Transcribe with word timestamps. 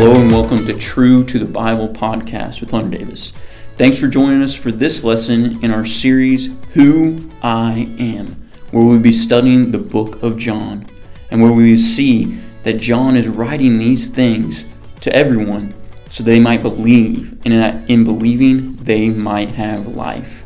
Hello 0.00 0.14
and 0.14 0.30
welcome 0.30 0.64
to 0.64 0.78
True 0.78 1.24
to 1.24 1.40
the 1.40 1.44
Bible 1.44 1.88
podcast 1.88 2.60
with 2.60 2.70
Hunter 2.70 2.96
Davis. 2.96 3.32
Thanks 3.78 3.98
for 3.98 4.06
joining 4.06 4.42
us 4.42 4.54
for 4.54 4.70
this 4.70 5.02
lesson 5.02 5.58
in 5.64 5.72
our 5.72 5.84
series, 5.84 6.50
Who 6.74 7.28
I 7.42 7.92
Am, 7.98 8.48
where 8.70 8.84
we'll 8.84 9.00
be 9.00 9.10
studying 9.10 9.72
the 9.72 9.78
book 9.78 10.22
of 10.22 10.38
John 10.38 10.86
and 11.32 11.42
where 11.42 11.50
we 11.50 11.76
see 11.76 12.38
that 12.62 12.74
John 12.74 13.16
is 13.16 13.26
writing 13.26 13.76
these 13.76 14.06
things 14.06 14.66
to 15.00 15.12
everyone 15.12 15.74
so 16.10 16.22
they 16.22 16.38
might 16.38 16.62
believe, 16.62 17.32
and 17.44 17.54
that 17.54 17.90
in 17.90 18.04
believing 18.04 18.76
they 18.76 19.10
might 19.10 19.48
have 19.56 19.88
life. 19.88 20.44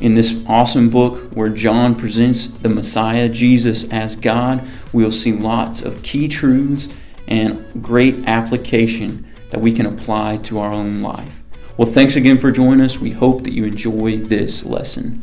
In 0.00 0.14
this 0.14 0.42
awesome 0.46 0.88
book 0.88 1.34
where 1.34 1.50
John 1.50 1.94
presents 1.96 2.46
the 2.46 2.70
Messiah, 2.70 3.28
Jesus, 3.28 3.92
as 3.92 4.16
God, 4.16 4.66
we'll 4.94 5.12
see 5.12 5.32
lots 5.32 5.82
of 5.82 6.02
key 6.02 6.28
truths 6.28 6.88
and 7.30 7.82
great 7.82 8.26
application 8.26 9.26
that 9.50 9.60
we 9.60 9.72
can 9.72 9.86
apply 9.86 10.36
to 10.38 10.58
our 10.58 10.72
own 10.72 11.00
life. 11.00 11.42
Well, 11.76 11.88
thanks 11.88 12.16
again 12.16 12.36
for 12.36 12.50
joining 12.50 12.84
us. 12.84 12.98
We 12.98 13.12
hope 13.12 13.44
that 13.44 13.52
you 13.52 13.64
enjoy 13.64 14.18
this 14.18 14.64
lesson. 14.64 15.22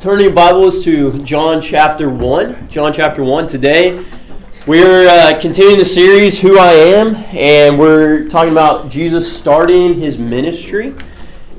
Turning 0.00 0.24
your 0.24 0.34
Bibles 0.34 0.84
to 0.84 1.12
John 1.22 1.60
chapter 1.60 2.10
1. 2.10 2.68
John 2.68 2.92
chapter 2.92 3.22
1 3.22 3.46
today. 3.46 4.04
We're 4.66 5.06
uh, 5.06 5.38
continuing 5.40 5.78
the 5.78 5.84
series, 5.84 6.40
Who 6.40 6.58
I 6.58 6.72
Am, 6.72 7.14
and 7.36 7.78
we're 7.78 8.28
talking 8.28 8.52
about 8.52 8.88
Jesus 8.88 9.30
starting 9.30 10.00
his 10.00 10.18
ministry. 10.18 10.94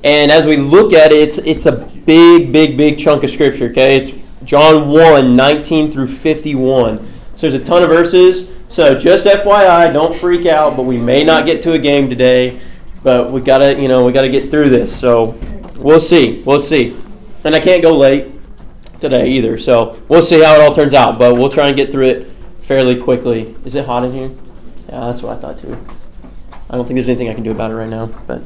And 0.04 0.32
as 0.32 0.46
we 0.46 0.58
look 0.58 0.92
at 0.92 1.12
it, 1.12 1.18
it's, 1.18 1.38
it's 1.40 1.66
a 1.66 1.72
big, 1.72 2.52
big, 2.52 2.78
big 2.78 2.98
chunk 3.00 3.24
of 3.24 3.30
scripture, 3.30 3.66
okay? 3.66 3.98
It's 3.98 4.12
John 4.44 4.90
1 4.90 5.36
19 5.36 5.92
through 5.92 6.08
51. 6.08 6.98
So 7.36 7.50
there's 7.50 7.54
a 7.54 7.64
ton 7.64 7.84
of 7.84 7.90
verses. 7.90 8.55
So 8.68 8.98
just 8.98 9.26
FYI, 9.26 9.94
don't 9.94 10.16
freak 10.20 10.46
out, 10.46 10.76
but 10.76 10.84
we 10.84 10.98
may 10.98 11.24
not 11.24 11.46
get 11.46 11.62
to 11.64 11.74
a 11.74 11.80
game 11.80 12.10
today. 12.10 12.60
But 13.04 13.32
we 13.32 13.40
gotta, 13.42 13.80
you 13.80 13.88
know, 13.88 14.04
we 14.04 14.12
gotta 14.12 14.30
get 14.30 14.50
through 14.50 14.70
this. 14.70 14.98
So 14.98 15.38
we'll 15.78 16.00
see. 16.00 16.42
We'll 16.42 16.60
see. 16.60 16.98
And 17.44 17.54
I 17.54 17.60
can't 17.60 17.84
go 17.84 17.96
late 17.96 18.32
today 19.00 19.30
either. 19.30 19.58
So 19.60 20.02
we'll 20.08 20.24
see 20.24 20.42
how 20.42 20.56
it 20.56 20.62
all 20.62 20.74
turns 20.74 20.94
out. 20.94 21.20
But 21.20 21.36
we'll 21.36 21.50
try 21.50 21.68
and 21.68 21.76
get 21.76 21.92
through 21.92 22.08
it 22.08 22.28
fairly 22.62 23.00
quickly. 23.00 23.56
Is 23.64 23.76
it 23.76 23.86
hot 23.86 24.04
in 24.04 24.12
here? 24.12 24.32
Yeah, 24.90 25.02
that's 25.02 25.22
what 25.22 25.38
I 25.38 25.40
thought 25.40 25.60
too. 25.60 25.78
I 26.70 26.76
don't 26.76 26.86
think 26.86 26.96
there's 26.96 27.10
anything 27.10 27.30
I 27.30 27.34
can 27.36 27.44
do 27.44 27.52
about 27.52 27.70
it 27.70 27.76
right 27.76 27.90
now. 27.90 28.08
But 28.26 28.42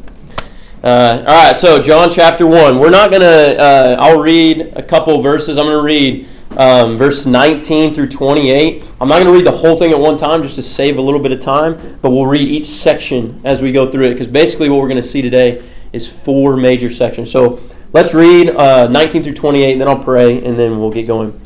uh, 0.84 1.24
all 1.26 1.46
right, 1.48 1.56
so 1.56 1.82
John 1.82 2.10
chapter 2.10 2.46
one. 2.46 2.80
We're 2.80 2.90
not 2.90 3.12
gonna. 3.12 3.26
Uh, 3.26 3.96
I'll 4.00 4.20
read 4.20 4.74
a 4.76 4.84
couple 4.84 5.22
verses. 5.22 5.58
I'm 5.58 5.66
gonna 5.66 5.82
read 5.82 6.28
um, 6.58 6.98
verse 6.98 7.26
19 7.26 7.94
through 7.94 8.08
28. 8.08 8.84
I'm 9.00 9.08
not 9.08 9.20
gonna 9.20 9.32
read 9.32 9.46
the 9.46 9.52
whole 9.52 9.78
thing 9.78 9.92
at 9.92 10.00
one 10.00 10.18
time 10.18 10.42
just 10.44 10.56
to 10.56 10.64
save 10.64 10.98
a 10.98 11.02
little 11.02 11.20
bit 11.20 11.32
of 11.32 11.40
time, 11.40 12.00
but 12.02 12.12
we'll 12.12 12.26
read 12.26 12.48
each 12.48 12.68
section 12.68 13.40
as 13.44 13.62
we 13.62 13.72
go 13.72 13.92
through 13.92 14.06
it 14.06 14.14
because 14.14 14.28
basically 14.28 14.70
what 14.70 14.80
we're 14.80 14.88
gonna 14.88 15.04
see 15.04 15.22
today 15.22 15.64
is 15.94 16.08
four 16.08 16.56
major 16.58 16.90
sections. 16.90 17.32
So 17.32 17.60
let's 17.94 18.14
read 18.14 18.50
uh, 18.50 18.88
19 18.88 19.24
through 19.24 19.34
28, 19.34 19.72
and 19.72 19.82
then 19.82 19.88
I'll 19.88 20.00
pray, 20.00 20.44
and 20.44 20.58
then 20.58 20.80
we'll 20.80 20.92
get 20.92 21.08
going. 21.08 21.40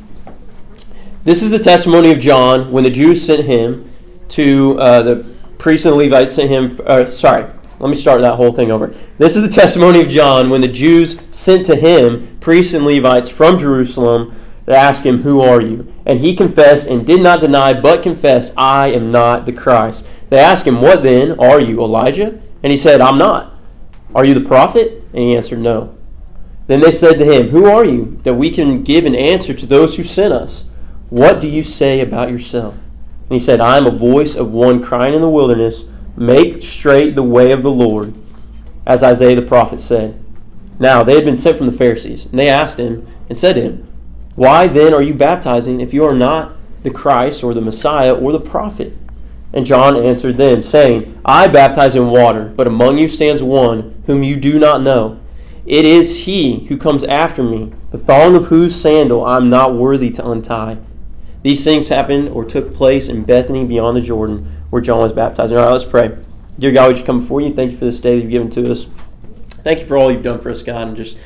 This 1.24 1.42
is 1.42 1.52
the 1.52 1.60
testimony 1.60 2.12
of 2.12 2.20
John 2.20 2.72
when 2.72 2.84
the 2.84 2.90
Jews 2.90 3.26
sent 3.26 3.46
him 3.46 3.90
to 4.30 4.80
uh, 4.80 5.02
the 5.04 5.34
priests 5.58 5.86
and 5.86 5.94
the 5.94 5.98
Levites 5.98 6.34
sent 6.34 6.50
him. 6.50 6.78
Uh, 6.86 7.06
sorry, 7.06 7.46
let 7.80 7.90
me 7.90 7.96
start 7.96 8.20
that 8.22 8.36
whole 8.36 8.52
thing 8.52 8.72
over. 8.72 8.94
This 9.18 9.38
is 9.38 9.42
the 9.42 9.50
testimony 9.50 10.02
of 10.02 10.10
John 10.10 10.50
when 10.50 10.60
the 10.60 10.68
Jews 10.68 11.22
sent 11.32 11.66
to 11.68 11.76
him 11.76 12.38
priests 12.40 12.74
and 12.74 12.86
Levites 12.86 13.30
from 13.30 13.58
Jerusalem 13.58 14.36
to 14.66 14.76
ask 14.76 15.04
him, 15.04 15.24
Who 15.24 15.42
are 15.42 15.62
you? 15.62 15.92
And 16.06 16.20
he 16.20 16.36
confessed 16.36 16.88
and 16.88 17.06
did 17.06 17.22
not 17.22 17.42
deny, 17.42 17.74
but 17.74 18.04
confessed, 18.04 18.54
I 18.58 18.88
am 18.88 19.12
not 19.12 19.46
the 19.46 19.54
Christ. 19.54 20.08
They 20.30 20.40
asked 20.40 20.66
him, 20.66 20.82
What 20.82 21.04
then? 21.04 21.40
Are 21.40 21.60
you 21.60 21.82
Elijah? 21.82 22.40
And 22.62 22.72
he 22.72 22.78
said, 22.78 23.02
I'm 23.02 23.18
not. 23.18 23.54
Are 24.16 24.26
you 24.26 24.34
the 24.34 24.42
prophet? 24.42 25.04
And 25.14 25.24
he 25.24 25.36
answered, 25.36 25.60
No. 25.60 25.96
Then 26.68 26.80
they 26.80 26.92
said 26.92 27.18
to 27.18 27.26
him, 27.26 27.50
Who 27.50 27.66
are 27.66 27.84
you, 27.84 28.20
that 28.24 28.36
we 28.36 28.50
can 28.50 28.84
give 28.84 29.06
an 29.06 29.16
answer 29.16 29.54
to 29.54 29.66
those 29.66 29.98
who 29.98 30.04
sent 30.04 30.34
us? 30.34 30.66
What 31.10 31.42
do 31.42 31.48
you 31.48 31.64
say 31.64 32.00
about 32.00 32.32
yourself? 32.32 32.76
And 33.24 33.34
he 33.34 33.40
said, 33.40 33.60
I 33.60 33.78
am 33.78 33.86
a 33.86 33.92
voice 33.92 34.36
of 34.36 34.52
one 34.52 34.82
crying 34.82 35.14
in 35.14 35.22
the 35.22 35.30
wilderness, 35.30 35.84
Make 36.16 36.62
straight 36.62 37.16
the 37.16 37.24
way 37.24 37.52
of 37.52 37.64
the 37.64 37.72
Lord, 37.72 38.14
as 38.86 39.04
Isaiah 39.04 39.36
the 39.36 39.42
prophet 39.42 39.82
said. 39.82 40.24
Now 40.80 41.04
they 41.04 41.16
had 41.16 41.26
been 41.26 41.36
sent 41.36 41.58
from 41.58 41.66
the 41.66 41.78
Pharisees, 41.78 42.26
and 42.26 42.38
they 42.38 42.50
asked 42.50 42.78
him 42.78 43.08
and 43.30 43.38
said 43.38 43.54
to 43.54 43.62
him, 43.62 43.88
Why 44.36 44.68
then 44.68 44.94
are 44.94 45.02
you 45.02 45.14
baptizing 45.14 45.80
if 45.80 45.94
you 45.94 46.04
are 46.06 46.16
not 46.16 46.54
the 46.84 46.90
Christ 46.90 47.44
or 47.44 47.54
the 47.54 47.62
Messiah 47.62 48.14
or 48.14 48.32
the 48.32 48.40
prophet? 48.40 48.94
And 49.54 49.66
John 49.66 49.96
answered 49.96 50.38
them, 50.38 50.64
saying, 50.64 51.20
I 51.24 51.48
baptize 51.48 51.96
in 51.96 52.08
water, 52.08 52.46
but 52.56 52.66
among 52.66 52.98
you 52.98 53.08
stands 53.08 53.44
one 53.44 54.02
whom 54.08 54.24
you 54.24 54.36
do 54.38 54.58
not 54.58 54.82
know. 54.82 55.20
It 55.66 55.86
is 55.86 56.26
he 56.26 56.66
who 56.66 56.76
comes 56.76 57.04
after 57.04 57.44
me, 57.44 57.72
the 57.92 57.98
thong 57.98 58.36
of 58.36 58.48
whose 58.48 58.76
sandal 58.80 59.24
I 59.24 59.38
am 59.38 59.50
not 59.50 59.76
worthy 59.76 60.10
to 60.12 60.28
untie. 60.28 60.80
These 61.44 61.64
things 61.64 61.90
happened 61.90 62.30
or 62.30 62.44
took 62.44 62.74
place 62.74 63.08
in 63.08 63.26
Bethany 63.26 63.64
beyond 63.66 63.96
the 63.96 64.02
Jordan, 64.02 64.64
where 64.72 64.82
John 64.82 65.00
was 65.00 65.14
baptizing. 65.14 65.58
All 65.58 65.66
right, 65.66 65.72
let's 65.72 65.84
pray. 65.84 66.18
Dear 66.58 66.72
God, 66.72 66.88
we 66.88 66.94
just 66.96 67.06
come 67.06 67.22
before 67.22 67.42
you. 67.42 67.54
Thank 67.54 67.72
you 67.72 67.78
for 67.78 67.86
this 67.86 68.00
day 68.00 68.16
that 68.16 68.22
you've 68.24 68.32
given 68.32 68.50
to 68.52 68.72
us. 68.72 68.88
Thank 69.64 69.80
you 69.80 69.86
for 69.86 69.98
all 69.98 70.12
you've 70.12 70.24
done 70.24 70.40
for 70.40 70.50
us, 70.50 70.64
God, 70.64 70.88
and 70.88 70.98
just 70.98 71.18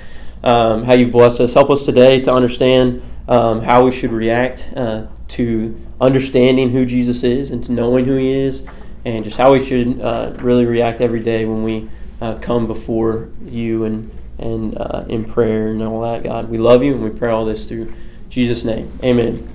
um, 0.43 0.83
how 0.83 0.93
you've 0.93 1.11
blessed 1.11 1.41
us. 1.41 1.53
Help 1.53 1.69
us 1.69 1.85
today 1.85 2.21
to 2.21 2.33
understand 2.33 3.01
um, 3.27 3.61
how 3.61 3.85
we 3.85 3.91
should 3.91 4.11
react 4.11 4.67
uh, 4.75 5.07
to 5.29 5.79
understanding 5.99 6.71
who 6.71 6.85
Jesus 6.85 7.23
is 7.23 7.51
and 7.51 7.63
to 7.63 7.71
knowing 7.71 8.05
who 8.05 8.15
he 8.15 8.31
is, 8.31 8.63
and 9.03 9.23
just 9.23 9.37
how 9.37 9.53
we 9.53 9.65
should 9.65 10.01
uh, 10.01 10.33
really 10.37 10.65
react 10.65 11.01
every 11.01 11.19
day 11.19 11.45
when 11.45 11.63
we 11.63 11.89
uh, 12.21 12.35
come 12.35 12.67
before 12.67 13.29
you 13.45 13.85
and, 13.85 14.11
and 14.37 14.77
uh, 14.77 15.05
in 15.07 15.25
prayer 15.25 15.67
and 15.67 15.81
all 15.81 16.01
that, 16.01 16.23
God. 16.23 16.49
We 16.49 16.57
love 16.57 16.83
you, 16.83 16.93
and 16.93 17.03
we 17.03 17.09
pray 17.09 17.31
all 17.31 17.45
this 17.45 17.67
through 17.67 17.93
Jesus' 18.29 18.63
name. 18.63 18.91
Amen. 19.03 19.47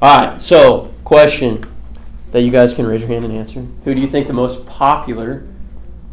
All 0.00 0.26
right, 0.26 0.42
so 0.42 0.94
question 1.04 1.64
that 2.30 2.42
you 2.42 2.50
guys 2.50 2.74
can 2.74 2.86
raise 2.86 3.00
your 3.00 3.08
hand 3.08 3.24
and 3.24 3.34
answer. 3.34 3.66
Who 3.84 3.94
do 3.94 4.00
you 4.00 4.06
think 4.06 4.26
the 4.26 4.32
most 4.32 4.66
popular, 4.66 5.46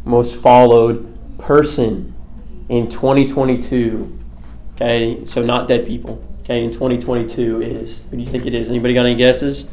most 0.04 0.36
followed 0.36 1.38
person 1.38 2.14
in 2.68 2.88
2022? 2.88 4.18
Okay, 4.74 5.24
so 5.24 5.42
not 5.42 5.68
dead 5.68 5.86
people. 5.86 6.22
Okay, 6.42 6.64
in 6.64 6.70
2022 6.70 7.62
is. 7.62 8.00
Who 8.10 8.16
do 8.16 8.22
you 8.22 8.28
think 8.28 8.46
it 8.46 8.54
is? 8.54 8.68
Anybody 8.68 8.94
got 8.94 9.06
any 9.06 9.14
guesses? 9.14 9.68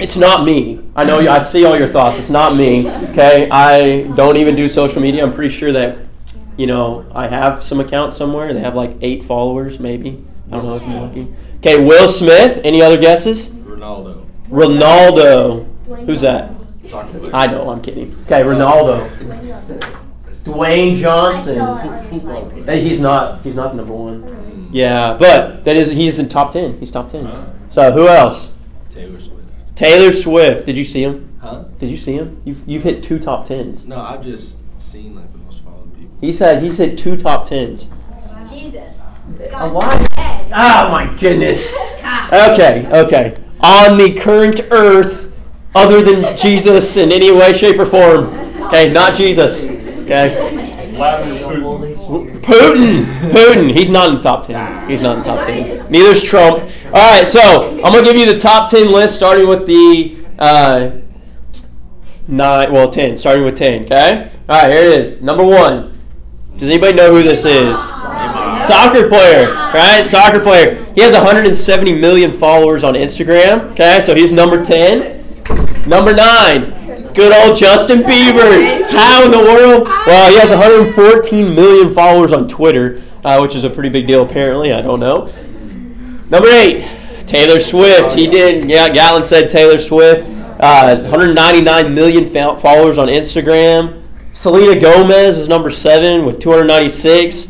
It's 0.00 0.16
not 0.16 0.44
me. 0.44 0.80
I 0.96 1.04
know. 1.04 1.20
I 1.20 1.40
see 1.40 1.64
all 1.64 1.78
your 1.78 1.88
thoughts. 1.88 2.18
It's 2.18 2.30
not 2.30 2.56
me. 2.56 2.90
Okay, 3.10 3.48
I 3.50 4.02
don't 4.16 4.36
even 4.36 4.56
do 4.56 4.68
social 4.68 5.00
media. 5.00 5.24
I'm 5.24 5.32
pretty 5.32 5.54
sure 5.54 5.70
that 5.72 5.98
you 6.56 6.66
know, 6.66 7.06
I 7.14 7.26
have 7.26 7.64
some 7.64 7.80
accounts 7.80 8.16
somewhere. 8.16 8.52
They 8.52 8.60
have 8.60 8.74
like 8.74 8.96
eight 9.00 9.24
followers, 9.24 9.80
maybe. 9.80 10.24
I 10.48 10.56
don't 10.56 10.66
know 10.66 10.76
if 10.76 10.82
you're 10.82 11.00
lucky. 11.00 11.34
Okay, 11.56 11.84
Will 11.84 12.08
Smith. 12.08 12.60
Any 12.64 12.82
other 12.82 12.98
guesses? 12.98 13.48
Ronaldo. 13.48 14.26
Ronaldo. 14.48 16.06
Who's 16.06 16.20
that? 16.20 16.52
I 16.92 17.46
know. 17.46 17.70
I'm 17.70 17.80
kidding. 17.80 18.12
Okay, 18.22 18.42
Ronaldo. 18.42 19.08
Dwayne 20.44 20.96
Johnson. 20.98 22.64
Hey, 22.64 22.80
he's 22.82 23.00
not. 23.00 23.42
He's 23.42 23.54
not 23.54 23.74
number 23.74 23.92
one. 23.94 24.68
Yeah, 24.72 25.16
but 25.18 25.64
that 25.64 25.76
is. 25.76 25.90
He's 25.90 26.18
in 26.18 26.28
top 26.28 26.52
ten. 26.52 26.78
He's 26.78 26.90
top 26.90 27.10
ten. 27.10 27.24
Huh? 27.24 27.46
So 27.70 27.92
who 27.92 28.08
else? 28.08 28.52
Taylor 28.92 29.20
Swift. 29.20 29.76
Taylor 29.76 30.12
Swift. 30.12 30.66
Did 30.66 30.76
you 30.76 30.84
see 30.84 31.02
him? 31.02 31.38
Huh? 31.40 31.64
Did 31.78 31.90
you 31.90 31.96
see 31.96 32.12
him? 32.14 32.40
You've 32.44 32.62
you've 32.68 32.82
hit 32.82 33.02
two 33.02 33.18
top 33.18 33.46
tens. 33.46 33.86
No, 33.86 33.98
I've 33.98 34.22
just 34.22 34.58
seen 34.80 35.14
like 35.14 35.30
the 35.32 35.38
most 35.38 35.62
followed 35.64 35.94
people. 35.96 36.16
He 36.20 36.32
said 36.32 36.62
he's 36.62 36.78
hit 36.78 36.98
two 36.98 37.16
top 37.16 37.48
tens. 37.48 37.88
Jesus. 38.50 39.20
A 39.40 39.48
God's 39.50 40.08
dead. 40.14 40.46
Oh 40.54 40.90
my 40.90 41.14
goodness. 41.18 41.76
Okay, 42.32 42.86
okay. 42.90 43.34
On 43.60 43.96
the 43.96 44.12
current 44.18 44.60
earth, 44.70 45.23
other 45.74 46.02
than 46.02 46.36
Jesus 46.36 46.96
in 46.96 47.10
any 47.12 47.32
way, 47.32 47.52
shape, 47.52 47.78
or 47.78 47.86
form. 47.86 48.26
Okay, 48.64 48.92
not 48.92 49.14
Jesus. 49.14 49.64
Okay. 50.04 50.36
Putin. 52.42 53.04
Putin. 53.30 53.76
He's 53.76 53.90
not 53.90 54.10
in 54.10 54.16
the 54.16 54.20
top 54.20 54.46
ten. 54.46 54.88
He's 54.88 55.02
not 55.02 55.16
in 55.16 55.22
the 55.22 55.28
top 55.28 55.46
ten. 55.46 55.90
Neither's 55.90 56.22
Trump. 56.22 56.58
All 56.86 56.92
right, 56.92 57.26
so 57.26 57.70
I'm 57.82 57.92
gonna 57.92 58.04
give 58.04 58.16
you 58.16 58.32
the 58.32 58.38
top 58.38 58.70
ten 58.70 58.92
list, 58.92 59.16
starting 59.16 59.48
with 59.48 59.66
the 59.66 60.16
uh, 60.38 60.98
nine. 62.28 62.72
Well, 62.72 62.90
ten. 62.90 63.16
Starting 63.16 63.44
with 63.44 63.56
ten. 63.56 63.84
Okay. 63.84 64.30
All 64.48 64.60
right, 64.60 64.70
here 64.70 64.80
it 64.80 65.00
is. 65.00 65.22
Number 65.22 65.44
one. 65.44 65.90
Does 66.56 66.70
anybody 66.70 66.94
know 66.96 67.12
who 67.12 67.22
this 67.22 67.44
is? 67.44 67.80
Soccer 67.80 69.08
player, 69.08 69.52
right? 69.52 70.04
Soccer 70.04 70.38
player. 70.38 70.84
He 70.94 71.00
has 71.00 71.12
170 71.12 71.98
million 71.98 72.30
followers 72.30 72.84
on 72.84 72.94
Instagram. 72.94 73.72
Okay, 73.72 74.00
so 74.00 74.14
he's 74.14 74.30
number 74.30 74.64
10. 74.64 75.13
Number 75.86 76.14
nine, 76.14 76.70
good 77.12 77.30
old 77.30 77.58
Justin 77.58 77.98
Bieber. 77.98 78.88
How 78.88 79.22
in 79.26 79.30
the 79.30 79.38
world? 79.38 79.86
Well, 80.06 80.30
he 80.30 80.38
has 80.38 80.50
114 80.50 81.54
million 81.54 81.92
followers 81.92 82.32
on 82.32 82.48
Twitter, 82.48 83.02
uh, 83.22 83.38
which 83.40 83.54
is 83.54 83.64
a 83.64 83.70
pretty 83.70 83.90
big 83.90 84.06
deal 84.06 84.22
apparently. 84.22 84.72
I 84.72 84.80
don't 84.80 84.98
know. 84.98 85.26
Number 86.30 86.48
eight, 86.48 86.88
Taylor 87.26 87.60
Swift. 87.60 88.12
He 88.12 88.26
did. 88.26 88.68
Yeah, 88.68 88.88
Gallon 88.88 89.24
said 89.24 89.50
Taylor 89.50 89.76
Swift. 89.76 90.22
Uh, 90.58 90.96
199 91.02 91.94
million 91.94 92.26
followers 92.26 92.96
on 92.96 93.08
Instagram. 93.08 94.02
Selena 94.32 94.80
Gomez 94.80 95.36
is 95.36 95.48
number 95.50 95.68
seven 95.68 96.24
with 96.24 96.40
296. 96.40 97.48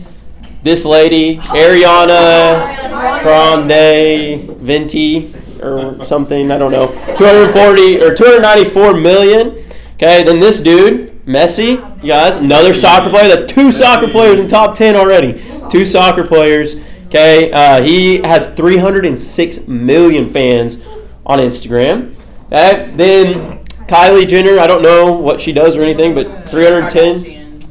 This 0.65 0.85
lady, 0.85 1.37
Ariana 1.37 3.23
Grande 3.23 4.59
Venti 4.59 5.33
or 5.65 6.05
something, 6.05 6.51
I 6.51 6.59
don't 6.59 6.73
know. 6.73 6.89
240 7.17 8.03
or 8.03 8.15
294 8.15 8.95
million. 8.95 9.65
Okay, 9.95 10.23
then 10.25 10.41
this 10.41 10.61
dude, 10.61 11.25
Messi, 11.25 11.77
you 12.03 12.09
guys, 12.09 12.37
another 12.37 12.75
soccer 12.75 13.11
player. 13.11 13.35
That's 13.35 13.53
two 13.53 13.73
soccer 13.73 14.09
players 14.09 14.39
in 14.39 14.49
top 14.49 14.75
10 14.75 14.97
already. 14.97 15.43
Two 15.71 15.87
soccer 15.87 16.25
players. 16.25 16.77
Okay, 17.07 17.53
uh, 17.53 17.83
he 17.83 18.19
has 18.23 18.53
306 18.55 19.69
million 19.69 20.31
fans 20.31 20.85
on 21.25 21.39
Instagram. 21.39 22.15
That 22.49 22.97
then 22.97 23.65
Kylie 23.87 24.27
Jenner, 24.27 24.59
I 24.59 24.67
don't 24.67 24.83
know 24.83 25.13
what 25.13 25.41
she 25.41 25.53
does 25.53 25.77
or 25.77 25.83
anything, 25.83 26.15
but 26.15 26.43
310. 26.49 27.71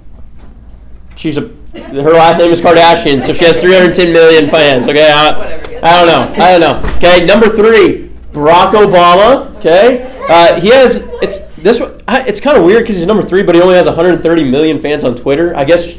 She's 1.15 1.37
a 1.37 1.51
her 1.75 2.13
last 2.13 2.37
name 2.39 2.51
is 2.51 2.61
Kardashian, 2.61 3.21
so 3.21 3.33
she 3.33 3.45
has 3.45 3.57
310 3.57 4.13
million 4.13 4.49
fans. 4.49 4.87
Okay, 4.87 5.09
I, 5.11 5.29
I 5.83 6.05
don't 6.05 6.07
know. 6.07 6.43
I 6.43 6.57
don't 6.57 6.61
know. 6.83 6.95
Okay, 6.97 7.25
number 7.25 7.49
three, 7.49 8.09
Barack 8.31 8.71
Obama. 8.73 9.55
Okay, 9.57 10.03
uh, 10.29 10.59
he 10.59 10.69
has 10.69 10.97
it's 11.21 11.61
this. 11.63 11.79
one- 11.79 11.99
It's 12.07 12.39
kind 12.39 12.57
of 12.57 12.63
weird 12.63 12.83
because 12.83 12.97
he's 12.97 13.05
number 13.07 13.23
three, 13.23 13.43
but 13.43 13.55
he 13.55 13.61
only 13.61 13.75
has 13.75 13.85
130 13.87 14.43
million 14.49 14.81
fans 14.81 15.03
on 15.03 15.15
Twitter. 15.15 15.55
I 15.55 15.63
guess 15.63 15.95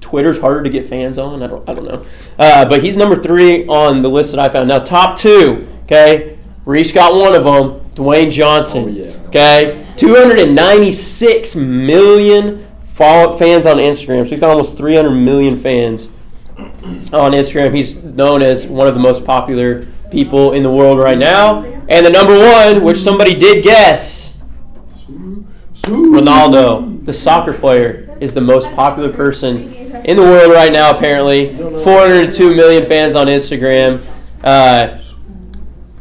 Twitter's 0.00 0.38
harder 0.40 0.62
to 0.62 0.70
get 0.70 0.88
fans 0.88 1.18
on. 1.18 1.42
I 1.42 1.46
don't. 1.46 1.68
I 1.68 1.74
don't 1.74 1.84
know. 1.86 2.04
Uh, 2.38 2.64
but 2.68 2.82
he's 2.82 2.96
number 2.96 3.16
three 3.16 3.66
on 3.66 4.02
the 4.02 4.08
list 4.08 4.32
that 4.32 4.40
I 4.40 4.48
found. 4.48 4.68
Now, 4.68 4.78
top 4.80 5.18
two. 5.18 5.66
Okay, 5.84 6.38
Reese 6.64 6.92
got 6.92 7.14
one 7.14 7.34
of 7.34 7.44
them. 7.44 7.80
Dwayne 7.94 8.32
Johnson. 8.32 8.84
Oh, 8.84 8.88
yeah. 8.88 9.12
Okay, 9.28 9.86
296 9.96 11.54
million 11.54 12.66
follow 12.94 13.36
fans 13.36 13.66
on 13.66 13.76
Instagram. 13.76 14.24
So 14.24 14.30
he's 14.30 14.40
got 14.40 14.50
almost 14.50 14.76
300 14.76 15.10
million 15.10 15.56
fans 15.56 16.08
on 16.56 17.32
Instagram. 17.32 17.74
He's 17.74 18.02
known 18.02 18.42
as 18.42 18.66
one 18.66 18.86
of 18.86 18.94
the 18.94 19.00
most 19.00 19.24
popular 19.24 19.84
people 20.10 20.52
in 20.52 20.62
the 20.62 20.70
world 20.70 20.98
right 20.98 21.18
now. 21.18 21.64
And 21.88 22.06
the 22.06 22.10
number 22.10 22.38
one, 22.38 22.84
which 22.84 22.98
somebody 22.98 23.34
did 23.34 23.64
guess, 23.64 24.38
Ronaldo, 25.82 27.04
the 27.04 27.12
soccer 27.12 27.52
player, 27.52 28.16
is 28.20 28.32
the 28.32 28.40
most 28.40 28.70
popular 28.70 29.12
person 29.12 29.72
in 30.04 30.16
the 30.16 30.22
world 30.22 30.52
right 30.52 30.72
now, 30.72 30.96
apparently. 30.96 31.54
402 31.56 32.54
million 32.54 32.86
fans 32.86 33.16
on 33.16 33.26
Instagram. 33.26 34.04
Uh, 34.42 35.02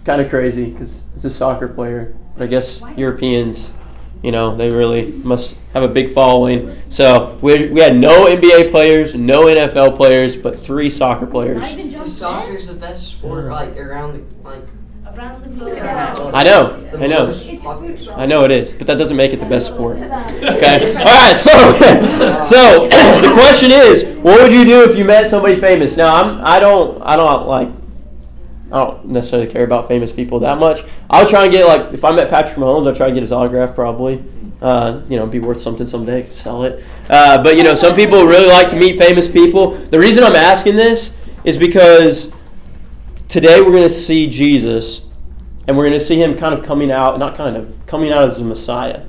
kind 0.06 0.22
of 0.22 0.30
crazy 0.30 0.70
because 0.70 1.04
he's 1.14 1.26
a 1.26 1.32
soccer 1.32 1.68
player. 1.68 2.16
But 2.36 2.44
I 2.44 2.48
guess 2.48 2.82
Europeans, 2.96 3.74
you 4.24 4.32
know, 4.32 4.56
they 4.56 4.72
really 4.72 5.12
must 5.12 5.56
have 5.74 5.84
a 5.84 5.88
big 5.88 6.14
following. 6.14 6.76
So 6.90 7.38
we, 7.42 7.68
we 7.70 7.82
had 7.82 7.96
no 7.96 8.26
NBA 8.26 8.72
players, 8.72 9.14
no 9.16 9.46
NFL 9.46 9.96
players, 9.96 10.36
but 10.36 10.58
three 10.58 10.90
soccer 10.90 11.28
players. 11.28 11.62
Not 11.62 11.80
even 11.80 12.06
Soccer's 12.06 12.68
the 12.68 12.74
best 12.74 13.08
sport, 13.10 13.46
like 13.52 13.76
around 13.78 14.14
the 14.14 14.50
like. 14.50 14.64
around 15.16 15.44
the 15.44 15.50
globe. 15.50 15.78
I 16.34 16.44
know, 16.44 16.90
I 16.98 17.08
know. 17.08 17.26
most 17.26 17.48
It's 17.48 17.64
popular 17.64 17.96
food. 17.96 18.06
sport. 18.06 18.20
I 18.20 18.26
know 18.26 18.44
it 18.46 18.52
is, 18.52 18.74
but 18.76 18.88
that 18.88 18.98
doesn't 18.98 19.18
make 19.18 19.34
it 19.34 19.38
the 19.42 19.46
best 19.46 19.68
sport. 19.68 19.98
Okay. 19.98 20.96
All 20.98 21.06
right. 21.06 21.36
So, 21.36 21.52
so 22.42 22.88
the 23.28 23.32
question 23.34 23.72
is, 23.72 24.04
what 24.20 24.42
would 24.42 24.52
you 24.52 24.64
do 24.66 24.84
if 24.84 24.98
you 24.98 25.04
met 25.06 25.28
somebody 25.28 25.56
famous? 25.56 25.98
Now, 25.98 26.16
I'm 26.16 26.40
I 26.46 26.60
don't 26.60 27.02
I 27.02 27.16
don't 27.16 27.48
like 27.48 27.70
I 28.74 28.84
don't 28.84 29.06
necessarily 29.06 29.48
care 29.48 29.64
about 29.64 29.88
famous 29.88 30.12
people 30.12 30.40
that 30.40 30.58
much. 30.58 30.84
I'll 31.08 31.28
try 31.28 31.44
and 31.44 31.52
get 31.52 31.68
like 31.68 31.94
if 31.94 32.04
I 32.04 32.12
met 32.12 32.32
Patrick 32.32 32.58
Mahomes, 32.58 32.88
I'll 32.88 32.96
try 32.96 33.06
and 33.06 33.14
get 33.16 33.22
his 33.22 33.32
autograph 33.32 33.76
probably. 33.76 34.24
Uh, 34.64 35.02
you 35.08 35.16
know, 35.16 35.28
be 35.28 35.40
worth 35.40 35.62
something 35.62 35.86
someday. 35.86 36.28
Sell 36.32 36.64
it. 36.64 36.84
Uh, 37.08 37.44
but 37.44 37.56
you 37.56 37.64
know, 37.64 37.76
some 37.76 37.96
people 37.96 38.26
really 38.26 38.48
like 38.48 38.70
to 38.70 38.76
meet 38.76 38.98
famous 38.98 39.28
people. 39.28 39.76
The 39.76 40.00
reason 40.00 40.24
I'm 40.24 40.36
asking 40.36 40.76
this 40.76 41.16
is 41.44 41.56
because 41.56 42.34
today 43.28 43.62
we're 43.62 43.72
going 43.72 43.84
to 43.84 43.90
see 43.90 44.28
Jesus, 44.28 45.08
and 45.68 45.78
we're 45.78 45.88
going 45.88 46.00
to 46.00 46.06
see 46.06 46.20
him 46.20 46.36
kind 46.36 46.56
of 46.56 46.66
coming 46.66 46.92
out, 46.92 47.20
not 47.20 47.36
kind 47.36 47.56
of 47.56 47.72
coming 47.86 48.12
out 48.12 48.28
as 48.28 48.38
the 48.38 48.44
Messiah. 48.44 49.04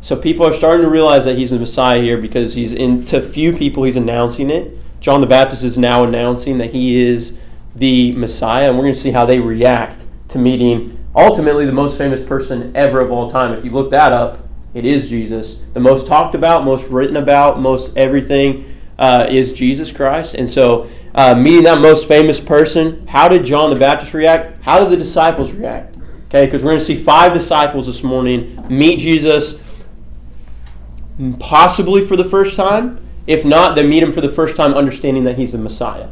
So 0.00 0.16
people 0.16 0.44
are 0.44 0.52
starting 0.52 0.82
to 0.82 0.90
realize 0.90 1.24
that 1.26 1.36
he's 1.36 1.50
the 1.50 1.58
Messiah 1.58 2.00
here 2.00 2.20
because 2.20 2.54
he's 2.54 2.72
in 2.72 3.04
to 3.04 3.20
few 3.20 3.52
people 3.52 3.84
he's 3.84 3.96
announcing 3.96 4.50
it. 4.50 4.76
John 4.98 5.20
the 5.20 5.26
Baptist 5.28 5.62
is 5.62 5.78
now 5.78 6.02
announcing 6.02 6.58
that 6.58 6.70
he 6.70 6.96
is 6.96 7.38
the 7.76 8.12
Messiah, 8.12 8.68
and 8.68 8.76
we're 8.76 8.84
going 8.84 8.94
to 8.94 9.00
see 9.00 9.12
how 9.12 9.26
they 9.26 9.38
react 9.38 10.04
to 10.28 10.38
meeting 10.38 11.04
ultimately 11.14 11.64
the 11.64 11.72
most 11.72 11.96
famous 11.96 12.20
person 12.20 12.74
ever 12.74 13.00
of 13.00 13.12
all 13.12 13.30
time. 13.30 13.52
If 13.52 13.64
you 13.64 13.70
look 13.70 13.90
that 13.90 14.12
up, 14.12 14.38
it 14.74 14.84
is 14.84 15.08
Jesus. 15.08 15.62
The 15.72 15.80
most 15.80 16.06
talked 16.06 16.34
about, 16.34 16.64
most 16.64 16.88
written 16.88 17.16
about, 17.16 17.60
most 17.60 17.96
everything 17.96 18.76
uh, 18.98 19.26
is 19.28 19.52
Jesus 19.52 19.92
Christ. 19.92 20.34
And 20.34 20.48
so, 20.48 20.88
uh, 21.14 21.34
meeting 21.34 21.64
that 21.64 21.80
most 21.80 22.08
famous 22.08 22.40
person, 22.40 23.06
how 23.06 23.28
did 23.28 23.44
John 23.44 23.70
the 23.70 23.80
Baptist 23.80 24.12
react? 24.12 24.62
How 24.62 24.80
did 24.80 24.90
the 24.90 24.96
disciples 24.96 25.52
react? 25.52 25.96
Okay, 26.26 26.44
because 26.44 26.62
we're 26.62 26.70
going 26.70 26.80
to 26.80 26.84
see 26.84 26.96
five 26.96 27.32
disciples 27.32 27.86
this 27.86 28.02
morning 28.02 28.66
meet 28.68 28.98
Jesus 28.98 29.62
possibly 31.38 32.04
for 32.04 32.16
the 32.16 32.24
first 32.24 32.56
time. 32.56 33.00
If 33.26 33.44
not, 33.44 33.76
then 33.76 33.88
meet 33.88 34.02
him 34.02 34.12
for 34.12 34.20
the 34.20 34.28
first 34.28 34.56
time 34.56 34.74
understanding 34.74 35.24
that 35.24 35.38
he's 35.38 35.52
the 35.52 35.58
Messiah. 35.58 36.08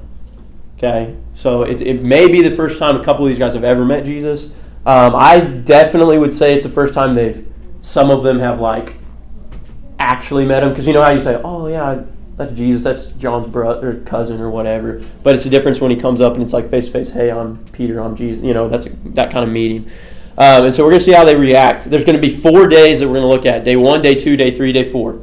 Okay, 0.77 1.17
so 1.35 1.63
it, 1.63 1.81
it 1.81 2.03
may 2.03 2.31
be 2.31 2.43
the 2.43 2.55
first 2.55 2.79
time 2.79 3.01
a 3.01 3.05
couple 3.05 3.25
of 3.25 3.29
these 3.31 3.39
guys 3.39 3.55
have 3.55 3.65
ever 3.65 3.85
met 3.85 4.05
Jesus. 4.05 4.53
Um, 4.87 5.15
I 5.17 5.41
definitely 5.41 6.19
would 6.19 6.35
say 6.35 6.55
it's 6.55 6.65
the 6.65 6.71
first 6.71 6.93
time 6.93 7.15
they've, 7.15 7.47
some 7.81 8.11
of 8.11 8.23
them 8.23 8.39
have 8.41 8.61
like 8.61 8.97
actually 9.99 10.45
met 10.45 10.63
him. 10.63 10.71
Because 10.71 10.87
you 10.87 10.93
know 10.93 11.03
how 11.03 11.11
you 11.11 11.21
say, 11.21 11.41
oh 11.43 11.69
yeah, 11.69 12.03
that's 12.37 12.53
Jesus, 12.53 12.83
that's 12.83 13.07
John's 13.19 13.47
brother, 13.47 14.03
cousin, 14.05 14.41
or 14.41 14.51
whatever. 14.51 15.01
But 15.23 15.37
it's 15.37 15.47
a 15.47 15.51
difference 15.51 15.81
when 15.81 15.91
he 15.91 15.97
comes 15.97 16.21
up 16.21 16.35
and 16.35 16.43
it's 16.43 16.53
like 16.53 16.69
face 16.69 16.87
to 16.87 16.93
face, 16.93 17.11
hey, 17.11 17.31
I'm 17.31 17.65
Peter, 17.67 18.01
I'm 18.01 18.17
Jesus. 18.17 18.43
You 18.43 18.53
know, 18.53 18.69
that's 18.69 18.87
a, 18.87 18.91
that 19.15 19.31
kind 19.31 19.45
of 19.45 19.51
meeting. 19.51 19.91
Um, 20.37 20.65
and 20.65 20.75
so 20.75 20.83
we're 20.83 20.91
going 20.91 20.99
to 20.99 21.05
see 21.05 21.13
how 21.13 21.25
they 21.25 21.37
react. 21.37 21.85
There's 21.85 22.05
going 22.05 22.21
to 22.21 22.21
be 22.21 22.35
four 22.35 22.67
days 22.67 22.99
that 22.99 23.07
we're 23.07 23.15
going 23.15 23.23
to 23.23 23.29
look 23.29 23.47
at 23.47 23.63
day 23.63 23.77
one, 23.77 24.03
day 24.03 24.17
two, 24.17 24.37
day 24.37 24.53
three, 24.53 24.73
day 24.73 24.91
four. 24.91 25.21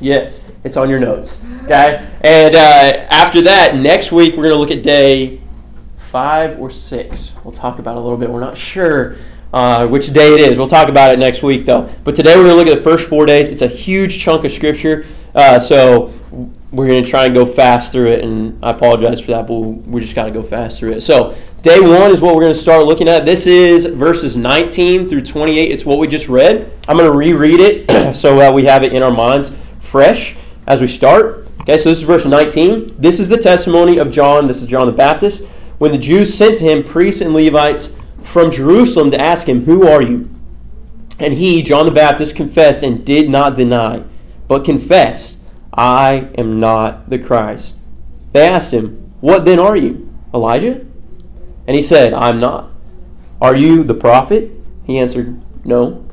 Yes, 0.00 0.40
it's 0.66 0.76
on 0.76 0.90
your 0.90 0.98
notes. 0.98 1.40
Okay? 1.64 2.06
And 2.22 2.54
uh, 2.56 3.06
after 3.08 3.40
that, 3.42 3.76
next 3.76 4.10
week, 4.10 4.36
we're 4.36 4.42
going 4.42 4.54
to 4.54 4.58
look 4.58 4.72
at 4.72 4.82
day 4.82 5.40
five 5.96 6.58
or 6.58 6.70
six. 6.70 7.32
We'll 7.44 7.54
talk 7.54 7.78
about 7.78 7.96
a 7.96 8.00
little 8.00 8.18
bit. 8.18 8.28
We're 8.28 8.40
not 8.40 8.56
sure 8.56 9.16
uh, 9.52 9.86
which 9.86 10.12
day 10.12 10.34
it 10.34 10.40
is. 10.40 10.58
We'll 10.58 10.66
talk 10.66 10.88
about 10.88 11.12
it 11.12 11.20
next 11.20 11.44
week, 11.44 11.66
though. 11.66 11.88
But 12.02 12.16
today, 12.16 12.34
we're 12.36 12.42
going 12.42 12.56
to 12.56 12.56
look 12.56 12.66
at 12.66 12.76
the 12.76 12.82
first 12.82 13.08
four 13.08 13.26
days. 13.26 13.48
It's 13.48 13.62
a 13.62 13.68
huge 13.68 14.20
chunk 14.20 14.44
of 14.44 14.50
Scripture. 14.50 15.06
Uh, 15.36 15.60
so 15.60 16.12
we're 16.72 16.88
going 16.88 17.02
to 17.02 17.08
try 17.08 17.26
and 17.26 17.34
go 17.34 17.46
fast 17.46 17.92
through 17.92 18.08
it. 18.08 18.24
And 18.24 18.62
I 18.64 18.70
apologize 18.70 19.20
for 19.20 19.30
that, 19.32 19.46
but 19.46 19.54
we 19.54 20.00
just 20.00 20.16
got 20.16 20.24
to 20.24 20.32
go 20.32 20.42
fast 20.42 20.80
through 20.80 20.94
it. 20.94 21.02
So 21.02 21.36
day 21.62 21.78
one 21.78 22.10
is 22.10 22.20
what 22.20 22.34
we're 22.34 22.42
going 22.42 22.54
to 22.54 22.58
start 22.58 22.86
looking 22.86 23.08
at. 23.08 23.24
This 23.24 23.46
is 23.46 23.86
verses 23.86 24.36
19 24.36 25.08
through 25.08 25.22
28. 25.22 25.70
It's 25.70 25.84
what 25.84 26.00
we 26.00 26.08
just 26.08 26.28
read. 26.28 26.72
I'm 26.88 26.96
going 26.96 27.08
to 27.08 27.16
reread 27.16 27.60
it 27.60 28.14
so 28.16 28.40
uh, 28.40 28.52
we 28.52 28.64
have 28.64 28.82
it 28.82 28.92
in 28.92 29.04
our 29.04 29.12
minds 29.12 29.52
fresh 29.78 30.34
as 30.66 30.80
we 30.80 30.86
start. 30.86 31.46
Okay, 31.60 31.78
so 31.78 31.88
this 31.88 31.98
is 31.98 32.04
verse 32.04 32.24
19. 32.24 32.96
This 32.98 33.20
is 33.20 33.28
the 33.28 33.38
testimony 33.38 33.98
of 33.98 34.10
John. 34.10 34.46
This 34.46 34.62
is 34.62 34.68
John 34.68 34.86
the 34.86 34.92
Baptist. 34.92 35.44
When 35.78 35.92
the 35.92 35.98
Jews 35.98 36.32
sent 36.32 36.58
to 36.58 36.64
him 36.64 36.84
priests 36.84 37.20
and 37.20 37.34
Levites 37.34 37.96
from 38.22 38.50
Jerusalem 38.50 39.10
to 39.10 39.20
ask 39.20 39.48
him, 39.48 39.64
Who 39.64 39.86
are 39.86 40.02
you? 40.02 40.30
And 41.18 41.34
he, 41.34 41.62
John 41.62 41.86
the 41.86 41.92
Baptist, 41.92 42.36
confessed 42.36 42.82
and 42.82 43.04
did 43.04 43.28
not 43.28 43.56
deny, 43.56 44.04
but 44.48 44.64
confessed, 44.64 45.38
I 45.72 46.30
am 46.36 46.60
not 46.60 47.10
the 47.10 47.18
Christ. 47.18 47.74
They 48.32 48.46
asked 48.46 48.72
him, 48.72 49.12
What 49.20 49.44
then 49.44 49.58
are 49.58 49.76
you? 49.76 50.12
Elijah? 50.32 50.84
And 51.66 51.76
he 51.76 51.82
said, 51.82 52.12
I 52.12 52.28
am 52.28 52.40
not. 52.40 52.70
Are 53.40 53.56
you 53.56 53.82
the 53.82 53.94
prophet? 53.94 54.50
He 54.84 54.98
answered, 54.98 55.40
No. 55.64 56.05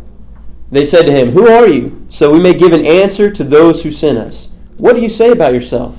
They 0.73 0.85
said 0.85 1.05
to 1.05 1.11
him, 1.11 1.33
Who 1.33 1.47
are 1.47 1.67
you? 1.67 2.03
So 2.09 2.33
we 2.33 2.39
may 2.39 2.55
give 2.55 2.73
an 2.73 2.83
answer 2.83 3.29
to 3.29 3.43
those 3.43 3.83
who 3.83 3.91
sent 3.91 4.17
us. 4.17 4.49
What 4.77 4.95
do 4.95 5.03
you 5.03 5.09
say 5.09 5.29
about 5.29 5.53
yourself? 5.53 5.95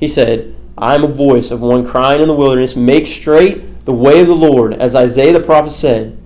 He 0.00 0.08
said, 0.08 0.52
I 0.76 0.96
am 0.96 1.04
a 1.04 1.08
voice 1.08 1.52
of 1.52 1.60
one 1.60 1.84
crying 1.84 2.20
in 2.20 2.26
the 2.26 2.34
wilderness, 2.34 2.74
Make 2.74 3.06
straight 3.06 3.84
the 3.84 3.94
way 3.94 4.20
of 4.20 4.26
the 4.26 4.34
Lord, 4.34 4.74
as 4.74 4.96
Isaiah 4.96 5.32
the 5.32 5.38
prophet 5.38 5.70
said. 5.70 6.18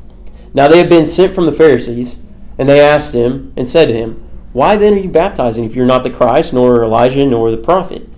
Now 0.54 0.66
they 0.66 0.78
had 0.78 0.88
been 0.88 1.04
sent 1.04 1.34
from 1.34 1.44
the 1.44 1.52
Pharisees, 1.52 2.20
and 2.56 2.66
they 2.66 2.80
asked 2.80 3.12
him 3.12 3.52
and 3.54 3.68
said 3.68 3.88
to 3.88 3.94
him, 3.94 4.26
Why 4.54 4.76
then 4.76 4.94
are 4.94 5.00
you 5.00 5.10
baptizing 5.10 5.64
if 5.64 5.76
you're 5.76 5.84
not 5.84 6.02
the 6.02 6.08
Christ, 6.08 6.54
nor 6.54 6.82
Elijah, 6.82 7.26
nor 7.26 7.50
the 7.50 7.58
prophet? 7.58 8.08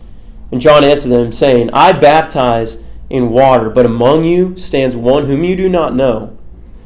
And 0.52 0.60
John 0.60 0.84
answered 0.84 1.08
them, 1.08 1.32
saying, 1.32 1.70
I 1.72 1.90
baptize 1.90 2.84
in 3.10 3.30
water, 3.30 3.68
but 3.68 3.84
among 3.84 4.26
you 4.26 4.56
stands 4.58 4.94
one 4.94 5.26
whom 5.26 5.42
you 5.42 5.56
do 5.56 5.68
not 5.68 5.96
know. 5.96 6.38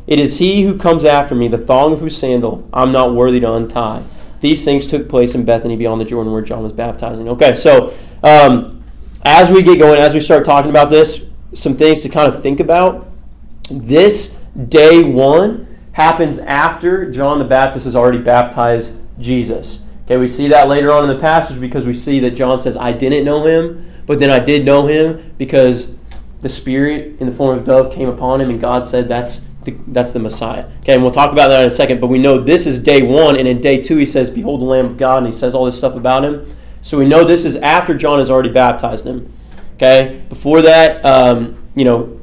It 0.07 0.21
is 0.21 0.39
he 0.39 0.63
who 0.63 0.79
comes 0.79 1.05
after 1.05 1.35
me, 1.35 1.49
the 1.49 1.59
thong 1.59 1.93
of 1.93 2.01
whose 2.01 2.17
sandal 2.17 2.69
I'm 2.73 2.93
not 2.93 3.15
worthy 3.15 3.41
to 3.41 3.53
untie. 3.53 4.03
These 4.41 4.65
things 4.65 4.87
took 4.87 5.09
place 5.09 5.35
in 5.35 5.45
Bethany 5.45 5.77
beyond 5.77 6.01
the 6.01 6.05
Jordan 6.05 6.33
where 6.33 6.43
John 6.43 6.63
was 6.63 6.73
baptizing. 6.73 7.29
Okay, 7.31 7.55
so 7.55 7.93
um, 8.23 8.85
as 9.25 9.51
we 9.51 9.63
get 9.63 9.79
going, 9.79 9.99
as 9.99 10.15
we 10.15 10.21
start 10.21 10.45
talking 10.45 10.71
about 10.71 10.91
this, 10.91 11.29
some 11.55 11.77
things 11.77 12.01
to 12.03 12.09
kind 12.09 12.33
of 12.33 12.43
think 12.43 12.61
about 12.61 13.09
This 13.71 14.39
day 14.69 15.03
one 15.03 15.67
happens 15.93 16.39
after 16.39 17.11
John 17.11 17.39
the 17.39 17.45
Baptist 17.45 17.87
has 17.87 17.97
already 17.97 18.19
baptized 18.19 19.01
Jesus. 19.19 19.85
Okay, 20.05 20.19
we 20.19 20.29
see 20.29 20.47
that 20.49 20.69
later 20.69 20.93
on 20.93 21.09
in 21.09 21.09
the 21.09 21.21
passage 21.21 21.61
because 21.61 21.85
we 21.85 21.95
see 21.95 22.21
that 22.21 22.33
John 22.33 22.61
says, 22.61 22.77
I 22.77 22.93
didn't 22.93 23.25
know 23.25 23.45
him, 23.45 23.91
but 24.07 24.21
then 24.21 24.31
I 24.31 24.39
did 24.39 24.65
know 24.65 24.87
him 24.87 25.35
because 25.37 25.97
the 26.43 26.49
Spirit 26.49 27.17
in 27.19 27.27
the 27.27 27.33
form 27.33 27.59
of 27.59 27.65
dove 27.65 27.93
came 27.93 28.09
upon 28.09 28.41
him, 28.41 28.51
and 28.51 28.61
God 28.61 28.85
said, 28.85 29.09
That's 29.09 29.46
the, 29.67 29.77
that's 29.89 30.13
the 30.13 30.19
Messiah. 30.19 30.65
Okay, 30.81 30.95
and 30.95 31.03
we'll 31.03 31.13
talk 31.13 31.31
about 31.31 31.49
that 31.49 31.61
in 31.61 31.67
a 31.67 31.71
second, 31.71 32.01
but 32.01 32.07
we 32.07 32.19
know 32.19 32.39
this 32.39 32.67
is 32.67 32.79
day 32.79 33.03
one, 33.03 33.37
and 33.37 33.47
in 33.47 33.61
day 33.61 33.83
two, 33.83 33.99
he 33.99 34.07
says, 34.07 34.31
Behold 34.31 34.63
the 34.63 34.65
Lamb 34.65 34.87
of 34.87 34.97
God, 34.97 35.19
and 35.19 35.27
he 35.27 35.39
says 35.39 35.55
all 35.55 35.67
this 35.67 35.77
stuff 35.77 35.95
about 35.95 36.25
him. 36.25 36.57
So 36.81 36.99
we 36.99 37.07
know 37.07 37.25
this 37.25 37.45
is 37.45 37.57
after 37.57 37.95
John 37.95 38.19
has 38.19 38.31
already 38.31 38.49
baptized 38.49 39.07
him. 39.07 39.33
Okay, 39.75 40.25
before 40.31 40.63
that, 40.63 41.05
um, 41.05 41.63
you 41.75 41.85
know, 41.85 42.19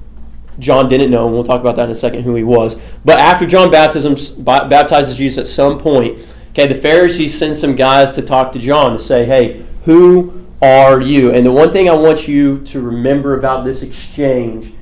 John 0.59 0.89
didn't 0.89 1.11
know, 1.11 1.25
and 1.25 1.35
we'll 1.35 1.43
talk 1.43 1.61
about 1.61 1.75
that 1.75 1.85
in 1.85 1.91
a 1.91 1.95
second 1.95 2.23
who 2.23 2.35
he 2.35 2.43
was. 2.43 2.81
But 3.05 3.19
after 3.19 3.45
John 3.45 3.69
baptism, 3.71 4.15
baptizes 4.43 5.17
Jesus 5.17 5.37
at 5.37 5.47
some 5.47 5.77
point, 5.77 6.19
okay, 6.51 6.67
the 6.67 6.75
Pharisees 6.75 7.37
send 7.37 7.57
some 7.57 7.75
guys 7.75 8.13
to 8.13 8.21
talk 8.21 8.51
to 8.53 8.59
John 8.59 8.93
to 8.93 8.99
say, 8.99 9.25
hey, 9.25 9.63
who 9.85 10.45
are 10.61 11.01
you? 11.01 11.31
And 11.31 11.45
the 11.45 11.51
one 11.51 11.71
thing 11.71 11.89
I 11.89 11.93
want 11.93 12.27
you 12.27 12.59
to 12.65 12.81
remember 12.81 13.37
about 13.37 13.65
this 13.65 13.83
exchange 13.83 14.73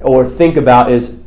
or 0.00 0.28
think 0.28 0.56
about 0.56 0.90
is 0.90 1.21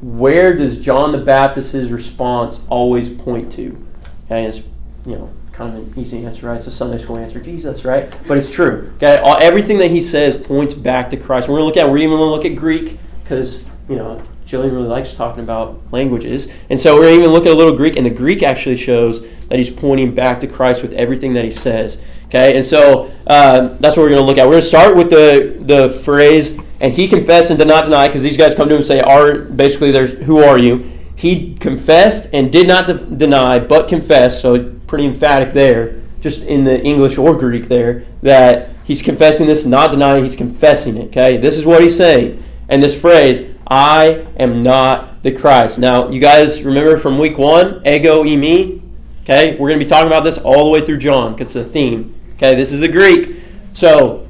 where 0.00 0.54
does 0.54 0.78
John 0.78 1.12
the 1.12 1.18
Baptist's 1.18 1.90
response 1.90 2.62
always 2.68 3.10
point 3.10 3.52
to? 3.52 3.84
And 4.30 4.46
it's, 4.46 4.62
you 5.06 5.16
know, 5.16 5.32
kind 5.58 5.76
of 5.76 5.96
an 5.96 6.00
easy 6.00 6.24
answer, 6.24 6.46
right? 6.46 6.56
It's 6.56 6.68
a 6.68 6.70
Sunday 6.70 6.98
school 6.98 7.16
answer, 7.16 7.40
Jesus, 7.40 7.84
right? 7.84 8.14
But 8.28 8.38
it's 8.38 8.52
true. 8.52 8.92
Okay, 8.96 9.18
All, 9.18 9.36
everything 9.40 9.78
that 9.78 9.90
he 9.90 10.00
says 10.00 10.36
points 10.36 10.72
back 10.72 11.10
to 11.10 11.16
Christ. 11.16 11.48
We're 11.48 11.56
going 11.56 11.62
to 11.62 11.66
look 11.66 11.76
at. 11.76 11.90
We're 11.90 11.98
even 11.98 12.16
going 12.16 12.28
to 12.28 12.34
look 12.34 12.44
at 12.44 12.56
Greek 12.56 12.98
because 13.24 13.64
you 13.88 13.96
know 13.96 14.22
Jillian 14.46 14.70
really 14.70 14.86
likes 14.86 15.12
talking 15.12 15.42
about 15.42 15.80
languages, 15.90 16.52
and 16.70 16.80
so 16.80 16.94
we're 16.94 17.10
even 17.10 17.30
looking 17.30 17.48
at 17.48 17.54
a 17.54 17.56
little 17.56 17.76
Greek, 17.76 17.96
and 17.96 18.06
the 18.06 18.10
Greek 18.10 18.44
actually 18.44 18.76
shows 18.76 19.28
that 19.48 19.58
he's 19.58 19.70
pointing 19.70 20.14
back 20.14 20.38
to 20.40 20.46
Christ 20.46 20.80
with 20.80 20.92
everything 20.92 21.34
that 21.34 21.44
he 21.44 21.50
says. 21.50 22.00
Okay, 22.26 22.56
and 22.56 22.64
so 22.64 23.10
uh, 23.26 23.76
that's 23.78 23.96
what 23.96 24.04
we're 24.04 24.10
going 24.10 24.20
to 24.20 24.26
look 24.26 24.38
at. 24.38 24.44
We're 24.44 24.52
going 24.52 24.62
to 24.62 24.68
start 24.68 24.96
with 24.96 25.10
the 25.10 25.56
the 25.60 25.90
phrase, 25.90 26.56
and 26.80 26.92
he 26.92 27.08
confessed 27.08 27.50
and 27.50 27.58
did 27.58 27.68
not 27.68 27.84
deny, 27.84 28.08
because 28.08 28.22
these 28.22 28.36
guys 28.36 28.54
come 28.54 28.68
to 28.68 28.74
him 28.74 28.78
and 28.78 28.86
say, 28.86 29.00
"Are 29.00 29.38
basically 29.38 29.90
there's 29.90 30.12
who 30.24 30.38
are 30.38 30.58
you?" 30.58 30.84
He 31.14 31.54
confessed 31.54 32.28
and 32.32 32.52
did 32.52 32.68
not 32.68 32.86
de- 32.86 32.94
deny, 32.94 33.58
but 33.58 33.88
confessed. 33.88 34.40
So 34.40 34.72
pretty 34.86 35.04
emphatic 35.04 35.52
there, 35.52 35.96
just 36.20 36.44
in 36.44 36.64
the 36.64 36.80
English 36.82 37.18
or 37.18 37.34
Greek 37.34 37.68
there, 37.68 38.04
that 38.22 38.68
he's 38.84 39.02
confessing 39.02 39.46
this, 39.46 39.64
not 39.64 39.90
denying, 39.90 40.22
he's 40.22 40.36
confessing 40.36 40.96
it. 40.96 41.06
Okay, 41.06 41.36
this 41.36 41.58
is 41.58 41.66
what 41.66 41.82
he's 41.82 41.96
saying, 41.96 42.42
and 42.68 42.82
this 42.82 42.94
phrase, 42.98 43.42
"I 43.66 44.26
am 44.38 44.62
not 44.62 45.22
the 45.24 45.32
Christ." 45.32 45.78
Now, 45.78 46.08
you 46.08 46.20
guys 46.20 46.62
remember 46.62 46.96
from 46.96 47.18
week 47.18 47.36
one, 47.38 47.82
ego 47.84 48.22
eimi. 48.22 48.80
Okay, 49.24 49.56
we're 49.58 49.68
going 49.68 49.80
to 49.80 49.84
be 49.84 49.88
talking 49.88 50.06
about 50.06 50.24
this 50.24 50.38
all 50.38 50.64
the 50.64 50.70
way 50.70 50.80
through 50.80 50.98
John 50.98 51.32
because 51.32 51.54
it's 51.54 51.68
a 51.68 51.70
theme. 51.70 52.14
Okay, 52.36 52.54
this 52.54 52.72
is 52.72 52.78
the 52.78 52.88
Greek. 52.88 53.36
So 53.72 54.27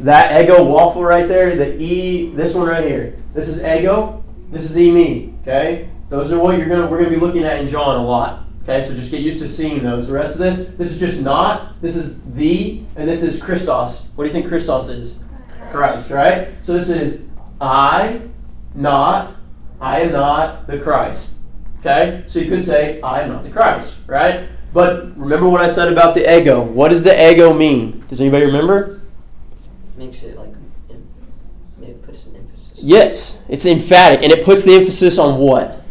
that 0.00 0.42
ego 0.42 0.64
waffle 0.64 1.04
right 1.04 1.26
there, 1.26 1.56
the 1.56 1.80
e, 1.80 2.30
this 2.30 2.54
one 2.54 2.68
right 2.68 2.84
here. 2.84 3.16
This 3.34 3.48
is 3.48 3.62
ego. 3.62 4.24
This 4.50 4.64
is 4.64 4.78
E 4.78 4.90
me. 4.90 5.34
Okay, 5.42 5.88
those 6.08 6.32
are 6.32 6.38
what 6.38 6.58
you're 6.58 6.68
gonna 6.68 6.86
we're 6.86 6.98
gonna 6.98 7.10
be 7.10 7.16
looking 7.16 7.44
at 7.44 7.58
in 7.58 7.66
John 7.68 7.96
a 7.96 8.04
lot. 8.04 8.46
Okay, 8.68 8.84
so 8.84 8.94
just 8.94 9.12
get 9.12 9.20
used 9.20 9.38
to 9.38 9.46
seeing 9.46 9.84
those. 9.84 10.08
The 10.08 10.12
rest 10.12 10.32
of 10.32 10.38
this, 10.40 10.68
this 10.76 10.90
is 10.90 10.98
just 10.98 11.20
not. 11.20 11.80
This 11.80 11.94
is 11.94 12.20
the, 12.32 12.82
and 12.96 13.08
this 13.08 13.22
is 13.22 13.40
Christos. 13.40 14.02
What 14.16 14.24
do 14.24 14.28
you 14.28 14.32
think 14.32 14.48
Christos 14.48 14.88
is? 14.88 15.20
Christ, 15.70 16.10
right? 16.10 16.48
So 16.64 16.74
this 16.74 16.88
is 16.88 17.22
I, 17.60 18.22
not, 18.74 19.36
I 19.80 20.00
am 20.00 20.12
not 20.12 20.66
the 20.66 20.80
Christ. 20.80 21.30
Okay? 21.78 22.24
So 22.26 22.40
you 22.40 22.48
could 22.48 22.64
say, 22.64 23.00
I 23.02 23.20
am 23.20 23.28
not 23.28 23.44
the 23.44 23.50
Christ, 23.50 23.98
right? 24.08 24.48
But 24.72 25.16
remember 25.16 25.48
what 25.48 25.60
I 25.60 25.68
said 25.68 25.92
about 25.92 26.14
the 26.14 26.28
ego. 26.36 26.60
What 26.60 26.88
does 26.88 27.04
the 27.04 27.32
ego 27.32 27.54
mean? 27.54 28.04
Does 28.08 28.20
anybody 28.20 28.46
remember? 28.46 29.00
Makes 29.96 30.22
it 30.24 30.36
like, 30.36 30.52
it 31.82 32.02
puts 32.04 32.26
an 32.26 32.36
emphasis. 32.36 32.70
Yes, 32.74 33.42
it's 33.48 33.66
emphatic, 33.66 34.22
and 34.22 34.32
it 34.32 34.44
puts 34.44 34.64
the 34.64 34.74
emphasis 34.74 35.18
on 35.18 35.38
what? 35.38 35.82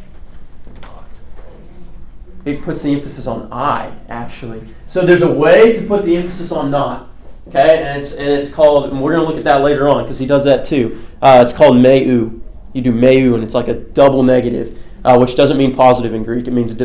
It 2.43 2.61
puts 2.61 2.83
the 2.83 2.93
emphasis 2.93 3.25
on 3.25 3.51
I, 3.51 3.91
actually. 4.07 4.61
So 4.85 5.05
there's 5.05 5.23
a 5.23 5.31
way 5.31 5.75
to 5.75 5.87
put 5.87 6.05
the 6.05 6.15
emphasis 6.17 6.51
on 6.51 6.69
not. 6.69 7.09
Okay, 7.47 7.83
and 7.83 7.97
it's 7.97 8.11
and 8.13 8.27
it's 8.27 8.49
called, 8.49 8.91
and 8.91 9.01
we're 9.01 9.15
to 9.15 9.21
look 9.21 9.37
at 9.37 9.43
that 9.43 9.61
later 9.61 9.87
on 9.87 10.03
because 10.03 10.19
he 10.19 10.25
does 10.25 10.45
that 10.45 10.65
too. 10.65 11.03
Uh, 11.21 11.39
it's 11.43 11.53
called 11.53 11.77
meu. 11.77 12.31
You 12.73 12.81
do 12.81 12.91
meu, 12.91 13.35
and 13.35 13.43
it's 13.43 13.53
like 13.53 13.67
a 13.67 13.73
double 13.73 14.23
negative, 14.23 14.79
uh, 15.03 15.17
which 15.17 15.35
doesn't 15.35 15.57
mean 15.57 15.73
positive 15.75 16.13
in 16.13 16.23
Greek. 16.23 16.47
It 16.47 16.51
means 16.51 16.75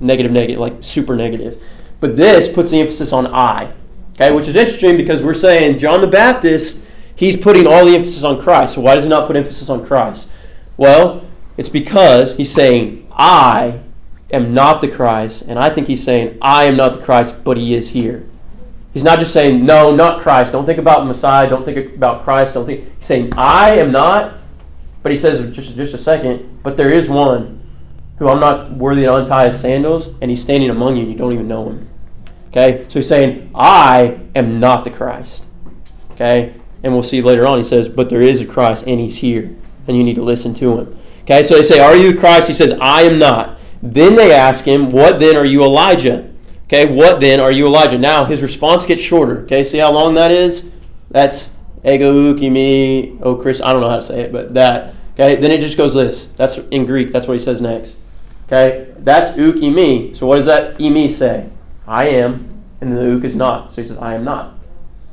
negative, 0.00 0.32
negative, 0.32 0.60
like 0.60 0.74
super 0.80 1.16
negative. 1.16 1.62
But 2.00 2.16
this 2.16 2.52
puts 2.52 2.70
the 2.70 2.80
emphasis 2.80 3.12
on 3.12 3.26
I. 3.28 3.72
Okay, 4.20 4.32
which 4.32 4.48
is 4.48 4.56
interesting 4.56 4.96
because 4.96 5.22
we're 5.22 5.32
saying 5.32 5.78
John 5.78 6.00
the 6.00 6.08
Baptist, 6.08 6.84
he's 7.14 7.36
putting 7.36 7.68
all 7.68 7.84
the 7.84 7.94
emphasis 7.94 8.24
on 8.24 8.36
Christ. 8.36 8.74
So 8.74 8.80
why 8.80 8.96
does 8.96 9.04
he 9.04 9.10
not 9.10 9.28
put 9.28 9.36
emphasis 9.36 9.70
on 9.70 9.86
Christ? 9.86 10.28
Well, 10.76 11.24
it's 11.56 11.68
because 11.68 12.36
he's 12.36 12.52
saying 12.52 13.06
I 13.12 13.78
am 14.32 14.52
not 14.52 14.80
the 14.80 14.88
Christ, 14.88 15.42
and 15.42 15.56
I 15.56 15.70
think 15.70 15.86
he's 15.86 16.02
saying, 16.02 16.36
I 16.42 16.64
am 16.64 16.76
not 16.76 16.94
the 16.94 17.00
Christ, 17.00 17.44
but 17.44 17.58
he 17.58 17.76
is 17.76 17.90
here. 17.90 18.26
He's 18.92 19.04
not 19.04 19.20
just 19.20 19.32
saying, 19.32 19.64
no, 19.64 19.94
not 19.94 20.20
Christ. 20.20 20.50
Don't 20.50 20.66
think 20.66 20.80
about 20.80 21.06
Messiah. 21.06 21.48
Don't 21.48 21.64
think 21.64 21.94
about 21.94 22.24
Christ. 22.24 22.54
Don't 22.54 22.66
think. 22.66 22.92
He's 22.96 23.06
saying, 23.06 23.32
I 23.36 23.78
am 23.78 23.92
not, 23.92 24.34
but 25.04 25.12
he 25.12 25.18
says, 25.18 25.54
just, 25.54 25.76
just 25.76 25.94
a 25.94 25.98
second, 25.98 26.64
but 26.64 26.76
there 26.76 26.92
is 26.92 27.08
one 27.08 27.62
who 28.18 28.26
I'm 28.26 28.40
not 28.40 28.72
worthy 28.72 29.02
to 29.02 29.14
untie 29.14 29.46
his 29.46 29.60
sandals, 29.60 30.08
and 30.20 30.28
he's 30.28 30.42
standing 30.42 30.70
among 30.70 30.96
you, 30.96 31.02
and 31.02 31.12
you 31.12 31.16
don't 31.16 31.32
even 31.32 31.46
know 31.46 31.68
him. 31.68 31.87
Okay? 32.48 32.86
So 32.88 32.98
he's 32.98 33.08
saying, 33.08 33.50
I 33.54 34.20
am 34.34 34.60
not 34.60 34.84
the 34.84 34.90
Christ. 34.90 35.46
Okay? 36.12 36.54
And 36.82 36.92
we'll 36.92 37.02
see 37.02 37.22
later 37.22 37.46
on, 37.46 37.58
he 37.58 37.64
says, 37.64 37.88
but 37.88 38.08
there 38.08 38.22
is 38.22 38.40
a 38.40 38.46
Christ, 38.46 38.84
and 38.86 39.00
he's 39.00 39.18
here, 39.18 39.56
and 39.86 39.96
you 39.96 40.04
need 40.04 40.16
to 40.16 40.22
listen 40.22 40.54
to 40.54 40.78
him. 40.78 40.98
Okay? 41.22 41.42
So 41.42 41.56
they 41.56 41.62
say, 41.62 41.80
Are 41.80 41.96
you 41.96 42.18
Christ? 42.18 42.48
He 42.48 42.54
says, 42.54 42.76
I 42.80 43.02
am 43.02 43.18
not. 43.18 43.58
Then 43.82 44.16
they 44.16 44.32
ask 44.32 44.64
him, 44.64 44.90
What 44.90 45.20
then 45.20 45.36
are 45.36 45.44
you 45.44 45.62
Elijah? 45.62 46.28
Okay, 46.68 46.84
what 46.84 47.20
then 47.20 47.40
are 47.40 47.50
you 47.50 47.66
Elijah? 47.66 47.96
Now 47.96 48.26
his 48.26 48.42
response 48.42 48.84
gets 48.84 49.00
shorter. 49.00 49.40
Okay, 49.44 49.64
see 49.64 49.78
how 49.78 49.90
long 49.90 50.12
that 50.14 50.30
is? 50.30 50.70
That's 51.10 51.56
ego 51.82 52.34
ukimi, 52.34 53.18
oh 53.22 53.36
Chris, 53.36 53.62
I 53.62 53.72
don't 53.72 53.80
know 53.80 53.88
how 53.88 53.96
to 53.96 54.02
say 54.02 54.20
it, 54.20 54.32
but 54.32 54.52
that. 54.52 54.94
Okay, 55.14 55.36
then 55.36 55.50
it 55.50 55.62
just 55.62 55.78
goes 55.78 55.94
this. 55.94 56.26
That's 56.36 56.58
in 56.70 56.84
Greek, 56.84 57.10
that's 57.10 57.26
what 57.26 57.38
he 57.38 57.42
says 57.42 57.62
next. 57.62 57.94
Okay, 58.46 58.92
that's 58.98 59.30
uk 59.30 59.56
imi. 59.56 60.14
So 60.14 60.26
what 60.26 60.36
does 60.36 60.44
that 60.44 60.76
imi 60.78 61.10
say? 61.10 61.48
I 61.88 62.08
am, 62.08 62.62
and 62.80 62.96
the 62.96 63.16
uk 63.16 63.24
is 63.24 63.34
not. 63.34 63.72
So 63.72 63.82
he 63.82 63.88
says, 63.88 63.96
I 63.96 64.14
am 64.14 64.24
not. 64.24 64.54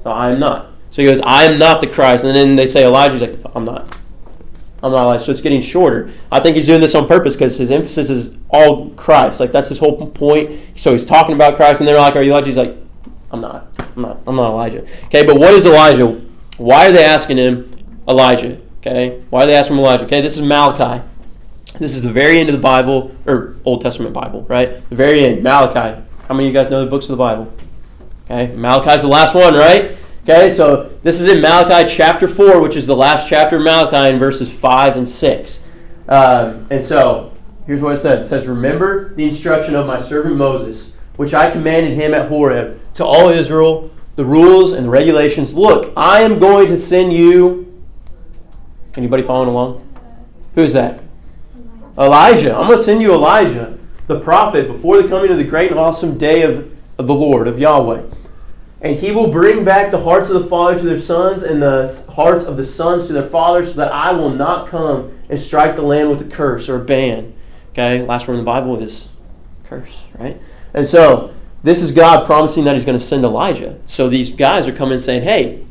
So 0.04 0.12
I 0.12 0.30
am 0.30 0.40
not. 0.40 0.72
So 0.92 1.02
he 1.02 1.08
goes, 1.08 1.22
I 1.22 1.46
am 1.46 1.58
not 1.58 1.82
the 1.82 1.88
Christ. 1.88 2.24
And 2.24 2.36
then 2.36 2.56
they 2.56 2.68
say 2.68 2.86
Elijah's 2.86 3.22
like, 3.22 3.40
I'm 3.56 3.66
not. 3.66 3.98
I'm 4.84 4.92
not 4.92 5.04
Elijah. 5.04 5.24
So 5.24 5.32
it's 5.32 5.42
getting 5.42 5.62
shorter. 5.62 6.12
I 6.32 6.40
think 6.40 6.56
he's 6.56 6.68
doing 6.68 6.82
this 6.82 6.94
on 6.94 7.08
purpose 7.08 7.36
because 7.36 7.58
his 7.58 7.72
emphasis 7.72 8.10
is 8.10 8.38
all 8.50 8.90
Christ. 8.92 9.40
Like 9.40 9.52
that's 9.52 9.70
his 9.70 9.80
whole 9.80 10.08
point. 10.10 10.54
So 10.76 10.92
he's 10.92 11.06
talking 11.06 11.34
about 11.34 11.56
Christ, 11.56 11.82
and 11.82 11.88
they're 11.88 11.98
like, 11.98 12.16
"Are 12.16 12.22
you 12.22 12.32
Elijah?" 12.32 12.48
He's 12.48 12.58
like, 12.58 12.78
"I'm 13.32 13.42
not. 13.42 13.68
I'm 13.96 14.02
not. 14.04 14.22
I'm 14.28 14.36
not 14.36 14.52
Elijah." 14.52 14.86
Okay, 15.06 15.26
but 15.26 15.40
what 15.40 15.54
is 15.54 15.66
Elijah? 15.66 16.22
Why 16.58 16.88
are 16.88 16.92
they 16.92 17.04
asking 17.04 17.38
him 17.38 17.72
Elijah? 18.08 18.62
Okay, 18.80 19.24
why 19.32 19.44
are 19.44 19.48
they 19.48 19.56
asking 19.56 19.78
him 19.78 19.84
Elijah? 19.84 20.06
Okay, 20.06 20.22
this 20.22 20.38
is 20.38 20.44
Malachi. 20.44 21.04
This 21.80 21.96
is 21.96 22.04
the 22.04 22.12
very 22.12 22.40
end 22.40 22.50
of 22.50 22.54
the 22.54 22.62
Bible 22.62 23.16
or 23.26 23.56
Old 23.66 23.82
Testament 23.82 24.14
Bible, 24.14 24.44
right? 24.44 24.88
The 24.90 24.96
very 24.96 25.22
end, 25.22 25.42
Malachi. 25.44 26.05
How 26.28 26.34
many 26.34 26.48
of 26.48 26.56
you 26.56 26.60
guys 26.60 26.72
know 26.72 26.84
the 26.84 26.90
books 26.90 27.06
of 27.06 27.12
the 27.12 27.18
Bible? 27.18 27.54
Okay, 28.26 28.56
Malachi's 28.56 29.04
the 29.04 29.08
last 29.08 29.36
one, 29.36 29.54
right? 29.54 29.96
Okay, 30.24 30.50
so 30.50 30.98
this 31.04 31.22
is 31.22 31.28
in 31.28 31.40
Malachi 31.40 31.88
chapter 31.88 32.28
4, 32.28 32.60
which 32.62 32.76
is 32.76 32.88
the 32.88 32.96
last 32.96 33.30
chapter 33.30 33.58
of 33.58 33.62
Malachi 33.62 34.12
in 34.12 34.18
verses 34.18 34.52
5 34.52 34.98
and 34.98 35.08
6. 35.08 35.60
Um, 36.10 36.66
and 36.72 36.84
so, 36.84 37.32
here's 37.68 37.80
what 37.80 37.94
it 37.94 38.02
says 38.02 38.26
It 38.26 38.30
says, 38.30 38.48
Remember 38.48 39.14
the 39.14 39.24
instruction 39.24 39.76
of 39.76 39.86
my 39.86 40.02
servant 40.02 40.36
Moses, 40.36 40.96
which 41.16 41.36
I 41.36 41.52
commanded 41.52 41.94
him 41.94 42.16
at 42.16 42.28
Horeb, 42.28 42.80
to 42.96 43.06
all 43.06 43.30
Israel, 43.30 43.92
the 44.16 44.26
rules 44.26 44.74
and 44.74 44.90
regulations. 44.90 45.54
Look, 45.54 45.94
I 45.96 46.22
am 46.22 46.40
going 46.40 46.68
to 46.70 46.78
send 46.78 47.14
you. 47.14 47.84
Anybody 48.98 49.22
following 49.22 49.50
along? 49.50 49.88
Who's 50.56 50.74
that? 50.74 51.02
Elijah. 52.00 52.56
I'm 52.56 52.66
going 52.66 52.80
to 52.80 52.84
send 52.84 53.04
you 53.04 53.14
Elijah, 53.14 53.78
the 54.08 54.20
prophet, 54.20 54.68
before 54.68 55.02
the 55.02 55.08
coming 55.08 55.32
of 55.32 55.38
the 55.38 55.44
great 55.44 55.72
and 55.72 55.80
awesome 55.80 56.18
day 56.18 56.44
of, 56.44 56.72
of 56.98 57.08
the 57.08 57.14
Lord, 57.14 57.48
of 57.48 57.60
Yahweh. 57.60 58.04
And 58.82 58.98
he 58.98 59.12
will 59.12 59.32
bring 59.32 59.66
back 59.66 59.90
the 59.90 60.04
hearts 60.04 60.30
of 60.30 60.42
the 60.42 60.48
fathers 60.48 60.82
to 60.82 60.88
their 60.88 61.00
sons 61.00 61.42
and 61.42 61.62
the 61.62 62.06
hearts 62.14 62.44
of 62.44 62.58
the 62.58 62.66
sons 62.66 63.08
to 63.08 63.14
their 63.14 63.28
fathers, 63.30 63.70
so 63.70 63.78
that 63.78 63.92
I 63.92 64.12
will 64.12 64.30
not 64.30 64.68
come 64.68 65.18
and 65.30 65.40
strike 65.40 65.76
the 65.76 65.82
land 65.82 66.10
with 66.10 66.22
a 66.22 66.30
curse 66.30 66.70
or 66.70 66.82
a 66.82 66.86
ban. 66.86 67.34
Okay, 67.72 68.04
last 68.04 68.28
word 68.28 68.36
in 68.36 68.40
the 68.40 68.46
Bible 68.46 68.80
is 68.80 69.10
curse, 69.64 70.08
right? 70.20 70.40
And 70.74 70.88
so 70.88 71.34
this 71.64 71.82
is 71.82 71.92
God 71.92 72.26
promising 72.26 72.64
that 72.66 72.76
he's 72.76 72.86
going 72.86 72.98
to 72.98 73.04
send 73.04 73.24
Elijah. 73.24 73.80
So 73.86 74.08
these 74.08 74.30
guys 74.30 74.68
are 74.68 74.72
coming 74.72 74.94
and 74.94 75.02
saying, 75.02 75.24
Hey, 75.24 75.66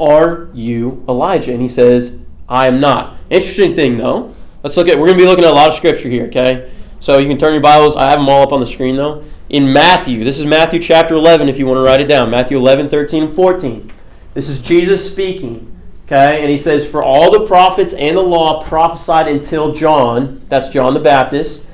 are 0.00 0.50
you 0.54 1.04
Elijah? 1.08 1.52
And 1.52 1.60
he 1.60 1.68
says, 1.68 2.24
I 2.48 2.66
am 2.66 2.80
not. 2.80 3.18
Interesting 3.28 3.74
thing, 3.74 3.98
though. 3.98 4.34
Let's 4.62 4.76
look 4.76 4.88
at, 4.88 4.98
we're 4.98 5.06
going 5.06 5.18
to 5.18 5.24
be 5.24 5.28
looking 5.28 5.44
at 5.44 5.50
a 5.50 5.54
lot 5.54 5.68
of 5.68 5.74
scripture 5.74 6.08
here, 6.08 6.24
okay? 6.26 6.70
So 7.00 7.18
you 7.18 7.28
can 7.28 7.38
turn 7.38 7.52
your 7.52 7.62
Bibles. 7.62 7.96
I 7.96 8.10
have 8.10 8.18
them 8.18 8.28
all 8.28 8.42
up 8.42 8.52
on 8.52 8.60
the 8.60 8.66
screen, 8.66 8.96
though. 8.96 9.24
In 9.48 9.72
Matthew, 9.72 10.24
this 10.24 10.38
is 10.38 10.46
Matthew 10.46 10.80
chapter 10.80 11.14
11, 11.14 11.48
if 11.48 11.58
you 11.58 11.66
want 11.66 11.78
to 11.78 11.82
write 11.82 12.00
it 12.00 12.08
down. 12.08 12.30
Matthew 12.30 12.56
11, 12.56 12.88
13, 12.88 13.22
and 13.24 13.34
14. 13.34 13.92
This 14.34 14.48
is 14.48 14.60
Jesus 14.60 15.10
speaking, 15.10 15.80
okay? 16.04 16.40
And 16.40 16.50
he 16.50 16.58
says, 16.58 16.88
For 16.88 17.02
all 17.02 17.30
the 17.30 17.46
prophets 17.46 17.94
and 17.94 18.16
the 18.16 18.22
law 18.22 18.64
prophesied 18.64 19.28
until 19.28 19.72
John, 19.72 20.44
that's 20.48 20.68
John 20.68 20.94
the 20.94 21.00
Baptist, 21.00 21.64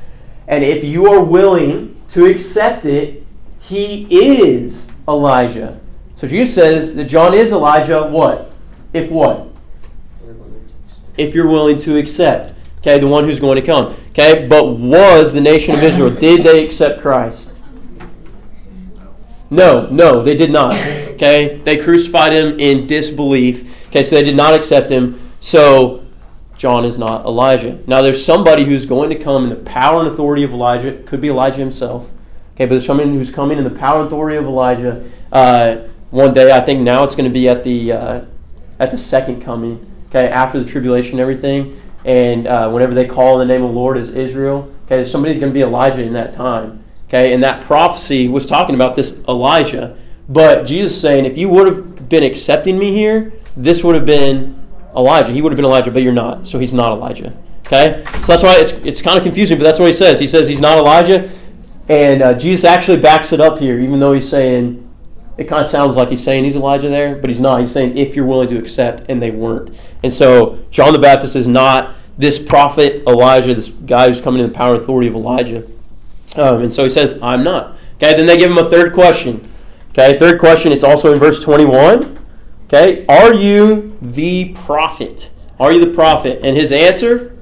and 0.46 0.62
if 0.62 0.84
you 0.84 1.06
are 1.06 1.24
willing 1.24 2.00
to 2.08 2.26
accept 2.26 2.84
it, 2.84 3.24
he 3.58 4.06
is 4.10 4.88
Elijah. 5.08 5.80
So 6.16 6.28
Jesus 6.28 6.54
says 6.54 6.94
that 6.96 7.04
John 7.04 7.32
is 7.32 7.52
Elijah, 7.52 8.06
what? 8.06 8.52
If 8.92 9.10
what? 9.10 9.48
If 11.16 11.34
you're 11.34 11.48
willing 11.48 11.78
to 11.80 11.96
accept. 11.96 12.51
Okay, 12.82 12.98
the 12.98 13.06
one 13.06 13.22
who's 13.22 13.38
going 13.38 13.54
to 13.54 13.62
come. 13.62 13.94
Okay, 14.10 14.48
but 14.48 14.76
was 14.76 15.32
the 15.32 15.40
nation 15.40 15.72
of 15.72 15.82
Israel, 15.84 16.10
did 16.10 16.42
they 16.42 16.66
accept 16.66 17.00
Christ? 17.00 17.52
No, 19.50 19.88
no, 19.88 20.20
they 20.20 20.36
did 20.36 20.50
not. 20.50 20.74
Okay, 21.12 21.60
they 21.64 21.76
crucified 21.76 22.32
him 22.32 22.58
in 22.58 22.88
disbelief. 22.88 23.72
Okay, 23.86 24.02
so 24.02 24.16
they 24.16 24.24
did 24.24 24.34
not 24.34 24.52
accept 24.52 24.90
him. 24.90 25.20
So 25.38 26.04
John 26.56 26.84
is 26.84 26.98
not 26.98 27.24
Elijah. 27.24 27.78
Now 27.86 28.02
there's 28.02 28.24
somebody 28.24 28.64
who's 28.64 28.84
going 28.84 29.10
to 29.10 29.16
come 29.16 29.44
in 29.44 29.50
the 29.50 29.56
power 29.56 30.00
and 30.00 30.08
authority 30.08 30.42
of 30.42 30.50
Elijah. 30.50 30.96
Could 31.04 31.20
be 31.20 31.28
Elijah 31.28 31.58
himself. 31.58 32.10
Okay, 32.54 32.64
but 32.64 32.70
there's 32.70 32.86
someone 32.86 33.12
who's 33.12 33.30
coming 33.30 33.58
in 33.58 33.64
the 33.64 33.70
power 33.70 33.98
and 33.98 34.08
authority 34.08 34.36
of 34.36 34.44
Elijah. 34.44 35.08
Uh, 35.30 35.76
one 36.10 36.34
day, 36.34 36.50
I 36.50 36.60
think 36.60 36.80
now 36.80 37.04
it's 37.04 37.14
going 37.14 37.30
to 37.30 37.32
be 37.32 37.48
at 37.48 37.62
the 37.62 37.92
uh, 37.92 38.24
at 38.80 38.90
the 38.90 38.98
second 38.98 39.40
coming. 39.40 39.88
Okay, 40.08 40.28
after 40.28 40.58
the 40.58 40.68
tribulation 40.68 41.12
and 41.12 41.20
everything, 41.20 41.80
and 42.04 42.46
uh, 42.46 42.70
whenever 42.70 42.94
they 42.94 43.06
call 43.06 43.38
the 43.38 43.44
name 43.44 43.62
of 43.62 43.70
the 43.70 43.76
Lord 43.76 43.96
as 43.96 44.08
Israel. 44.08 44.72
Okay, 44.84 44.96
there's 44.96 45.10
somebody 45.10 45.38
going 45.38 45.52
to 45.52 45.54
be 45.54 45.62
Elijah 45.62 46.02
in 46.02 46.12
that 46.14 46.32
time. 46.32 46.82
Okay, 47.08 47.32
and 47.32 47.42
that 47.42 47.62
prophecy 47.64 48.28
was 48.28 48.46
talking 48.46 48.74
about 48.74 48.96
this 48.96 49.22
Elijah. 49.28 49.96
But 50.28 50.64
Jesus 50.64 50.98
saying, 50.98 51.24
if 51.24 51.36
you 51.36 51.48
would 51.50 51.66
have 51.66 52.08
been 52.08 52.22
accepting 52.22 52.78
me 52.78 52.92
here, 52.92 53.32
this 53.56 53.84
would 53.84 53.94
have 53.94 54.06
been 54.06 54.58
Elijah. 54.96 55.32
He 55.32 55.42
would 55.42 55.52
have 55.52 55.56
been 55.56 55.64
Elijah, 55.64 55.90
but 55.90 56.02
you're 56.02 56.12
not. 56.12 56.46
So 56.46 56.58
he's 56.58 56.72
not 56.72 56.92
Elijah. 56.92 57.34
Okay? 57.66 58.04
So 58.22 58.32
that's 58.32 58.42
why 58.42 58.56
it's, 58.58 58.72
it's 58.84 59.02
kind 59.02 59.18
of 59.18 59.24
confusing, 59.24 59.58
but 59.58 59.64
that's 59.64 59.78
what 59.78 59.86
he 59.86 59.92
says. 59.92 60.18
He 60.18 60.26
says 60.26 60.48
he's 60.48 60.60
not 60.60 60.78
Elijah. 60.78 61.30
And 61.88 62.22
uh, 62.22 62.34
Jesus 62.34 62.64
actually 62.64 63.00
backs 63.00 63.32
it 63.32 63.40
up 63.40 63.58
here, 63.58 63.78
even 63.80 64.00
though 64.00 64.12
he's 64.12 64.28
saying, 64.28 64.88
it 65.38 65.44
kind 65.44 65.64
of 65.64 65.70
sounds 65.70 65.96
like 65.96 66.10
he's 66.10 66.22
saying 66.22 66.44
he's 66.44 66.56
Elijah 66.56 66.88
there, 66.88 67.16
but 67.16 67.30
he's 67.30 67.40
not. 67.40 67.60
He's 67.60 67.72
saying 67.72 67.96
if 67.96 68.14
you're 68.14 68.26
willing 68.26 68.48
to 68.48 68.58
accept, 68.58 69.04
and 69.08 69.22
they 69.22 69.30
weren't. 69.30 69.78
And 70.02 70.12
so 70.12 70.58
John 70.70 70.92
the 70.92 70.98
Baptist 70.98 71.36
is 71.36 71.48
not 71.48 71.96
this 72.18 72.38
prophet 72.38 73.02
Elijah, 73.06 73.54
this 73.54 73.68
guy 73.68 74.08
who's 74.08 74.20
coming 74.20 74.42
in 74.42 74.48
the 74.48 74.54
power 74.54 74.74
and 74.74 74.82
authority 74.82 75.08
of 75.08 75.14
Elijah. 75.14 75.66
Um, 76.36 76.62
and 76.62 76.72
so 76.72 76.84
he 76.84 76.90
says, 76.90 77.18
I'm 77.22 77.42
not. 77.42 77.76
Okay, 77.96 78.14
then 78.14 78.26
they 78.26 78.36
give 78.36 78.50
him 78.50 78.58
a 78.58 78.68
third 78.68 78.92
question. 78.92 79.48
Okay, 79.90 80.18
third 80.18 80.40
question, 80.40 80.72
it's 80.72 80.84
also 80.84 81.12
in 81.12 81.18
verse 81.18 81.42
21. 81.42 82.18
Okay, 82.66 83.04
are 83.06 83.34
you 83.34 83.96
the 84.00 84.54
prophet? 84.54 85.30
Are 85.60 85.72
you 85.72 85.84
the 85.84 85.92
prophet? 85.92 86.40
And 86.42 86.56
his 86.56 86.72
answer? 86.72 87.36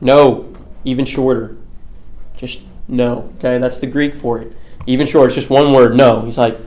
No. 0.00 0.52
Even 0.84 1.04
shorter. 1.04 1.56
Just 2.36 2.60
no. 2.86 3.32
Okay, 3.38 3.58
that's 3.58 3.78
the 3.78 3.86
Greek 3.86 4.14
for 4.14 4.38
it. 4.38 4.52
Even 4.88 5.06
shorter, 5.06 5.26
it's 5.26 5.34
just 5.34 5.50
one 5.50 5.72
word, 5.72 5.94
no. 5.94 6.22
He's 6.22 6.38
like 6.38 6.58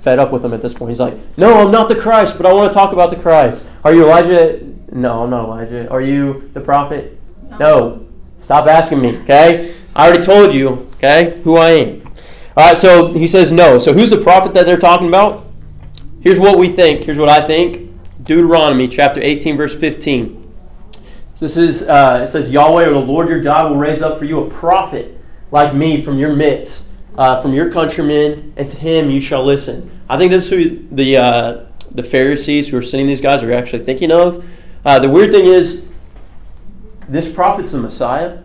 fed 0.00 0.18
up 0.18 0.32
with 0.32 0.44
him 0.44 0.54
at 0.54 0.62
this 0.62 0.72
point. 0.72 0.88
He's 0.88 1.00
like, 1.00 1.14
No, 1.36 1.66
I'm 1.66 1.70
not 1.70 1.88
the 1.88 1.94
Christ, 1.94 2.36
but 2.36 2.46
I 2.46 2.52
want 2.52 2.72
to 2.72 2.74
talk 2.74 2.92
about 2.92 3.10
the 3.10 3.16
Christ. 3.16 3.68
Are 3.84 3.94
you 3.94 4.04
Elijah? 4.04 4.64
No, 4.90 5.24
I'm 5.24 5.30
not 5.30 5.44
Elijah. 5.44 5.90
Are 5.90 6.00
you 6.00 6.50
the 6.54 6.60
prophet? 6.60 7.20
No. 7.60 8.06
Stop 8.38 8.68
asking 8.68 9.02
me, 9.02 9.18
okay? 9.18 9.74
I 9.94 10.08
already 10.08 10.24
told 10.24 10.54
you, 10.54 10.88
okay, 10.94 11.40
who 11.42 11.56
I 11.56 11.70
am. 11.70 12.06
All 12.56 12.68
right, 12.68 12.76
so 12.76 13.12
he 13.12 13.26
says 13.26 13.52
no. 13.52 13.78
So 13.78 13.92
who's 13.92 14.10
the 14.10 14.20
prophet 14.20 14.54
that 14.54 14.64
they're 14.64 14.78
talking 14.78 15.08
about? 15.08 15.44
Here's 16.20 16.38
what 16.38 16.58
we 16.58 16.68
think. 16.68 17.04
Here's 17.04 17.18
what 17.18 17.28
I 17.28 17.46
think. 17.46 17.90
Deuteronomy 18.22 18.88
chapter 18.88 19.20
18, 19.20 19.56
verse 19.56 19.78
15. 19.78 20.38
This 21.38 21.56
is, 21.56 21.88
uh, 21.88 22.24
it 22.26 22.32
says, 22.32 22.50
Yahweh 22.50 22.86
or 22.86 22.92
the 22.92 22.98
Lord 22.98 23.28
your 23.28 23.40
God 23.40 23.70
will 23.70 23.78
raise 23.78 24.02
up 24.02 24.18
for 24.18 24.24
you 24.24 24.40
a 24.40 24.50
prophet 24.50 25.20
like 25.50 25.74
me 25.74 26.02
from 26.02 26.18
your 26.18 26.34
midst, 26.34 26.87
uh, 27.18 27.42
from 27.42 27.52
your 27.52 27.70
countrymen, 27.70 28.54
and 28.56 28.70
to 28.70 28.76
him 28.76 29.10
you 29.10 29.20
shall 29.20 29.44
listen. 29.44 29.90
I 30.08 30.16
think 30.16 30.30
this 30.30 30.44
is 30.44 30.50
who 30.50 30.86
the, 30.94 31.16
uh, 31.16 31.64
the 31.90 32.04
Pharisees 32.04 32.68
who 32.68 32.78
are 32.78 32.82
sending 32.82 33.08
these 33.08 33.20
guys 33.20 33.42
are 33.42 33.52
actually 33.52 33.84
thinking 33.84 34.12
of. 34.12 34.48
Uh, 34.84 35.00
the 35.00 35.10
weird 35.10 35.32
thing 35.32 35.44
is, 35.44 35.88
this 37.08 37.30
prophet's 37.30 37.72
the 37.72 37.80
Messiah. 37.80 38.38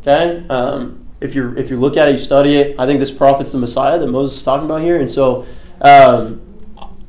Okay? 0.00 0.44
Um, 0.48 1.06
if, 1.20 1.36
you 1.36 1.56
if 1.56 1.70
you 1.70 1.78
look 1.78 1.96
at 1.96 2.08
it, 2.08 2.12
you 2.12 2.18
study 2.18 2.56
it, 2.56 2.78
I 2.78 2.86
think 2.86 2.98
this 2.98 3.12
prophet's 3.12 3.52
the 3.52 3.58
Messiah 3.58 3.98
that 4.00 4.08
Moses 4.08 4.38
is 4.38 4.44
talking 4.44 4.66
about 4.66 4.82
here. 4.82 4.98
And 4.98 5.08
so 5.08 5.46
um, 5.80 6.40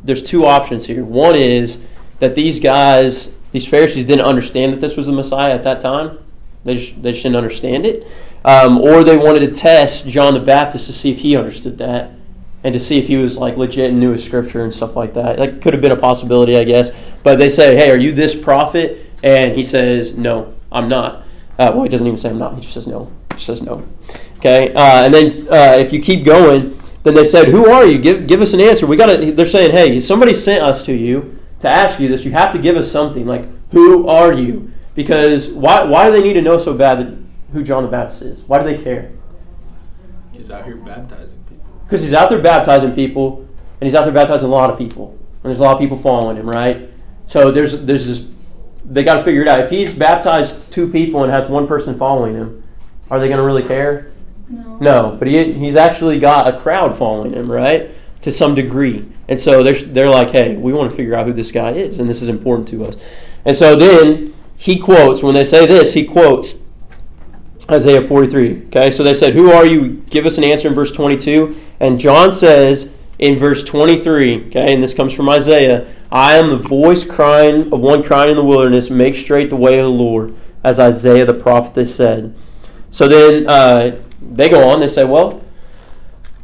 there's 0.03 0.21
two 0.21 0.45
options 0.45 0.85
here. 0.85 1.03
One 1.03 1.35
is 1.35 1.83
that 2.19 2.35
these 2.35 2.59
guys, 2.59 3.33
these 3.51 3.67
Pharisees, 3.67 4.05
didn't 4.05 4.25
understand 4.25 4.73
that 4.73 4.79
this 4.79 4.95
was 4.95 5.07
the 5.07 5.11
Messiah 5.11 5.55
at 5.55 5.63
that 5.63 5.81
time. 5.81 6.19
They 6.65 6.75
just, 6.75 7.01
they 7.01 7.11
just 7.11 7.23
didn't 7.23 7.37
understand 7.37 7.87
it. 7.87 8.07
Um, 8.45 8.79
or 8.79 9.03
they 9.03 9.17
wanted 9.17 9.39
to 9.39 9.53
test 9.53 10.07
John 10.07 10.33
the 10.33 10.39
Baptist 10.39 10.87
to 10.87 10.93
see 10.93 11.11
if 11.11 11.19
he 11.19 11.37
understood 11.37 11.77
that 11.77 12.11
and 12.63 12.73
to 12.73 12.79
see 12.79 12.97
if 12.97 13.07
he 13.07 13.17
was 13.17 13.37
like 13.37 13.57
legit 13.57 13.91
and 13.91 13.99
knew 13.99 14.11
his 14.11 14.23
scripture 14.23 14.63
and 14.63 14.73
stuff 14.73 14.95
like 14.95 15.13
that. 15.13 15.37
That 15.37 15.61
could 15.61 15.73
have 15.73 15.81
been 15.81 15.91
a 15.91 15.97
possibility, 15.97 16.57
I 16.57 16.63
guess. 16.63 16.91
But 17.23 17.37
they 17.37 17.49
say, 17.49 17.75
hey, 17.75 17.91
are 17.91 17.97
you 17.97 18.11
this 18.11 18.35
prophet? 18.35 19.05
And 19.23 19.55
he 19.55 19.63
says, 19.63 20.17
no, 20.17 20.55
I'm 20.71 20.89
not. 20.89 21.23
Uh, 21.57 21.71
well, 21.73 21.83
he 21.83 21.89
doesn't 21.89 22.07
even 22.07 22.17
say 22.17 22.29
I'm 22.29 22.39
not. 22.39 22.55
He 22.55 22.61
just 22.61 22.73
says 22.73 22.87
no. 22.87 23.11
He 23.33 23.39
says 23.39 23.61
no. 23.61 23.87
Okay. 24.37 24.73
Uh, 24.73 25.05
and 25.05 25.13
then 25.13 25.47
uh, 25.49 25.77
if 25.77 25.93
you 25.93 26.01
keep 26.01 26.25
going, 26.25 26.79
then 27.03 27.13
they 27.13 27.25
said, 27.25 27.49
"Who 27.49 27.69
are 27.69 27.85
you? 27.85 27.99
Give 27.99 28.25
give 28.25 28.41
us 28.41 28.53
an 28.53 28.61
answer." 28.61 28.87
We 28.87 28.97
got 28.97 29.07
to. 29.07 29.31
They're 29.31 29.45
saying, 29.45 29.71
"Hey, 29.71 29.99
somebody 30.01 30.33
sent 30.33 30.63
us 30.63 30.83
to 30.85 30.93
you 30.93 31.37
to 31.59 31.69
ask 31.69 31.99
you 31.99 32.07
this. 32.07 32.25
You 32.25 32.31
have 32.31 32.51
to 32.53 32.57
give 32.57 32.75
us 32.75 32.91
something. 32.91 33.25
Like, 33.25 33.45
who 33.71 34.07
are 34.07 34.33
you? 34.33 34.71
Because 34.95 35.49
why 35.49 35.83
why 35.83 36.07
do 36.07 36.11
they 36.11 36.23
need 36.23 36.33
to 36.33 36.41
know 36.41 36.57
so 36.57 36.73
bad 36.73 36.99
that, 36.99 37.22
who 37.53 37.63
John 37.63 37.83
the 37.83 37.89
Baptist 37.89 38.21
is? 38.23 38.39
Why 38.41 38.61
do 38.61 38.65
they 38.65 38.81
care? 38.81 39.11
He's 40.31 40.51
out 40.51 40.65
here 40.65 40.75
baptizing 40.75 41.43
people. 41.47 41.65
Because 41.85 42.01
he's 42.01 42.13
out 42.13 42.29
there 42.29 42.41
baptizing 42.41 42.93
people, 42.93 43.47
and 43.79 43.87
he's 43.87 43.95
out 43.95 44.03
there 44.03 44.13
baptizing 44.13 44.47
a 44.47 44.51
lot 44.51 44.69
of 44.69 44.77
people, 44.77 45.17
and 45.43 45.49
there's 45.49 45.59
a 45.59 45.63
lot 45.63 45.75
of 45.75 45.79
people 45.79 45.97
following 45.97 46.37
him, 46.37 46.49
right? 46.49 46.89
So 47.25 47.51
there's 47.51 47.81
there's 47.85 48.07
this. 48.07 48.25
They 48.85 49.03
got 49.03 49.15
to 49.15 49.23
figure 49.23 49.41
it 49.41 49.47
out. 49.47 49.61
If 49.61 49.69
he's 49.69 49.93
baptized 49.93 50.71
two 50.71 50.89
people 50.89 51.23
and 51.23 51.31
has 51.31 51.47
one 51.47 51.67
person 51.67 51.97
following 51.97 52.35
him, 52.35 52.63
are 53.09 53.19
they 53.19 53.27
going 53.27 53.37
to 53.37 53.45
really 53.45 53.63
care? 53.63 54.11
No. 54.49 54.77
No, 54.79 55.15
but 55.17 55.27
he, 55.27 55.53
he's 55.53 55.77
actually 55.77 56.19
got 56.19 56.53
a 56.53 56.59
crowd 56.59 56.97
following 56.97 57.33
him, 57.33 57.49
right? 57.49 57.91
To 58.23 58.31
some 58.31 58.55
degree. 58.55 59.05
And 59.29 59.39
so 59.39 59.63
they're, 59.63 59.73
they're 59.73 60.09
like, 60.09 60.31
hey, 60.31 60.57
we 60.57 60.73
want 60.73 60.91
to 60.91 60.95
figure 60.95 61.15
out 61.15 61.25
who 61.25 61.31
this 61.33 61.49
guy 61.49 61.71
is, 61.71 61.99
and 61.99 62.09
this 62.09 62.21
is 62.21 62.27
important 62.27 62.67
to 62.69 62.85
us. 62.85 62.97
And 63.45 63.55
so 63.55 63.75
then 63.75 64.33
he 64.57 64.77
quotes, 64.77 65.23
when 65.23 65.33
they 65.33 65.45
say 65.45 65.65
this, 65.65 65.93
he 65.93 66.03
quotes 66.05 66.55
Isaiah 67.73 68.01
43. 68.01 68.67
Okay, 68.67 68.91
so 68.91 69.03
they 69.03 69.13
said, 69.13 69.33
Who 69.33 69.51
are 69.51 69.65
you? 69.65 70.03
Give 70.09 70.25
us 70.25 70.37
an 70.37 70.43
answer 70.43 70.67
in 70.67 70.73
verse 70.73 70.91
22. 70.91 71.55
And 71.79 71.99
John 71.99 72.31
says 72.31 72.95
in 73.19 73.37
verse 73.37 73.63
23, 73.63 74.47
okay, 74.47 74.73
and 74.73 74.81
this 74.81 74.93
comes 74.93 75.13
from 75.13 75.29
Isaiah 75.29 75.87
I 76.11 76.35
am 76.35 76.49
the 76.49 76.57
voice 76.57 77.05
crying 77.05 77.73
of 77.73 77.79
one 77.79 78.03
crying 78.03 78.31
in 78.31 78.35
the 78.35 78.43
wilderness, 78.43 78.89
make 78.89 79.15
straight 79.15 79.49
the 79.49 79.55
way 79.55 79.79
of 79.79 79.85
the 79.85 79.89
Lord, 79.89 80.35
as 80.63 80.79
Isaiah 80.79 81.25
the 81.25 81.33
prophet 81.33 81.87
said. 81.87 82.35
So 82.91 83.07
then 83.07 83.47
uh, 83.47 83.99
they 84.21 84.49
go 84.49 84.69
on, 84.69 84.79
they 84.79 84.87
say, 84.87 85.05
Well, 85.05 85.43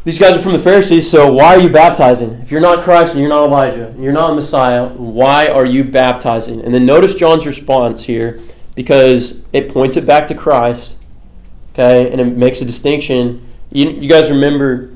these 0.05 0.17
guys 0.17 0.35
are 0.35 0.41
from 0.41 0.53
the 0.53 0.59
Pharisees, 0.59 1.09
so 1.09 1.31
why 1.31 1.55
are 1.55 1.59
you 1.59 1.69
baptizing? 1.69 2.33
If 2.41 2.51
you're 2.51 2.61
not 2.61 2.83
Christ 2.83 3.11
and 3.11 3.19
you're 3.19 3.29
not 3.29 3.43
Elijah, 3.43 3.89
and 3.89 4.03
you're 4.03 4.13
not 4.13 4.33
Messiah, 4.33 4.87
why 4.87 5.47
are 5.47 5.65
you 5.65 5.83
baptizing? 5.83 6.61
And 6.61 6.73
then 6.73 6.85
notice 6.85 7.13
John's 7.13 7.45
response 7.45 8.05
here 8.05 8.39
because 8.73 9.43
it 9.53 9.71
points 9.71 9.97
it 9.97 10.05
back 10.05 10.27
to 10.29 10.33
Christ, 10.33 10.95
okay, 11.71 12.12
and 12.12 12.19
it 12.19 12.25
makes 12.38 12.62
a 12.62 12.65
distinction. 12.65 13.47
You, 13.71 13.89
you 13.89 14.10
guys 14.10 14.29
remember 14.29 14.95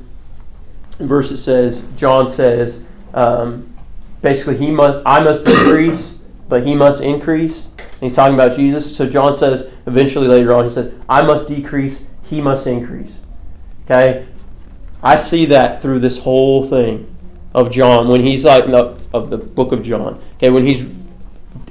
verse 1.00 1.32
it 1.32 1.38
says, 1.38 1.88
John 1.96 2.30
says, 2.30 2.86
um, 3.14 3.74
basically, 4.22 4.58
he 4.58 4.72
must, 4.72 5.02
I 5.06 5.24
must 5.24 5.46
decrease, 5.46 6.20
but 6.48 6.66
he 6.66 6.76
must 6.76 7.02
increase. 7.02 7.68
And 7.68 8.02
he's 8.02 8.16
talking 8.16 8.34
about 8.34 8.56
Jesus. 8.56 8.96
So 8.96 9.08
John 9.08 9.34
says, 9.34 9.74
eventually 9.86 10.28
later 10.28 10.54
on, 10.54 10.64
he 10.64 10.70
says, 10.70 10.94
I 11.08 11.22
must 11.22 11.48
decrease, 11.48 12.08
he 12.24 12.42
must 12.42 12.68
increase. 12.68 13.18
Okay? 13.86 14.28
I 15.02 15.18
see 15.18 15.46
that 15.48 15.82
through 15.82 16.00
this 16.00 16.20
whole 16.20 16.64
thing 16.64 17.14
of 17.54 17.70
John 17.70 18.08
when 18.08 18.22
he's 18.22 18.46
like 18.46 18.68
no, 18.68 18.98
of 19.14 19.30
the 19.30 19.38
book 19.38 19.72
of 19.72 19.84
John. 19.84 20.20
Okay, 20.36 20.50
when 20.50 20.66
he's 20.66 20.90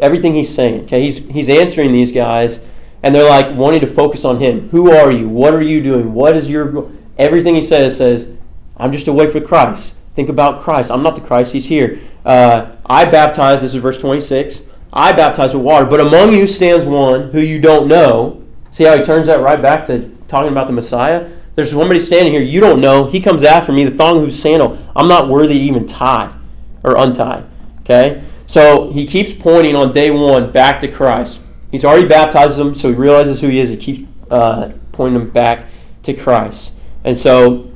everything 0.00 0.34
he's 0.34 0.54
saying. 0.54 0.84
Okay, 0.84 1.02
he's 1.02 1.26
he's 1.28 1.48
answering 1.48 1.92
these 1.92 2.12
guys, 2.12 2.64
and 3.02 3.14
they're 3.14 3.28
like 3.28 3.54
wanting 3.56 3.80
to 3.80 3.86
focus 3.86 4.24
on 4.24 4.38
him. 4.40 4.68
Who 4.70 4.90
are 4.90 5.10
you? 5.10 5.28
What 5.28 5.54
are 5.54 5.62
you 5.62 5.82
doing? 5.82 6.14
What 6.14 6.36
is 6.36 6.48
your 6.48 6.90
everything 7.18 7.54
he 7.54 7.62
says 7.62 7.96
says, 7.96 8.36
I'm 8.76 8.92
just 8.92 9.08
a 9.08 9.12
way 9.12 9.30
for 9.30 9.40
Christ. 9.40 9.96
Think 10.14 10.28
about 10.28 10.62
Christ. 10.62 10.90
I'm 10.90 11.02
not 11.02 11.14
the 11.14 11.20
Christ. 11.20 11.52
He's 11.52 11.66
here. 11.66 12.00
Uh, 12.24 12.72
I 12.86 13.04
baptize. 13.04 13.62
This 13.62 13.74
is 13.74 13.82
verse 13.82 13.98
26. 13.98 14.62
I 14.92 15.12
baptize 15.12 15.54
with 15.54 15.62
water, 15.62 15.86
but 15.86 16.00
among 16.00 16.32
you 16.34 16.46
stands 16.46 16.84
one 16.84 17.30
who 17.30 17.40
you 17.40 17.60
don't 17.60 17.88
know. 17.88 18.42
See 18.72 18.84
how 18.84 18.96
he 18.96 19.02
turns 19.02 19.26
that 19.26 19.40
right 19.40 19.60
back 19.60 19.86
to 19.86 20.10
talking 20.28 20.52
about 20.52 20.66
the 20.66 20.72
Messiah? 20.72 21.30
There's 21.54 21.70
somebody 21.70 22.00
standing 22.00 22.32
here 22.32 22.42
you 22.42 22.60
don't 22.60 22.80
know. 22.80 23.06
He 23.06 23.20
comes 23.20 23.44
after 23.44 23.72
me, 23.72 23.84
the 23.84 23.90
thong 23.90 24.20
whose 24.20 24.40
sandal 24.40 24.78
I'm 24.96 25.08
not 25.08 25.28
worthy 25.28 25.58
to 25.58 25.60
even 25.60 25.86
tie 25.86 26.34
or 26.82 26.96
untie. 26.96 27.44
Okay? 27.80 28.22
So 28.46 28.90
he 28.90 29.06
keeps 29.06 29.32
pointing 29.32 29.76
on 29.76 29.92
day 29.92 30.10
one 30.10 30.52
back 30.52 30.80
to 30.80 30.88
Christ. 30.88 31.40
He's 31.72 31.84
already 31.84 32.06
baptized 32.06 32.58
them, 32.58 32.74
so 32.74 32.90
he 32.90 32.94
realizes 32.94 33.40
who 33.40 33.48
he 33.48 33.58
is. 33.58 33.70
He 33.70 33.76
keeps 33.76 34.02
uh, 34.30 34.72
pointing 34.92 35.18
them 35.18 35.30
back 35.30 35.66
to 36.04 36.14
Christ. 36.14 36.74
And 37.02 37.18
so 37.18 37.72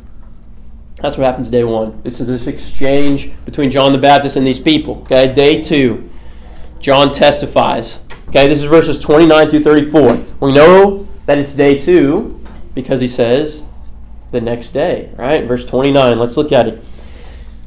that's 0.97 1.17
what 1.17 1.25
happens 1.25 1.51
day 1.51 1.65
one. 1.65 2.03
This 2.03 2.21
is 2.21 2.29
this 2.29 2.47
exchange 2.47 3.33
between 3.45 3.71
John 3.71 3.93
the 3.93 3.99
Baptist 3.99 4.37
and 4.37 4.47
these 4.47 4.61
people. 4.61 4.99
Okay, 5.01 5.33
day 5.33 5.63
two, 5.63 6.09
John 6.79 7.13
testifies. 7.13 8.01
Okay, 8.29 8.47
this 8.47 8.59
is 8.59 8.65
verses 8.65 8.99
29 8.99 9.51
through 9.51 9.61
34. 9.61 10.25
We 10.41 10.53
know 10.53 11.09
that 11.25 11.39
it's 11.39 11.55
day 11.55 11.81
two 11.81 12.41
because 12.75 13.01
he 13.01 13.09
says 13.09 13.65
the 14.31 14.41
next 14.41 14.71
day, 14.71 15.11
right? 15.17 15.45
Verse 15.45 15.65
29, 15.65 16.19
let's 16.19 16.37
look 16.37 16.53
at 16.53 16.67
it. 16.67 16.75
It 16.75 16.85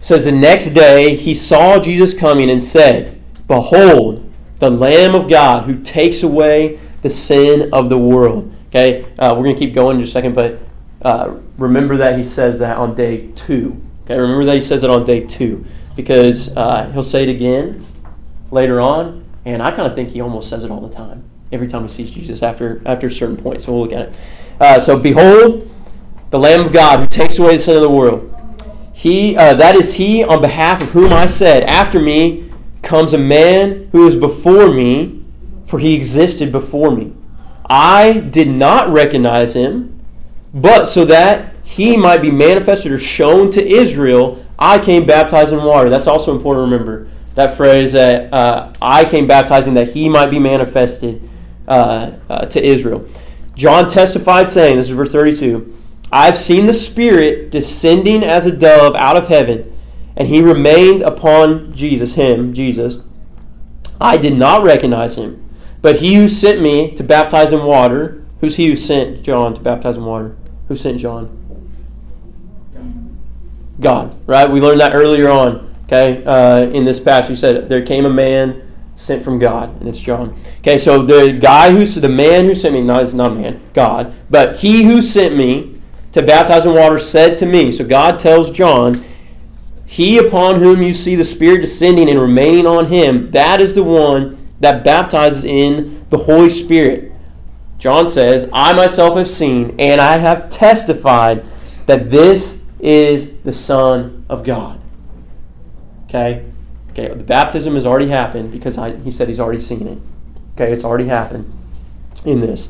says, 0.06 0.26
The 0.26 0.32
next 0.32 0.70
day 0.70 1.16
he 1.16 1.34
saw 1.34 1.80
Jesus 1.80 2.14
coming 2.14 2.50
and 2.50 2.64
said, 2.64 3.20
Behold, 3.48 4.29
the 4.60 4.70
Lamb 4.70 5.16
of 5.16 5.30
God 5.30 5.66
who 5.66 5.82
takes 5.82 6.22
away 6.22 6.80
the 7.02 7.10
sin 7.10 7.74
of 7.74 7.90
the 7.90 7.98
world. 7.98 8.54
Okay, 8.68 9.06
uh, 9.18 9.34
we're 9.36 9.44
going 9.44 9.56
to 9.56 9.60
keep 9.60 9.74
going 9.74 9.98
in 9.98 10.02
just 10.02 10.12
a 10.12 10.14
second, 10.14 10.36
but 10.36 10.60
uh, 11.02 11.38
remember 11.58 11.98
that 11.98 12.18
he 12.18 12.24
says 12.24 12.60
that 12.60 12.78
on 12.78 12.94
day 12.94 13.32
two. 13.32 13.82
Okay, 14.04 14.18
remember 14.18 14.46
that 14.46 14.56
he 14.56 14.62
says 14.62 14.84
it 14.84 14.90
on 14.90 15.06
day 15.06 15.26
two 15.26 15.66
because 15.96 16.56
uh, 16.56 16.90
he'll 16.92 17.04
say 17.04 17.24
it 17.24 17.30
again 17.30 17.84
later 18.52 18.80
on, 18.80 19.26
and 19.46 19.64
I 19.64 19.72
kind 19.72 19.88
of 19.88 19.96
think 19.96 20.10
he 20.10 20.22
almost 20.22 20.50
says 20.50 20.64
it 20.64 20.72
all 20.72 20.82
the 20.82 20.94
time 20.94 21.30
every 21.52 21.68
time 21.68 21.84
he 21.84 21.90
sees 21.90 22.12
Jesus 22.12 22.44
after 22.44 22.82
after 22.86 23.08
a 23.08 23.12
certain 23.12 23.38
point. 23.38 23.62
So 23.62 23.72
we'll 23.72 23.82
look 23.84 23.94
at 23.94 24.10
it. 24.10 24.16
Uh, 24.60 24.80
so 24.80 25.00
behold, 25.00 25.70
the 26.30 26.40
Lamb 26.40 26.66
of 26.66 26.74
God 26.74 27.00
who 27.00 27.08
takes 27.08 27.40
away 27.40 27.54
the 27.54 27.60
sin 27.60 27.76
of 27.76 27.82
the 27.82 27.90
world. 27.90 28.36
He 28.94 29.38
uh, 29.38 29.54
that 29.56 29.76
is 29.76 29.94
he 29.94 30.24
on 30.24 30.42
behalf 30.42 30.82
of 30.82 30.90
whom 30.90 31.14
I 31.14 31.26
said, 31.26 31.64
after 31.64 32.00
me 32.00 32.49
comes 32.82 33.14
a 33.14 33.18
man 33.18 33.90
who 33.92 34.08
is 34.08 34.16
before 34.16 34.72
me, 34.74 35.24
for 35.66 35.80
he 35.80 35.96
existed 35.96 36.52
before 36.52 36.92
me. 36.92 37.14
I 37.66 38.20
did 38.20 38.48
not 38.48 38.90
recognize 38.90 39.56
him 39.56 40.00
but 40.54 40.86
so 40.86 41.06
that 41.06 41.54
he 41.64 41.96
might 41.96 42.22
be 42.22 42.32
manifested 42.32 42.92
or 42.92 42.98
shown 42.98 43.52
to 43.52 43.66
Israel, 43.66 44.44
I 44.58 44.80
came 44.80 45.06
baptized 45.06 45.54
in 45.54 45.64
water. 45.64 45.90
That's 45.90 46.08
also 46.08 46.36
important 46.36 46.68
to 46.68 46.72
remember. 46.72 47.08
That 47.36 47.56
phrase 47.56 47.94
that 47.94 48.34
uh, 48.34 48.74
I 48.82 49.06
came 49.06 49.28
baptizing 49.28 49.76
that 49.76 49.90
he 49.90 50.10
might 50.10 50.32
be 50.32 50.40
manifested 50.40 51.30
uh, 51.68 52.12
uh, 52.30 52.46
to 52.48 52.64
Israel. 52.64 53.08
John 53.56 53.90
testified, 53.90 54.50
saying, 54.50 54.78
This 54.78 54.90
is 54.90 54.96
verse 54.96 55.12
32 55.12 55.76
I've 56.12 56.40
seen 56.40 56.66
the 56.66 56.74
Spirit 56.74 57.52
descending 57.52 58.24
as 58.24 58.48
a 58.48 58.52
dove 58.52 58.96
out 58.96 59.16
of 59.16 59.28
heaven, 59.28 59.69
and 60.20 60.28
he 60.28 60.42
remained 60.42 61.02
upon 61.02 61.74
Jesus, 61.74 62.16
him, 62.16 62.54
Jesus. 62.54 63.02
I 64.02 64.18
did 64.18 64.38
not 64.38 64.64
recognize 64.64 65.18
him, 65.18 65.50
but 65.82 65.98
he 65.98 66.16
who 66.16 66.28
sent 66.28 66.62
me 66.62 66.92
to 66.96 67.04
baptize 67.04 67.54
in 67.54 67.64
water, 67.64 68.24
who's 68.42 68.58
he 68.58 68.68
who 68.68 68.76
sent 68.76 69.24
John 69.24 69.54
to 69.54 69.62
baptize 69.62 69.96
in 69.96 70.04
water? 70.04 70.36
Who 70.68 70.76
sent 70.76 71.00
John? 71.00 71.38
God, 73.80 74.16
right? 74.28 74.50
We 74.50 74.60
learned 74.60 74.82
that 74.82 74.94
earlier 74.94 75.30
on, 75.30 75.74
okay, 75.86 76.22
uh, 76.26 76.70
in 76.70 76.84
this 76.84 77.00
passage. 77.00 77.30
He 77.30 77.36
said, 77.38 77.70
There 77.70 77.82
came 77.82 78.06
a 78.06 78.10
man 78.10 78.62
sent 78.96 79.24
from 79.24 79.40
God, 79.40 79.80
and 79.80 79.88
it's 79.88 80.02
John. 80.02 80.36
Okay, 80.58 80.78
so 80.78 81.02
the 81.02 81.32
guy 81.32 81.72
who's 81.72 81.96
the 81.96 82.10
man 82.10 82.46
who 82.46 82.56
sent 82.56 82.76
me, 82.76 82.82
no, 82.82 83.00
it's 83.00 83.14
not 83.14 83.32
a 83.32 83.36
man, 83.36 83.62
God, 83.74 84.14
but 84.30 84.58
he 84.58 84.84
who 84.84 85.02
sent 85.02 85.38
me 85.38 85.82
to 86.12 86.22
baptize 86.22 86.66
in 86.66 86.74
water 86.74 87.00
said 87.00 87.38
to 87.38 87.46
me, 87.46 87.72
so 87.72 87.86
God 87.86 88.20
tells 88.20 88.52
John, 88.52 89.06
He 89.90 90.20
upon 90.20 90.60
whom 90.60 90.84
you 90.84 90.94
see 90.94 91.16
the 91.16 91.24
Spirit 91.24 91.62
descending 91.62 92.12
and 92.12 92.22
remaining 92.22 92.68
on 92.68 92.86
him, 92.86 93.32
that 93.32 93.60
is 93.60 93.74
the 93.74 93.84
one 93.84 94.38
that 94.60 94.84
baptizes 94.84 95.44
in 95.44 96.06
the 96.12 96.18
Holy 96.20 96.52
Spirit. 96.52 97.12
John 97.80 98.08
says, 98.08 98.48
I 98.54 98.74
myself 98.74 99.18
have 99.18 99.28
seen 99.28 99.76
and 99.80 100.00
I 100.00 100.20
have 100.20 100.52
testified 100.52 101.44
that 101.88 102.12
this 102.12 102.64
is 102.80 103.40
the 103.40 103.52
Son 103.52 104.28
of 104.30 104.44
God. 104.44 104.80
Okay? 106.06 106.46
Okay, 106.92 107.08
the 107.08 107.24
baptism 107.24 107.74
has 107.74 107.88
already 107.88 108.10
happened 108.10 108.52
because 108.52 108.78
I, 108.78 108.96
he 108.98 109.10
said 109.10 109.28
he's 109.28 109.40
already 109.40 109.60
seen 109.60 109.88
it. 109.88 109.98
Okay, 110.54 110.72
it's 110.72 110.84
already 110.84 111.08
happened 111.08 111.52
in 112.26 112.42
this. 112.42 112.70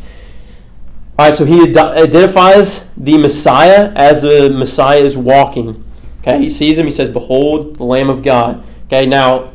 All 1.17 1.25
right, 1.25 1.33
so 1.33 1.43
he 1.43 1.63
ad- 1.63 1.75
identifies 1.75 2.93
the 2.93 3.17
Messiah 3.17 3.91
as 3.93 4.21
the 4.21 4.49
Messiah 4.49 5.01
is 5.01 5.17
walking. 5.17 5.83
Okay, 6.19 6.39
he 6.39 6.49
sees 6.49 6.77
him, 6.77 6.85
he 6.85 6.91
says, 6.91 7.09
Behold, 7.09 7.77
the 7.77 7.83
Lamb 7.83 8.09
of 8.09 8.23
God. 8.23 8.63
Okay, 8.85 9.05
now, 9.05 9.53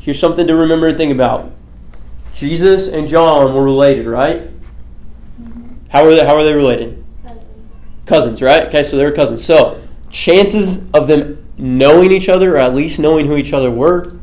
here's 0.00 0.18
something 0.18 0.46
to 0.46 0.54
remember 0.54 0.88
and 0.88 0.96
think 0.96 1.12
about. 1.12 1.52
Jesus 2.32 2.88
and 2.88 3.08
John 3.08 3.54
were 3.54 3.62
related, 3.62 4.06
right? 4.06 4.50
How 5.88 6.04
are 6.04 6.14
they, 6.14 6.24
how 6.24 6.36
are 6.36 6.44
they 6.44 6.54
related? 6.54 7.04
Cousins, 8.06 8.40
right? 8.40 8.64
Okay, 8.68 8.82
so 8.82 8.96
they're 8.96 9.12
cousins. 9.12 9.44
So, 9.44 9.82
chances 10.10 10.90
of 10.92 11.08
them 11.08 11.44
knowing 11.58 12.12
each 12.12 12.28
other, 12.28 12.54
or 12.54 12.58
at 12.58 12.74
least 12.74 12.98
knowing 12.98 13.26
who 13.26 13.36
each 13.36 13.52
other 13.52 13.70
were, 13.70 14.16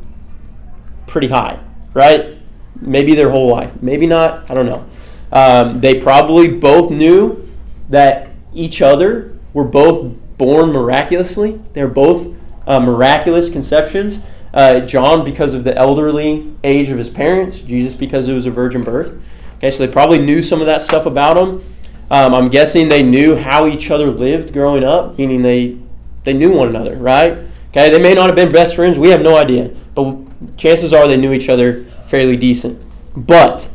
pretty 1.06 1.28
high, 1.28 1.58
right? 1.92 2.38
Maybe 2.80 3.14
their 3.14 3.30
whole 3.30 3.48
life. 3.48 3.72
Maybe 3.82 4.06
not. 4.06 4.50
I 4.50 4.54
don't 4.54 4.66
know. 4.66 4.86
Um, 5.32 5.80
they 5.80 6.00
probably 6.00 6.48
both 6.48 6.90
knew 6.90 7.48
that 7.90 8.30
each 8.52 8.80
other 8.82 9.36
were 9.52 9.64
both 9.64 10.14
born 10.38 10.72
miraculously. 10.72 11.60
They're 11.72 11.88
both 11.88 12.34
uh, 12.66 12.80
miraculous 12.80 13.50
conceptions. 13.50 14.24
Uh, 14.52 14.80
John, 14.80 15.24
because 15.24 15.54
of 15.54 15.64
the 15.64 15.76
elderly 15.76 16.54
age 16.62 16.90
of 16.90 16.98
his 16.98 17.10
parents, 17.10 17.60
Jesus, 17.60 17.94
because 17.94 18.28
it 18.28 18.34
was 18.34 18.46
a 18.46 18.50
virgin 18.50 18.82
birth. 18.82 19.20
Okay, 19.56 19.70
so 19.70 19.84
they 19.84 19.92
probably 19.92 20.18
knew 20.18 20.42
some 20.42 20.60
of 20.60 20.66
that 20.66 20.82
stuff 20.82 21.06
about 21.06 21.36
him. 21.36 21.64
Um, 22.10 22.34
I'm 22.34 22.48
guessing 22.48 22.88
they 22.88 23.02
knew 23.02 23.34
how 23.34 23.66
each 23.66 23.90
other 23.90 24.10
lived 24.10 24.52
growing 24.52 24.84
up, 24.84 25.18
meaning 25.18 25.42
they 25.42 25.78
they 26.22 26.32
knew 26.32 26.52
one 26.56 26.68
another, 26.68 26.96
right? 26.96 27.38
Okay, 27.70 27.90
they 27.90 28.00
may 28.00 28.14
not 28.14 28.26
have 28.26 28.36
been 28.36 28.52
best 28.52 28.76
friends. 28.76 28.98
We 28.98 29.08
have 29.08 29.22
no 29.22 29.36
idea, 29.36 29.70
but 29.94 30.16
chances 30.56 30.92
are 30.92 31.08
they 31.08 31.16
knew 31.16 31.32
each 31.32 31.48
other 31.48 31.84
fairly 32.06 32.36
decent. 32.36 32.80
But 33.16 33.68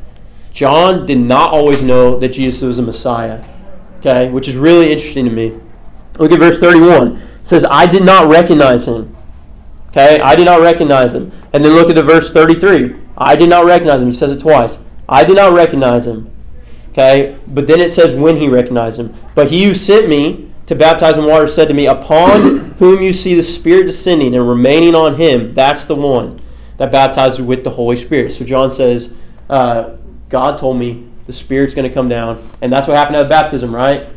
John 0.54 1.06
did 1.06 1.18
not 1.18 1.52
always 1.52 1.82
know 1.82 2.18
that 2.20 2.30
Jesus 2.30 2.62
was 2.62 2.80
a 2.80 2.82
Messiah. 2.82 3.44
Okay, 4.00 4.30
which 4.30 4.48
is 4.48 4.56
really 4.56 4.92
interesting 4.92 5.26
to 5.26 5.32
me. 5.32 5.60
Look 6.20 6.32
at 6.32 6.40
verse 6.40 6.60
31. 6.60 7.16
It 7.16 7.48
says, 7.48 7.66
I 7.66 7.86
did 7.86 8.04
not 8.04 8.30
recognize 8.30 8.88
him. 8.88 9.16
Okay, 9.90 10.20
I 10.22 10.36
did 10.36 10.46
not 10.46 10.62
recognize 10.62 11.16
him. 11.16 11.32
And 11.52 11.64
then 11.64 11.74
look 11.74 11.90
at 11.90 11.96
the 11.96 12.04
verse 12.04 12.32
33. 12.32 12.96
I 13.18 13.36
did 13.36 13.50
not 13.50 13.66
recognize 13.66 14.02
him. 14.02 14.08
He 14.10 14.14
says 14.14 14.32
it 14.32 14.40
twice. 14.40 14.78
I 15.08 15.24
did 15.24 15.36
not 15.36 15.54
recognize 15.54 16.06
him. 16.06 16.30
Okay, 16.90 17.38
but 17.48 17.66
then 17.68 17.80
it 17.80 17.92
says 17.92 18.16
when 18.16 18.38
he 18.38 18.48
recognized 18.48 19.00
him. 19.00 19.14
But 19.34 19.50
he 19.50 19.64
who 19.64 19.74
sent 19.74 20.08
me 20.08 20.52
to 20.68 20.76
baptize 20.76 21.18
in 21.18 21.26
water 21.26 21.48
said 21.48 21.68
to 21.70 21.74
me, 21.74 21.88
Upon 21.88 22.72
whom 22.78 23.02
you 23.02 23.14
see 23.14 23.34
the 23.34 23.44
Spirit 23.44 23.86
descending 23.86 24.36
and 24.36 24.48
remaining 24.48 24.94
on 24.94 25.16
him, 25.16 25.54
that's 25.54 25.86
the 25.86 25.96
one 25.96 26.40
that 26.78 26.92
baptizes 26.92 27.42
with 27.42 27.64
the 27.64 27.72
Holy 27.72 27.96
Spirit. 27.96 28.32
So 28.32 28.46
John 28.46 28.70
says, 28.70 29.16
uh, 29.50 29.96
God 30.30 30.60
told 30.60 30.78
me 30.78 31.08
the 31.26 31.34
Spirit's 31.34 31.74
going 31.74 31.88
to 31.88 31.94
come 31.94 32.10
down, 32.10 32.48
and 32.62 32.72
that's 32.72 32.88
what 32.88 32.98
happened 32.98 33.18
at 33.18 33.24
the 33.24 33.30
baptism, 33.30 33.74
right? 33.74 34.08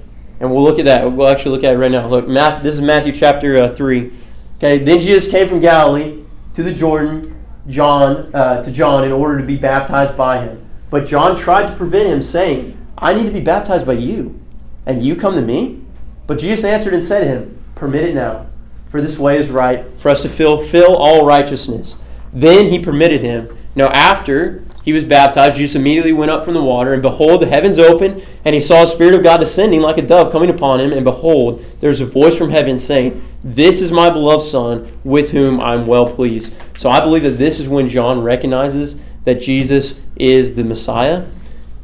And 0.42 0.50
we'll 0.50 0.64
look 0.64 0.80
at 0.80 0.86
that. 0.86 1.04
We'll 1.04 1.28
actually 1.28 1.52
look 1.52 1.62
at 1.62 1.74
it 1.74 1.78
right 1.78 1.90
now. 1.90 2.08
Look, 2.08 2.26
Matthew, 2.26 2.64
this 2.64 2.74
is 2.74 2.80
Matthew 2.80 3.12
chapter 3.12 3.62
uh, 3.62 3.68
three. 3.68 4.10
Okay, 4.56 4.78
then 4.78 5.00
Jesus 5.00 5.30
came 5.30 5.48
from 5.48 5.60
Galilee 5.60 6.24
to 6.54 6.64
the 6.64 6.74
Jordan, 6.74 7.40
John 7.68 8.34
uh, 8.34 8.60
to 8.60 8.72
John 8.72 9.04
in 9.04 9.12
order 9.12 9.38
to 9.38 9.46
be 9.46 9.56
baptized 9.56 10.16
by 10.16 10.42
him. 10.44 10.68
But 10.90 11.06
John 11.06 11.36
tried 11.36 11.70
to 11.70 11.76
prevent 11.76 12.08
him, 12.08 12.24
saying, 12.24 12.76
I 12.98 13.14
need 13.14 13.26
to 13.26 13.30
be 13.30 13.40
baptized 13.40 13.86
by 13.86 13.92
you, 13.92 14.40
and 14.84 15.00
you 15.00 15.14
come 15.14 15.34
to 15.36 15.40
me? 15.40 15.80
But 16.26 16.40
Jesus 16.40 16.64
answered 16.64 16.92
and 16.92 17.04
said 17.04 17.20
to 17.20 17.26
him, 17.26 17.58
Permit 17.76 18.02
it 18.02 18.14
now, 18.16 18.46
for 18.88 19.00
this 19.00 19.20
way 19.20 19.38
is 19.38 19.48
right 19.48 19.84
for 19.98 20.08
us 20.08 20.22
to 20.22 20.28
fulfill 20.28 20.96
all 20.96 21.24
righteousness. 21.24 21.98
Then 22.32 22.68
he 22.68 22.80
permitted 22.80 23.20
him. 23.20 23.56
Now, 23.76 23.90
after 23.90 24.64
he 24.82 24.92
was 24.92 25.04
baptized, 25.04 25.58
Jesus 25.58 25.76
immediately 25.76 26.12
went 26.12 26.32
up 26.32 26.44
from 26.44 26.54
the 26.54 26.62
water, 26.62 26.92
and 26.92 27.02
behold, 27.02 27.40
the 27.40 27.46
heavens 27.46 27.78
opened, 27.78 28.26
and 28.44 28.54
he 28.54 28.60
saw 28.60 28.80
the 28.80 28.86
Spirit 28.86 29.14
of 29.14 29.22
God 29.22 29.38
descending 29.38 29.80
like 29.80 29.96
a 29.96 30.02
dove 30.02 30.32
coming 30.32 30.50
upon 30.50 30.80
him. 30.80 30.92
And 30.92 31.04
behold, 31.04 31.64
there's 31.80 32.00
a 32.00 32.06
voice 32.06 32.36
from 32.36 32.50
heaven 32.50 32.80
saying, 32.80 33.22
This 33.44 33.80
is 33.80 33.92
my 33.92 34.10
beloved 34.10 34.48
Son, 34.48 34.90
with 35.04 35.30
whom 35.30 35.60
I'm 35.60 35.86
well 35.86 36.12
pleased. 36.12 36.54
So 36.76 36.90
I 36.90 37.00
believe 37.00 37.22
that 37.22 37.38
this 37.38 37.60
is 37.60 37.68
when 37.68 37.88
John 37.88 38.22
recognizes 38.22 39.00
that 39.24 39.40
Jesus 39.40 40.00
is 40.16 40.56
the 40.56 40.64
Messiah. 40.64 41.26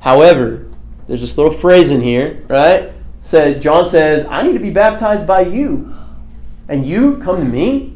However, 0.01 0.67
there's 1.07 1.21
this 1.21 1.39
little 1.39 1.53
phrase 1.53 1.93
in 1.93 2.01
here, 2.01 2.45
right? 2.49 2.91
Said 3.23 3.63
John 3.63 3.89
says, 3.89 4.27
"I 4.29 4.43
need 4.43 4.55
to 4.55 4.59
be 4.59 4.71
baptized 4.71 5.27
by 5.27 5.43
you, 5.43 5.95
and 6.69 6.85
you 6.85 7.19
come 7.19 7.37
to 7.37 7.45
me." 7.45 7.93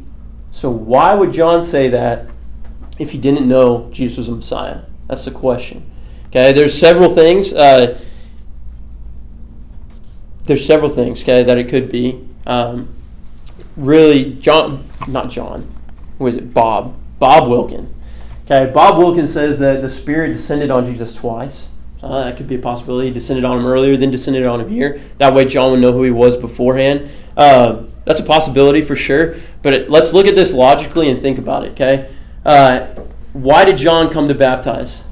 So 0.50 0.70
why 0.70 1.14
would 1.14 1.32
John 1.32 1.62
say 1.62 1.88
that 1.88 2.26
if 2.98 3.10
he 3.10 3.18
didn't 3.18 3.48
know 3.48 3.88
Jesus 3.90 4.18
was 4.18 4.28
a 4.28 4.32
Messiah? 4.32 4.78
That's 5.08 5.24
the 5.24 5.30
question. 5.30 5.90
Okay, 6.28 6.52
there's 6.52 6.78
several 6.78 7.14
things. 7.14 7.52
Uh, 7.52 8.00
there's 10.44 10.64
several 10.64 10.90
things, 10.90 11.22
okay, 11.22 11.42
that 11.44 11.58
it 11.58 11.68
could 11.68 11.90
be. 11.90 12.26
Um, 12.46 12.94
really, 13.76 14.34
John, 14.34 14.88
not 15.06 15.30
John, 15.30 15.72
is 16.20 16.36
it? 16.36 16.52
Bob. 16.52 16.96
Bob 17.18 17.48
Wilkin. 17.48 17.94
Okay, 18.44 18.70
Bob 18.72 18.98
Wilkin 18.98 19.28
says 19.28 19.60
that 19.60 19.82
the 19.82 19.90
Spirit 19.90 20.32
descended 20.32 20.70
on 20.70 20.84
Jesus 20.84 21.14
twice. 21.14 21.70
Uh, 22.02 22.24
that 22.24 22.36
could 22.36 22.48
be 22.48 22.56
a 22.56 22.58
possibility. 22.58 23.08
He 23.08 23.14
descended 23.14 23.44
on 23.44 23.60
him 23.60 23.66
earlier, 23.66 23.96
then 23.96 24.10
descended 24.10 24.44
on 24.44 24.60
him 24.60 24.68
here. 24.68 25.00
That 25.18 25.34
way, 25.34 25.44
John 25.44 25.70
would 25.70 25.80
know 25.80 25.92
who 25.92 26.02
he 26.02 26.10
was 26.10 26.36
beforehand. 26.36 27.08
Uh, 27.36 27.84
that's 28.04 28.18
a 28.18 28.24
possibility 28.24 28.82
for 28.82 28.96
sure. 28.96 29.36
But 29.62 29.74
it, 29.74 29.90
let's 29.90 30.12
look 30.12 30.26
at 30.26 30.34
this 30.34 30.52
logically 30.52 31.08
and 31.08 31.20
think 31.20 31.38
about 31.38 31.64
it, 31.64 31.72
okay? 31.72 32.12
Uh, 32.44 32.88
why 33.32 33.64
did 33.64 33.76
John 33.78 34.10
come 34.10 34.28
to 34.28 34.34
baptize? 34.34 35.04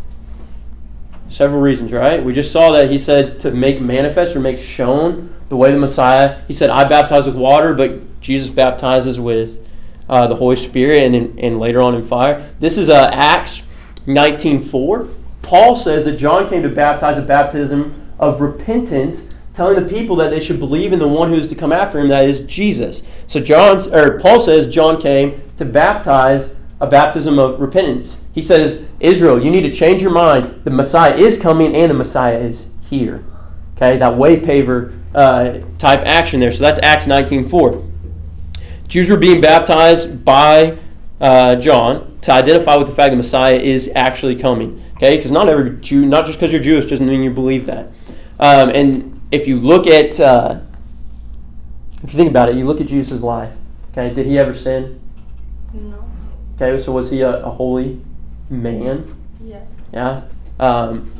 Several 1.28 1.60
reasons, 1.60 1.92
right? 1.92 2.22
We 2.22 2.32
just 2.32 2.52
saw 2.52 2.72
that 2.72 2.90
he 2.90 2.98
said 2.98 3.40
to 3.40 3.50
make 3.50 3.80
manifest 3.80 4.34
or 4.34 4.40
make 4.40 4.58
shown 4.58 5.34
the 5.48 5.56
way 5.56 5.70
the 5.70 5.78
Messiah. 5.78 6.42
He 6.46 6.52
said, 6.52 6.70
I 6.70 6.84
baptize 6.84 7.26
with 7.26 7.36
water, 7.36 7.72
but 7.72 8.20
Jesus 8.20 8.48
baptizes 8.48 9.18
with 9.18 9.66
uh, 10.08 10.26
the 10.26 10.36
Holy 10.36 10.56
Spirit 10.56 11.04
and, 11.04 11.14
in, 11.14 11.38
and 11.38 11.58
later 11.58 11.80
on 11.80 11.94
in 11.94 12.04
fire. 12.04 12.46
This 12.58 12.76
is 12.76 12.90
uh, 12.90 13.10
Acts 13.12 13.62
19.4. 14.06 15.14
Paul 15.42 15.76
says 15.76 16.04
that 16.04 16.16
John 16.16 16.48
came 16.48 16.62
to 16.62 16.68
baptize 16.68 17.16
a 17.16 17.22
baptism 17.22 18.12
of 18.18 18.40
repentance, 18.40 19.34
telling 19.54 19.82
the 19.82 19.88
people 19.88 20.16
that 20.16 20.30
they 20.30 20.40
should 20.40 20.58
believe 20.58 20.92
in 20.92 20.98
the 20.98 21.08
one 21.08 21.30
who 21.30 21.36
is 21.36 21.48
to 21.48 21.54
come 21.54 21.72
after 21.72 21.98
him, 21.98 22.08
that 22.08 22.24
is 22.24 22.40
Jesus. 22.40 23.02
So 23.26 23.40
John's 23.40 23.88
or 23.88 24.18
Paul 24.20 24.40
says 24.40 24.68
John 24.68 25.00
came 25.00 25.42
to 25.56 25.64
baptize 25.64 26.56
a 26.80 26.86
baptism 26.86 27.38
of 27.38 27.60
repentance. 27.60 28.24
He 28.34 28.40
says, 28.40 28.86
Israel, 29.00 29.42
you 29.42 29.50
need 29.50 29.62
to 29.62 29.72
change 29.72 30.00
your 30.00 30.10
mind. 30.10 30.62
The 30.64 30.70
Messiah 30.70 31.14
is 31.14 31.38
coming 31.38 31.76
and 31.76 31.90
the 31.90 31.94
Messiah 31.94 32.38
is 32.38 32.70
here. 32.88 33.24
Okay, 33.76 33.96
that 33.98 34.16
way 34.16 34.38
paver 34.38 34.98
uh, 35.14 35.60
type 35.78 36.00
action 36.00 36.40
there. 36.40 36.50
So 36.50 36.62
that's 36.62 36.78
Acts 36.82 37.06
19.4. 37.06 37.86
Jews 38.88 39.08
were 39.08 39.16
being 39.16 39.40
baptized 39.40 40.24
by 40.24 40.78
uh, 41.20 41.56
John 41.56 42.18
to 42.22 42.32
identify 42.32 42.76
with 42.76 42.88
the 42.88 42.94
fact 42.94 43.10
the 43.10 43.16
Messiah 43.16 43.56
is 43.58 43.90
actually 43.94 44.36
coming. 44.36 44.82
Okay, 44.96 45.16
because 45.16 45.30
not 45.30 45.48
every 45.48 45.78
Jew, 45.78 46.04
not 46.06 46.26
just 46.26 46.38
because 46.38 46.52
you're 46.52 46.62
Jewish, 46.62 46.86
doesn't 46.86 47.06
mean 47.06 47.22
you 47.22 47.30
believe 47.30 47.66
that. 47.66 47.88
Um, 48.38 48.70
and 48.70 49.20
if 49.30 49.46
you 49.46 49.58
look 49.58 49.86
at, 49.86 50.18
uh, 50.18 50.60
if 52.02 52.12
you 52.12 52.16
think 52.16 52.30
about 52.30 52.48
it, 52.48 52.56
you 52.56 52.64
look 52.64 52.80
at 52.80 52.86
Jesus' 52.86 53.22
life. 53.22 53.52
Okay, 53.92 54.12
did 54.12 54.26
he 54.26 54.38
ever 54.38 54.54
sin? 54.54 55.00
No. 55.72 55.99
Okay, 56.60 56.76
so 56.76 56.92
was 56.92 57.10
he 57.10 57.22
a, 57.22 57.42
a 57.42 57.50
holy 57.50 58.02
man? 58.50 59.16
Yeah. 59.42 59.64
Yeah. 59.94 60.24
Um, 60.58 61.10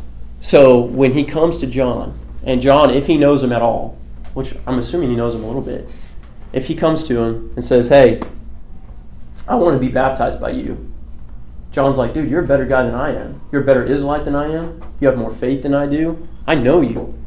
so 0.43 0.81
when 0.81 1.15
he 1.15 1.25
comes 1.25 1.57
to 1.59 1.67
John, 1.67 2.19
and 2.43 2.61
John, 2.61 2.91
if 2.91 3.07
he 3.07 3.17
knows 3.17 3.43
him 3.43 3.51
at 3.51 3.63
all, 3.63 3.97
which 4.35 4.55
I'm 4.67 4.79
assuming 4.79 5.09
he 5.09 5.17
knows 5.17 5.35
him 5.35 5.43
a 5.43 5.47
little 5.47 5.63
bit, 5.63 5.89
if 6.53 6.67
he 6.67 6.75
comes 6.75 7.05
to 7.05 7.23
him 7.23 7.53
and 7.57 7.65
says, 7.65 7.89
"Hey, 7.89 8.21
I 9.49 9.55
want 9.55 9.75
to 9.75 9.81
be 9.81 9.89
baptized 9.89 10.39
by 10.39 10.51
you," 10.51 10.93
John's 11.73 11.97
like, 11.97 12.13
"Dude, 12.13 12.29
you're 12.29 12.45
a 12.45 12.47
better 12.47 12.67
guy 12.67 12.83
than 12.83 12.95
I 12.95 13.15
am. 13.15 13.41
You're 13.51 13.63
a 13.63 13.65
better 13.65 13.83
Israelite 13.83 14.27
than 14.27 14.35
I 14.35 14.49
am. 14.49 14.83
You 15.01 15.09
have 15.09 15.17
more 15.17 15.31
faith 15.31 15.63
than 15.63 15.73
I 15.73 15.87
do. 15.87 16.29
I 16.47 16.55
know 16.55 16.83
you. 16.83 17.19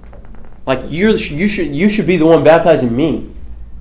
Like 0.68 0.82
you're 0.88 1.16
you 1.16 1.48
should 1.48 1.76
you 1.76 1.90
should 1.90 2.06
be 2.06 2.18
the 2.18 2.28
one 2.28 2.44
baptizing 2.44 2.96
me." 2.96 3.32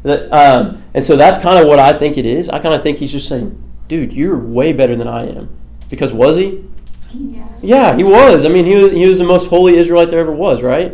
Um, 0.06 0.82
and 0.94 1.04
so 1.04 1.16
that's 1.16 1.38
kind 1.38 1.62
of 1.62 1.68
what 1.68 1.78
I 1.78 1.92
think 1.92 2.16
it 2.16 2.24
is. 2.24 2.48
I 2.48 2.60
kind 2.60 2.74
of 2.74 2.82
think 2.82 2.98
he's 2.98 3.12
just 3.12 3.28
saying, 3.28 3.71
"Dude, 3.92 4.14
you're 4.14 4.38
way 4.38 4.72
better 4.72 4.96
than 4.96 5.06
I 5.06 5.26
am." 5.26 5.50
Because 5.90 6.10
was 6.10 6.36
he? 6.36 6.64
Yeah. 7.12 7.48
Yeah, 7.60 7.94
he 7.94 8.04
was. 8.04 8.46
I 8.46 8.48
mean, 8.48 8.64
he 8.64 8.74
was, 8.74 8.92
he 8.92 9.04
was 9.04 9.18
the 9.18 9.26
most 9.26 9.50
holy 9.50 9.76
Israelite 9.76 10.08
there 10.08 10.20
ever 10.20 10.32
was, 10.32 10.62
right? 10.62 10.92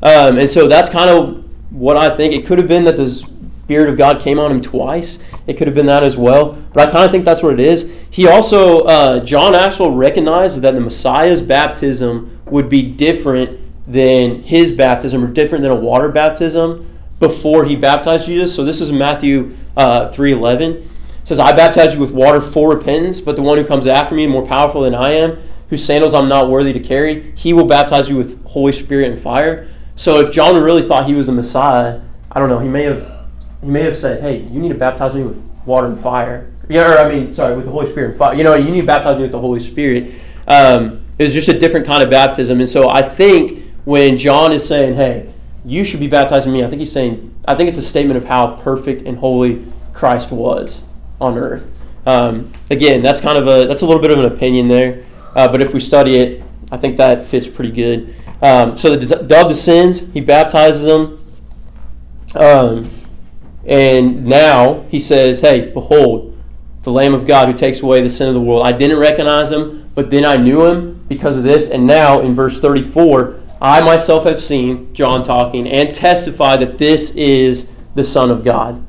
Um, 0.00 0.38
and 0.38 0.48
so 0.48 0.68
that's 0.68 0.88
kind 0.88 1.10
of 1.10 1.44
what 1.72 1.96
I 1.96 2.16
think. 2.16 2.32
It 2.32 2.46
could 2.46 2.58
have 2.58 2.68
been 2.68 2.84
that 2.84 2.96
the 2.96 3.08
Spirit 3.08 3.88
of 3.88 3.98
God 3.98 4.20
came 4.20 4.38
on 4.38 4.52
him 4.52 4.60
twice. 4.60 5.18
It 5.48 5.54
could 5.54 5.66
have 5.66 5.74
been 5.74 5.86
that 5.86 6.04
as 6.04 6.16
well. 6.16 6.52
But 6.72 6.88
I 6.88 6.92
kind 6.92 7.04
of 7.04 7.10
think 7.10 7.24
that's 7.24 7.42
what 7.42 7.52
it 7.52 7.58
is. 7.58 7.92
He 8.08 8.28
also, 8.28 8.82
uh, 8.82 9.24
John 9.24 9.56
Axel 9.56 9.90
recognized 9.90 10.62
that 10.62 10.76
the 10.76 10.80
Messiah's 10.80 11.40
baptism 11.40 12.40
would 12.46 12.68
be 12.68 12.88
different 12.88 13.58
than 13.88 14.42
his 14.42 14.70
baptism 14.70 15.24
or 15.24 15.26
different 15.26 15.62
than 15.62 15.72
a 15.72 15.76
water 15.76 16.08
baptism 16.08 16.88
before 17.18 17.64
he 17.64 17.74
baptized 17.74 18.26
Jesus. 18.26 18.54
So 18.54 18.64
this 18.64 18.80
is 18.80 18.92
Matthew 18.92 19.56
uh, 19.76 20.10
3.11 20.10 20.86
says, 21.26 21.40
I 21.40 21.50
baptize 21.50 21.94
you 21.94 22.00
with 22.00 22.12
water 22.12 22.40
for 22.40 22.72
repentance, 22.72 23.20
but 23.20 23.34
the 23.34 23.42
one 23.42 23.58
who 23.58 23.64
comes 23.64 23.88
after 23.88 24.14
me, 24.14 24.28
more 24.28 24.46
powerful 24.46 24.82
than 24.82 24.94
I 24.94 25.10
am, 25.10 25.36
whose 25.68 25.84
sandals 25.84 26.14
I'm 26.14 26.28
not 26.28 26.48
worthy 26.48 26.72
to 26.72 26.78
carry, 26.78 27.32
he 27.32 27.52
will 27.52 27.66
baptize 27.66 28.08
you 28.08 28.16
with 28.16 28.44
Holy 28.46 28.72
Spirit 28.72 29.10
and 29.10 29.20
fire. 29.20 29.68
So 29.96 30.20
if 30.20 30.32
John 30.32 30.54
really 30.62 30.86
thought 30.86 31.06
he 31.06 31.14
was 31.14 31.26
the 31.26 31.32
Messiah, 31.32 32.00
I 32.30 32.38
don't 32.38 32.48
know, 32.48 32.60
he 32.60 32.68
may 32.68 32.84
have 32.84 33.26
he 33.60 33.66
may 33.66 33.82
have 33.82 33.96
said, 33.96 34.22
Hey, 34.22 34.42
you 34.42 34.60
need 34.60 34.68
to 34.68 34.76
baptize 34.76 35.14
me 35.14 35.24
with 35.24 35.36
water 35.64 35.88
and 35.88 35.98
fire. 35.98 36.48
Yeah, 36.68 36.94
or 36.94 36.98
I 36.98 37.12
mean, 37.12 37.32
sorry, 37.32 37.56
with 37.56 37.64
the 37.64 37.72
Holy 37.72 37.86
Spirit 37.86 38.10
and 38.10 38.18
fire. 38.18 38.36
You 38.36 38.44
know, 38.44 38.54
you 38.54 38.70
need 38.70 38.82
to 38.82 38.86
baptize 38.86 39.16
me 39.16 39.22
with 39.22 39.32
the 39.32 39.40
Holy 39.40 39.58
Spirit. 39.58 40.14
Um, 40.46 41.04
it 41.18 41.24
was 41.24 41.34
just 41.34 41.48
a 41.48 41.58
different 41.58 41.86
kind 41.86 42.04
of 42.04 42.10
baptism. 42.10 42.60
And 42.60 42.68
so 42.68 42.88
I 42.88 43.02
think 43.02 43.64
when 43.84 44.16
John 44.16 44.52
is 44.52 44.64
saying, 44.64 44.94
Hey, 44.94 45.34
you 45.64 45.82
should 45.82 45.98
be 45.98 46.06
baptizing 46.06 46.52
me, 46.52 46.62
I 46.62 46.68
think 46.68 46.78
he's 46.78 46.92
saying 46.92 47.34
I 47.48 47.56
think 47.56 47.68
it's 47.68 47.80
a 47.80 47.82
statement 47.82 48.16
of 48.16 48.26
how 48.26 48.58
perfect 48.58 49.02
and 49.02 49.18
holy 49.18 49.66
Christ 49.92 50.30
was 50.30 50.84
on 51.20 51.38
earth. 51.38 51.70
Um, 52.06 52.52
again, 52.70 53.02
that's 53.02 53.20
kind 53.20 53.36
of 53.36 53.48
a 53.48 53.66
that's 53.66 53.82
a 53.82 53.86
little 53.86 54.00
bit 54.00 54.10
of 54.10 54.18
an 54.18 54.26
opinion 54.26 54.68
there, 54.68 55.04
uh, 55.34 55.48
but 55.48 55.60
if 55.60 55.74
we 55.74 55.80
study 55.80 56.16
it, 56.16 56.42
I 56.70 56.76
think 56.76 56.96
that 56.98 57.24
fits 57.24 57.48
pretty 57.48 57.72
good. 57.72 58.14
Um, 58.42 58.76
so 58.76 58.94
the 58.94 59.24
dove 59.24 59.48
descends, 59.48 60.12
he 60.12 60.20
baptizes 60.20 60.84
them, 60.84 61.24
um, 62.36 62.88
and 63.64 64.24
now 64.24 64.84
he 64.88 65.00
says, 65.00 65.40
"Hey, 65.40 65.72
behold, 65.72 66.36
the 66.82 66.92
Lamb 66.92 67.14
of 67.14 67.26
God 67.26 67.48
who 67.48 67.54
takes 67.54 67.80
away 67.80 68.02
the 68.02 68.10
sin 68.10 68.28
of 68.28 68.34
the 68.34 68.40
world." 68.40 68.64
I 68.64 68.72
didn't 68.72 68.98
recognize 68.98 69.50
him, 69.50 69.90
but 69.94 70.10
then 70.10 70.24
I 70.24 70.36
knew 70.36 70.64
him 70.66 71.04
because 71.08 71.36
of 71.36 71.42
this. 71.42 71.68
And 71.68 71.86
now 71.86 72.20
in 72.20 72.34
verse 72.34 72.60
thirty-four, 72.60 73.40
I 73.60 73.80
myself 73.80 74.24
have 74.24 74.42
seen 74.42 74.94
John 74.94 75.24
talking 75.24 75.66
and 75.66 75.92
testify 75.94 76.56
that 76.58 76.78
this 76.78 77.10
is 77.12 77.74
the 77.94 78.04
Son 78.04 78.30
of 78.30 78.44
God. 78.44 78.84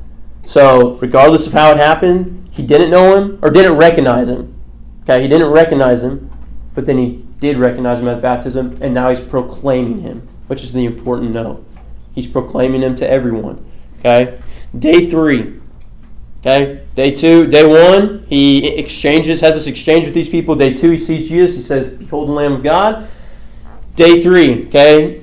So, 0.48 0.92
regardless 1.02 1.46
of 1.46 1.52
how 1.52 1.72
it 1.72 1.76
happened, 1.76 2.48
he 2.50 2.62
didn't 2.62 2.88
know 2.88 3.14
him 3.14 3.38
or 3.42 3.50
didn't 3.50 3.76
recognize 3.76 4.30
him. 4.30 4.58
Okay, 5.02 5.20
he 5.20 5.28
didn't 5.28 5.50
recognize 5.50 6.02
him, 6.02 6.30
but 6.74 6.86
then 6.86 6.96
he 6.96 7.22
did 7.38 7.58
recognize 7.58 8.00
him 8.00 8.08
at 8.08 8.22
baptism, 8.22 8.78
and 8.80 8.94
now 8.94 9.10
he's 9.10 9.20
proclaiming 9.20 10.00
him, 10.00 10.26
which 10.46 10.62
is 10.62 10.72
the 10.72 10.86
important 10.86 11.32
note. 11.32 11.62
He's 12.14 12.26
proclaiming 12.26 12.80
him 12.80 12.94
to 12.94 13.06
everyone. 13.06 13.62
Okay, 13.98 14.40
day 14.76 15.10
three. 15.10 15.60
Okay, 16.40 16.82
day 16.94 17.10
two, 17.10 17.46
day 17.48 17.66
one, 17.66 18.24
he 18.30 18.68
exchanges, 18.68 19.42
has 19.42 19.54
this 19.54 19.66
exchange 19.66 20.06
with 20.06 20.14
these 20.14 20.30
people. 20.30 20.54
Day 20.54 20.72
two, 20.72 20.92
he 20.92 20.96
sees 20.96 21.28
Jesus. 21.28 21.56
He 21.56 21.62
says, 21.62 21.90
"Behold, 21.92 22.26
the 22.26 22.32
Lamb 22.32 22.54
of 22.54 22.62
God." 22.62 23.06
Day 23.96 24.22
three, 24.22 24.66
okay, 24.68 25.17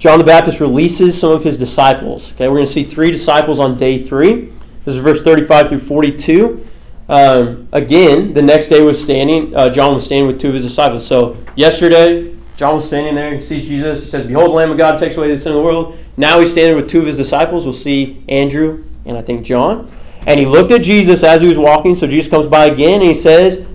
John 0.00 0.18
the 0.18 0.24
Baptist 0.24 0.60
releases 0.60 1.20
some 1.20 1.30
of 1.30 1.44
his 1.44 1.58
disciples. 1.58 2.32
Okay, 2.32 2.48
we're 2.48 2.54
going 2.54 2.66
to 2.66 2.72
see 2.72 2.84
three 2.84 3.10
disciples 3.10 3.60
on 3.60 3.76
day 3.76 3.98
three. 3.98 4.50
This 4.86 4.94
is 4.94 4.96
verse 4.96 5.20
35 5.20 5.68
through 5.68 5.80
42. 5.80 6.66
Um, 7.10 7.68
again, 7.70 8.32
the 8.32 8.40
next 8.40 8.68
day 8.68 8.80
was 8.80 9.00
standing. 9.00 9.54
Uh, 9.54 9.68
John 9.68 9.94
was 9.94 10.06
standing 10.06 10.26
with 10.26 10.40
two 10.40 10.48
of 10.48 10.54
his 10.54 10.64
disciples. 10.64 11.06
So 11.06 11.36
yesterday, 11.54 12.34
John 12.56 12.76
was 12.76 12.86
standing 12.86 13.14
there. 13.14 13.34
He 13.34 13.42
sees 13.42 13.68
Jesus. 13.68 14.02
He 14.02 14.08
says, 14.08 14.26
"Behold, 14.26 14.52
the 14.52 14.54
Lamb 14.54 14.70
of 14.70 14.78
God 14.78 14.98
takes 14.98 15.18
away 15.18 15.30
the 15.30 15.36
sin 15.36 15.52
of 15.52 15.58
the 15.58 15.64
world." 15.64 15.94
Now 16.16 16.40
he's 16.40 16.50
standing 16.50 16.76
with 16.76 16.88
two 16.88 17.00
of 17.00 17.06
his 17.06 17.18
disciples. 17.18 17.66
We'll 17.66 17.74
see 17.74 18.22
Andrew 18.26 18.84
and 19.04 19.18
I 19.18 19.22
think 19.22 19.44
John. 19.44 19.90
And 20.26 20.40
he 20.40 20.46
looked 20.46 20.72
at 20.72 20.80
Jesus 20.80 21.22
as 21.22 21.42
he 21.42 21.48
was 21.48 21.58
walking. 21.58 21.94
So 21.94 22.06
Jesus 22.06 22.30
comes 22.30 22.46
by 22.46 22.64
again 22.64 23.00
and 23.00 23.08
he 23.08 23.14
says, 23.14 23.66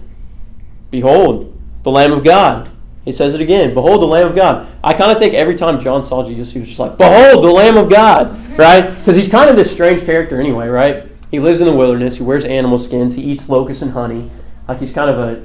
"Behold, 0.90 1.56
the 1.84 1.92
Lamb 1.92 2.14
of 2.14 2.24
God." 2.24 2.70
He 3.04 3.12
says 3.12 3.36
it 3.36 3.42
again. 3.42 3.76
Behold 3.76 4.02
the 4.02 4.08
Lamb 4.08 4.28
of 4.28 4.36
God. 4.36 4.66
I 4.86 4.94
kind 4.94 5.12
of 5.12 5.18
think 5.18 5.34
every 5.34 5.56
time 5.56 5.82
John 5.82 6.04
saw 6.04 6.24
Jesus, 6.24 6.54
he 6.54 6.60
was 6.60 6.68
just 6.68 6.80
like, 6.80 6.96
Behold 6.96 7.44
the 7.44 7.50
Lamb 7.50 7.76
of 7.76 7.90
God, 7.90 8.28
right? 8.56 8.88
Because 9.00 9.16
he's 9.16 9.28
kind 9.28 9.50
of 9.50 9.56
this 9.56 9.72
strange 9.72 10.06
character 10.06 10.40
anyway, 10.40 10.68
right? 10.68 11.08
He 11.32 11.40
lives 11.40 11.60
in 11.60 11.66
the 11.66 11.76
wilderness. 11.76 12.18
He 12.18 12.24
wears 12.24 12.46
animal 12.46 12.78
skins. 12.78 13.16
He 13.16 13.24
eats 13.24 13.50
locusts 13.50 13.82
and 13.82 13.94
honey. 13.94 14.30
Like 14.68 14.80
he's 14.80 14.92
kind 14.92 15.10
of 15.10 15.18
a, 15.18 15.44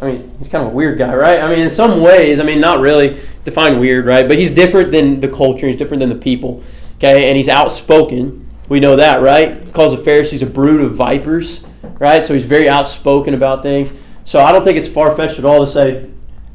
I 0.00 0.10
mean, 0.10 0.34
he's 0.38 0.48
kind 0.48 0.66
of 0.66 0.72
a 0.72 0.74
weird 0.74 0.98
guy, 0.98 1.14
right? 1.14 1.40
I 1.40 1.48
mean, 1.48 1.60
in 1.60 1.70
some 1.70 2.02
ways, 2.02 2.40
I 2.40 2.42
mean, 2.42 2.60
not 2.60 2.80
really 2.80 3.20
defined 3.44 3.78
weird, 3.78 4.06
right? 4.06 4.26
But 4.26 4.38
he's 4.38 4.50
different 4.50 4.90
than 4.90 5.20
the 5.20 5.28
culture. 5.28 5.68
He's 5.68 5.76
different 5.76 6.00
than 6.00 6.08
the 6.08 6.16
people, 6.16 6.64
okay? 6.96 7.28
And 7.28 7.36
he's 7.36 7.48
outspoken. 7.48 8.44
We 8.68 8.80
know 8.80 8.96
that, 8.96 9.22
right? 9.22 9.62
He 9.62 9.70
calls 9.70 9.96
the 9.96 10.02
Pharisees 10.02 10.42
a 10.42 10.46
brood 10.46 10.80
of 10.80 10.96
vipers, 10.96 11.64
right? 12.00 12.24
So 12.24 12.34
he's 12.34 12.44
very 12.44 12.68
outspoken 12.68 13.34
about 13.34 13.62
things. 13.62 13.92
So 14.24 14.40
I 14.40 14.50
don't 14.50 14.64
think 14.64 14.76
it's 14.78 14.88
far 14.88 15.14
fetched 15.14 15.38
at 15.38 15.44
all 15.44 15.64
to 15.64 15.70
say, 15.70 16.10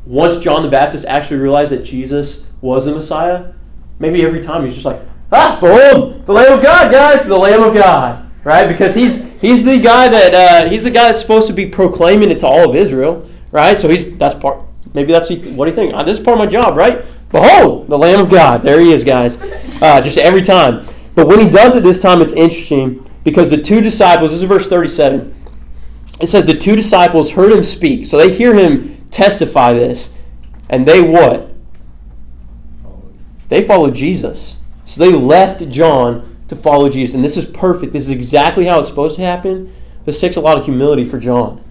once 0.05 0.37
John 0.37 0.63
the 0.63 0.69
Baptist 0.69 1.05
actually 1.05 1.39
realized 1.39 1.71
that 1.71 1.83
Jesus 1.83 2.45
was 2.61 2.85
the 2.85 2.93
Messiah, 2.93 3.53
maybe 3.99 4.23
every 4.23 4.41
time 4.41 4.63
he's 4.65 4.73
just 4.73 4.85
like, 4.85 5.01
ah, 5.31 5.57
behold, 5.61 6.25
the 6.25 6.33
Lamb 6.33 6.57
of 6.57 6.63
God, 6.63 6.91
guys, 6.91 7.25
the 7.25 7.37
Lamb 7.37 7.63
of 7.63 7.73
God. 7.73 8.29
right? 8.43 8.67
Because 8.67 8.95
he's 8.95 9.23
he's 9.39 9.63
the 9.63 9.79
guy 9.79 10.07
that 10.07 10.33
uh, 10.33 10.69
he's 10.69 10.83
the 10.83 10.91
guy 10.91 11.07
that's 11.07 11.21
supposed 11.21 11.47
to 11.47 11.53
be 11.53 11.65
proclaiming 11.65 12.31
it 12.31 12.39
to 12.39 12.47
all 12.47 12.69
of 12.69 12.75
Israel, 12.75 13.27
right? 13.51 13.77
So 13.77 13.89
he's 13.89 14.17
that's 14.17 14.35
part. 14.35 14.59
Maybe 14.93 15.11
that's 15.11 15.29
what 15.29 15.65
do 15.65 15.71
you 15.71 15.75
think? 15.75 15.93
Uh, 15.93 16.03
this 16.03 16.17
is 16.19 16.23
part 16.23 16.39
of 16.39 16.45
my 16.45 16.49
job, 16.49 16.75
right? 16.75 17.05
Behold, 17.29 17.87
the 17.87 17.97
Lamb 17.97 18.19
of 18.19 18.29
God. 18.29 18.61
There 18.61 18.79
he 18.79 18.91
is, 18.91 19.03
guys. 19.03 19.37
Uh, 19.81 20.01
just 20.01 20.17
every 20.17 20.41
time. 20.41 20.85
But 21.15 21.27
when 21.27 21.39
he 21.39 21.49
does 21.49 21.75
it 21.75 21.83
this 21.83 22.01
time, 22.01 22.21
it's 22.21 22.33
interesting 22.33 23.09
because 23.23 23.49
the 23.49 23.61
two 23.61 23.81
disciples. 23.81 24.31
This 24.31 24.41
is 24.41 24.47
verse 24.47 24.67
thirty-seven. 24.67 25.35
It 26.19 26.27
says 26.27 26.45
the 26.45 26.57
two 26.57 26.75
disciples 26.75 27.31
heard 27.31 27.51
him 27.51 27.63
speak, 27.63 28.05
so 28.05 28.17
they 28.17 28.33
hear 28.33 28.53
him 28.53 29.00
testify 29.11 29.73
this, 29.73 30.13
and 30.69 30.87
they 30.87 31.01
what? 31.01 31.51
They 33.49 33.61
followed 33.61 33.93
Jesus. 33.93 34.57
So 34.85 34.99
they 34.99 35.11
left 35.11 35.69
John 35.69 36.37
to 36.47 36.55
follow 36.55 36.89
Jesus. 36.89 37.13
And 37.15 37.23
this 37.23 37.37
is 37.37 37.45
perfect. 37.45 37.93
This 37.93 38.05
is 38.05 38.09
exactly 38.09 38.65
how 38.65 38.79
it's 38.79 38.89
supposed 38.89 39.15
to 39.17 39.21
happen. 39.21 39.73
This 40.05 40.19
takes 40.19 40.35
a 40.35 40.41
lot 40.41 40.57
of 40.57 40.65
humility 40.65 41.05
for 41.05 41.19
John. 41.19 41.63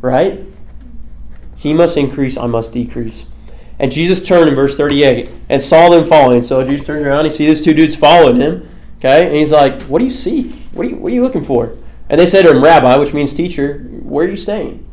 Right? 0.00 0.44
He 1.56 1.72
must 1.72 1.96
increase, 1.96 2.36
I 2.36 2.46
must 2.46 2.72
decrease. 2.72 3.26
And 3.78 3.90
Jesus 3.90 4.22
turned 4.22 4.48
in 4.48 4.54
verse 4.54 4.76
38 4.76 5.30
and 5.48 5.62
saw 5.62 5.88
them 5.88 6.04
following. 6.04 6.42
So 6.42 6.64
Jesus 6.64 6.86
turned 6.86 7.06
around, 7.06 7.24
he 7.24 7.30
sees 7.30 7.58
these 7.58 7.64
two 7.64 7.74
dudes 7.74 7.96
following 7.96 8.40
him. 8.40 8.68
Okay? 8.98 9.26
And 9.26 9.34
he's 9.34 9.52
like, 9.52 9.82
What 9.82 9.98
do 9.98 10.04
you 10.04 10.10
seek? 10.10 10.52
What 10.72 10.86
are 10.86 10.90
you, 10.90 10.96
what 10.96 11.12
are 11.12 11.14
you 11.14 11.22
looking 11.22 11.44
for? 11.44 11.76
And 12.08 12.20
they 12.20 12.26
said 12.26 12.42
to 12.42 12.52
him, 12.52 12.62
Rabbi, 12.62 12.96
which 12.96 13.12
means 13.12 13.34
teacher, 13.34 13.78
where 14.02 14.26
are 14.26 14.30
you 14.30 14.36
staying? 14.36 14.85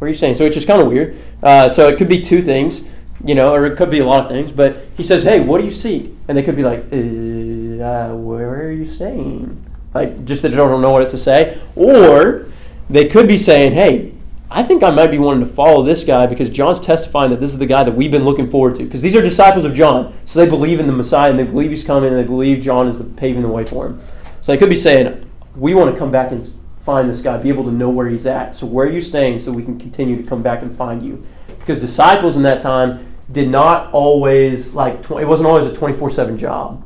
Where 0.00 0.08
are 0.08 0.10
you 0.10 0.16
staying? 0.16 0.34
So 0.34 0.44
it's 0.44 0.56
just 0.56 0.66
kind 0.66 0.82
of 0.82 0.88
weird. 0.88 1.16
Uh, 1.42 1.68
so 1.68 1.86
it 1.88 1.96
could 1.96 2.08
be 2.08 2.20
two 2.20 2.42
things 2.42 2.82
you 3.24 3.34
know, 3.34 3.54
or 3.54 3.66
it 3.66 3.76
could 3.76 3.90
be 3.90 3.98
a 3.98 4.04
lot 4.04 4.24
of 4.24 4.30
things. 4.30 4.52
But 4.52 4.84
he 4.96 5.02
says, 5.02 5.24
"Hey, 5.24 5.40
what 5.40 5.58
do 5.60 5.64
you 5.64 5.70
seek?" 5.70 6.14
And 6.28 6.36
they 6.36 6.42
could 6.42 6.56
be 6.56 6.62
like, 6.62 6.80
uh, 6.90 8.14
"Where 8.16 8.62
are 8.62 8.72
you 8.72 8.84
staying?" 8.84 9.64
Like 9.94 10.24
just 10.24 10.42
that 10.42 10.50
they 10.50 10.56
don't 10.56 10.80
know 10.80 10.90
what 10.90 11.02
it's 11.02 11.12
to 11.12 11.18
say, 11.18 11.58
or 11.76 12.46
they 12.88 13.06
could 13.06 13.28
be 13.28 13.38
saying, 13.38 13.72
"Hey, 13.72 14.12
I 14.50 14.62
think 14.62 14.82
I 14.82 14.90
might 14.90 15.10
be 15.10 15.18
wanting 15.18 15.46
to 15.46 15.52
follow 15.52 15.82
this 15.82 16.02
guy 16.04 16.26
because 16.26 16.48
John's 16.48 16.80
testifying 16.80 17.30
that 17.30 17.40
this 17.40 17.50
is 17.50 17.58
the 17.58 17.66
guy 17.66 17.84
that 17.84 17.92
we've 17.92 18.10
been 18.10 18.24
looking 18.24 18.50
forward 18.50 18.76
to. 18.76 18.84
Because 18.84 19.02
these 19.02 19.14
are 19.14 19.22
disciples 19.22 19.64
of 19.64 19.74
John, 19.74 20.12
so 20.24 20.40
they 20.40 20.48
believe 20.48 20.80
in 20.80 20.86
the 20.86 20.92
Messiah 20.92 21.30
and 21.30 21.38
they 21.38 21.44
believe 21.44 21.70
he's 21.70 21.84
coming 21.84 22.10
and 22.10 22.18
they 22.18 22.26
believe 22.26 22.60
John 22.60 22.88
is 22.88 22.98
the, 22.98 23.04
paving 23.04 23.42
the 23.42 23.48
way 23.48 23.64
for 23.64 23.86
him. 23.86 24.00
So 24.40 24.52
they 24.52 24.58
could 24.58 24.70
be 24.70 24.76
saying, 24.76 25.28
"We 25.54 25.74
want 25.74 25.92
to 25.92 25.98
come 25.98 26.10
back 26.10 26.32
and 26.32 26.50
find 26.80 27.08
this 27.08 27.20
guy, 27.20 27.36
be 27.36 27.48
able 27.48 27.64
to 27.64 27.72
know 27.72 27.88
where 27.88 28.08
he's 28.08 28.26
at. 28.26 28.54
So 28.54 28.66
where 28.66 28.86
are 28.86 28.90
you 28.90 29.00
staying, 29.00 29.38
so 29.38 29.52
we 29.52 29.62
can 29.62 29.78
continue 29.78 30.16
to 30.16 30.22
come 30.22 30.42
back 30.42 30.62
and 30.62 30.74
find 30.74 31.02
you." 31.02 31.22
Because 31.58 31.78
disciples 31.78 32.36
in 32.36 32.42
that 32.42 32.60
time 32.60 33.00
did 33.30 33.48
not 33.48 33.92
always 33.92 34.74
like 34.74 35.08
it 35.10 35.28
wasn't 35.28 35.48
always 35.48 35.66
a 35.66 35.72
24/7 35.72 36.36
job. 36.36 36.82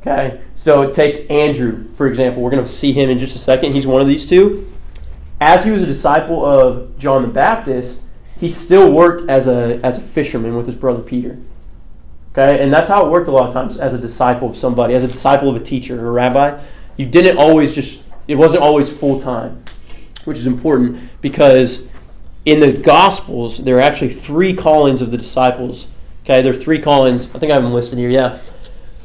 Okay? 0.00 0.40
So 0.54 0.90
take 0.90 1.30
Andrew 1.30 1.84
for 1.94 2.06
example. 2.06 2.42
We're 2.42 2.50
going 2.50 2.64
to 2.64 2.68
see 2.68 2.92
him 2.92 3.10
in 3.10 3.18
just 3.18 3.36
a 3.36 3.38
second. 3.38 3.74
He's 3.74 3.86
one 3.86 4.00
of 4.00 4.08
these 4.08 4.26
two. 4.26 4.66
As 5.40 5.64
he 5.64 5.70
was 5.70 5.82
a 5.82 5.86
disciple 5.86 6.44
of 6.44 6.96
John 6.98 7.22
the 7.22 7.28
Baptist, 7.28 8.02
he 8.38 8.48
still 8.48 8.90
worked 8.90 9.28
as 9.28 9.46
a 9.46 9.78
as 9.84 9.98
a 9.98 10.00
fisherman 10.00 10.56
with 10.56 10.66
his 10.66 10.74
brother 10.74 11.00
Peter. 11.00 11.38
Okay? 12.32 12.62
And 12.62 12.72
that's 12.72 12.88
how 12.88 13.04
it 13.06 13.10
worked 13.10 13.28
a 13.28 13.30
lot 13.30 13.46
of 13.46 13.54
times 13.54 13.76
as 13.76 13.92
a 13.94 13.98
disciple 13.98 14.48
of 14.48 14.56
somebody, 14.56 14.94
as 14.94 15.04
a 15.04 15.08
disciple 15.08 15.48
of 15.48 15.56
a 15.56 15.60
teacher 15.60 16.02
or 16.02 16.08
a 16.08 16.12
rabbi. 16.12 16.58
You 16.96 17.06
didn't 17.06 17.36
always 17.36 17.74
just 17.74 18.01
it 18.32 18.38
wasn't 18.38 18.62
always 18.62 18.90
full 18.90 19.20
time, 19.20 19.62
which 20.24 20.38
is 20.38 20.46
important 20.46 20.98
because 21.20 21.90
in 22.46 22.60
the 22.60 22.72
Gospels, 22.72 23.58
there 23.58 23.76
are 23.76 23.82
actually 23.82 24.08
three 24.08 24.54
callings 24.54 25.02
of 25.02 25.10
the 25.10 25.18
disciples. 25.18 25.86
Okay, 26.24 26.40
there 26.40 26.50
are 26.50 26.56
three 26.56 26.78
callings. 26.78 27.28
I 27.34 27.38
think 27.38 27.52
I 27.52 27.56
have 27.56 27.62
them 27.62 27.74
listed 27.74 27.98
here. 27.98 28.08
Yeah. 28.08 28.38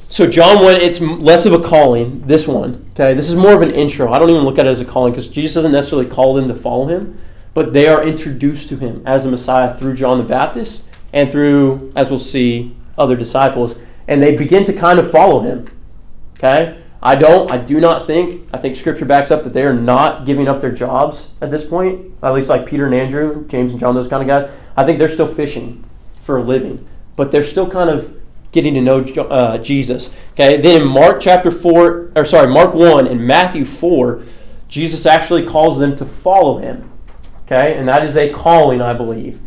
So 0.08 0.30
John 0.30 0.64
went. 0.64 0.82
It's 0.82 1.02
less 1.02 1.46
of 1.46 1.52
a 1.52 1.60
calling. 1.60 2.22
This 2.22 2.48
one. 2.48 2.90
Okay, 2.94 3.14
this 3.14 3.30
is 3.30 3.36
more 3.36 3.52
of 3.52 3.62
an 3.62 3.72
intro. 3.72 4.14
I 4.14 4.18
don't 4.18 4.30
even 4.30 4.44
look 4.44 4.58
at 4.58 4.66
it 4.66 4.70
as 4.70 4.80
a 4.80 4.86
calling 4.86 5.12
because 5.12 5.28
Jesus 5.28 5.56
doesn't 5.56 5.74
necessarily 5.74 6.08
call 6.08 6.34
them 6.34 6.48
to 6.48 6.56
follow 6.56 6.86
him, 6.86 7.20
but 7.54 7.74
they 7.74 7.90
are 7.90 8.02
introduced 8.02 8.70
to 8.70 8.78
him 8.78 9.04
as 9.06 9.26
the 9.26 9.32
Messiah 9.32 9.74
through 9.74 9.96
John 9.96 10.20
the 10.20 10.24
Baptist 10.24 10.88
and 11.12 11.30
through, 11.30 11.92
as 11.98 12.10
we'll 12.10 12.20
see, 12.20 12.78
other 12.98 13.18
disciples, 13.18 13.78
and 14.08 14.24
they 14.24 14.38
begin 14.38 14.64
to 14.64 14.74
kind 14.74 15.00
of 15.00 15.12
follow 15.12 15.42
him. 15.42 15.68
Okay. 16.38 16.82
I 17.02 17.16
don't, 17.16 17.52
I 17.52 17.58
do 17.58 17.80
not 17.80 18.08
think, 18.08 18.50
I 18.54 18.58
think 18.58 18.76
Scripture 18.76 19.06
backs 19.06 19.30
up 19.30 19.44
that 19.44 19.54
they 19.54 19.64
are 19.64 19.74
not 19.74 20.26
giving 20.26 20.48
up 20.48 20.62
their 20.62 20.72
jobs 20.72 21.32
at 21.42 21.52
this 21.52 21.66
point, 21.66 22.14
at 22.24 22.34
least 22.34 22.50
like 22.50 22.66
Peter 22.66 22.86
and 22.86 22.96
Andrew, 22.96 23.46
James 23.48 23.72
and 23.72 23.80
John, 23.80 23.94
those 23.96 24.08
kind 24.08 24.22
of 24.22 24.28
guys. 24.28 24.52
I 24.76 24.84
think 24.84 24.98
they're 24.98 25.08
still 25.08 25.28
fishing 25.28 25.84
for 26.22 26.38
a 26.38 26.42
living, 26.42 26.88
but 27.16 27.32
they're 27.32 27.44
still 27.44 27.70
kind 27.70 27.90
of 27.90 28.18
getting 28.52 28.74
to 28.74 28.82
know 28.82 29.02
uh, 29.02 29.58
Jesus. 29.60 30.16
Okay, 30.34 30.60
then 30.60 30.82
in 30.82 30.88
Mark 30.88 31.22
chapter 31.22 31.52
4, 31.52 32.14
or 32.16 32.26
sorry, 32.26 32.48
Mark 32.48 32.74
1 32.74 33.08
and 33.08 33.26
Matthew 33.26 33.66
4, 33.66 34.24
Jesus 34.68 35.06
actually 35.06 35.46
calls 35.46 35.78
them 35.78 35.96
to 35.98 36.06
follow 36.06 36.58
him. 36.58 36.92
Okay, 37.44 37.78
and 37.78 37.88
that 37.88 38.04
is 38.04 38.18
a 38.18 38.32
calling, 38.34 38.82
I 38.82 38.94
believe. 38.94 39.40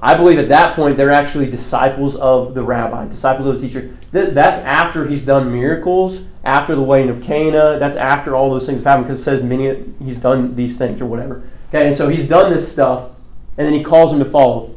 I 0.00 0.14
believe 0.14 0.38
at 0.38 0.48
that 0.48 0.76
point 0.76 0.96
they're 0.96 1.10
actually 1.10 1.50
disciples 1.50 2.14
of 2.16 2.54
the 2.54 2.62
rabbi, 2.62 3.08
disciples 3.08 3.46
of 3.46 3.60
the 3.60 3.66
teacher. 3.66 3.96
that's 4.12 4.58
after 4.58 5.06
he's 5.06 5.24
done 5.24 5.52
miracles, 5.52 6.22
after 6.44 6.74
the 6.74 6.82
wedding 6.82 7.10
of 7.10 7.22
Cana. 7.22 7.78
That's 7.78 7.96
after 7.96 8.36
all 8.36 8.50
those 8.50 8.66
things 8.66 8.78
have 8.78 8.86
happened 8.86 9.06
because 9.06 9.20
it 9.20 9.24
says 9.24 9.42
many 9.42 9.84
he's 10.02 10.16
done 10.16 10.54
these 10.54 10.76
things 10.76 11.00
or 11.00 11.06
whatever. 11.06 11.42
Okay, 11.68 11.86
and 11.86 11.96
so 11.96 12.08
he's 12.08 12.28
done 12.28 12.52
this 12.52 12.70
stuff, 12.70 13.10
and 13.56 13.66
then 13.66 13.74
he 13.74 13.82
calls 13.82 14.10
them 14.10 14.20
to 14.20 14.30
follow. 14.30 14.74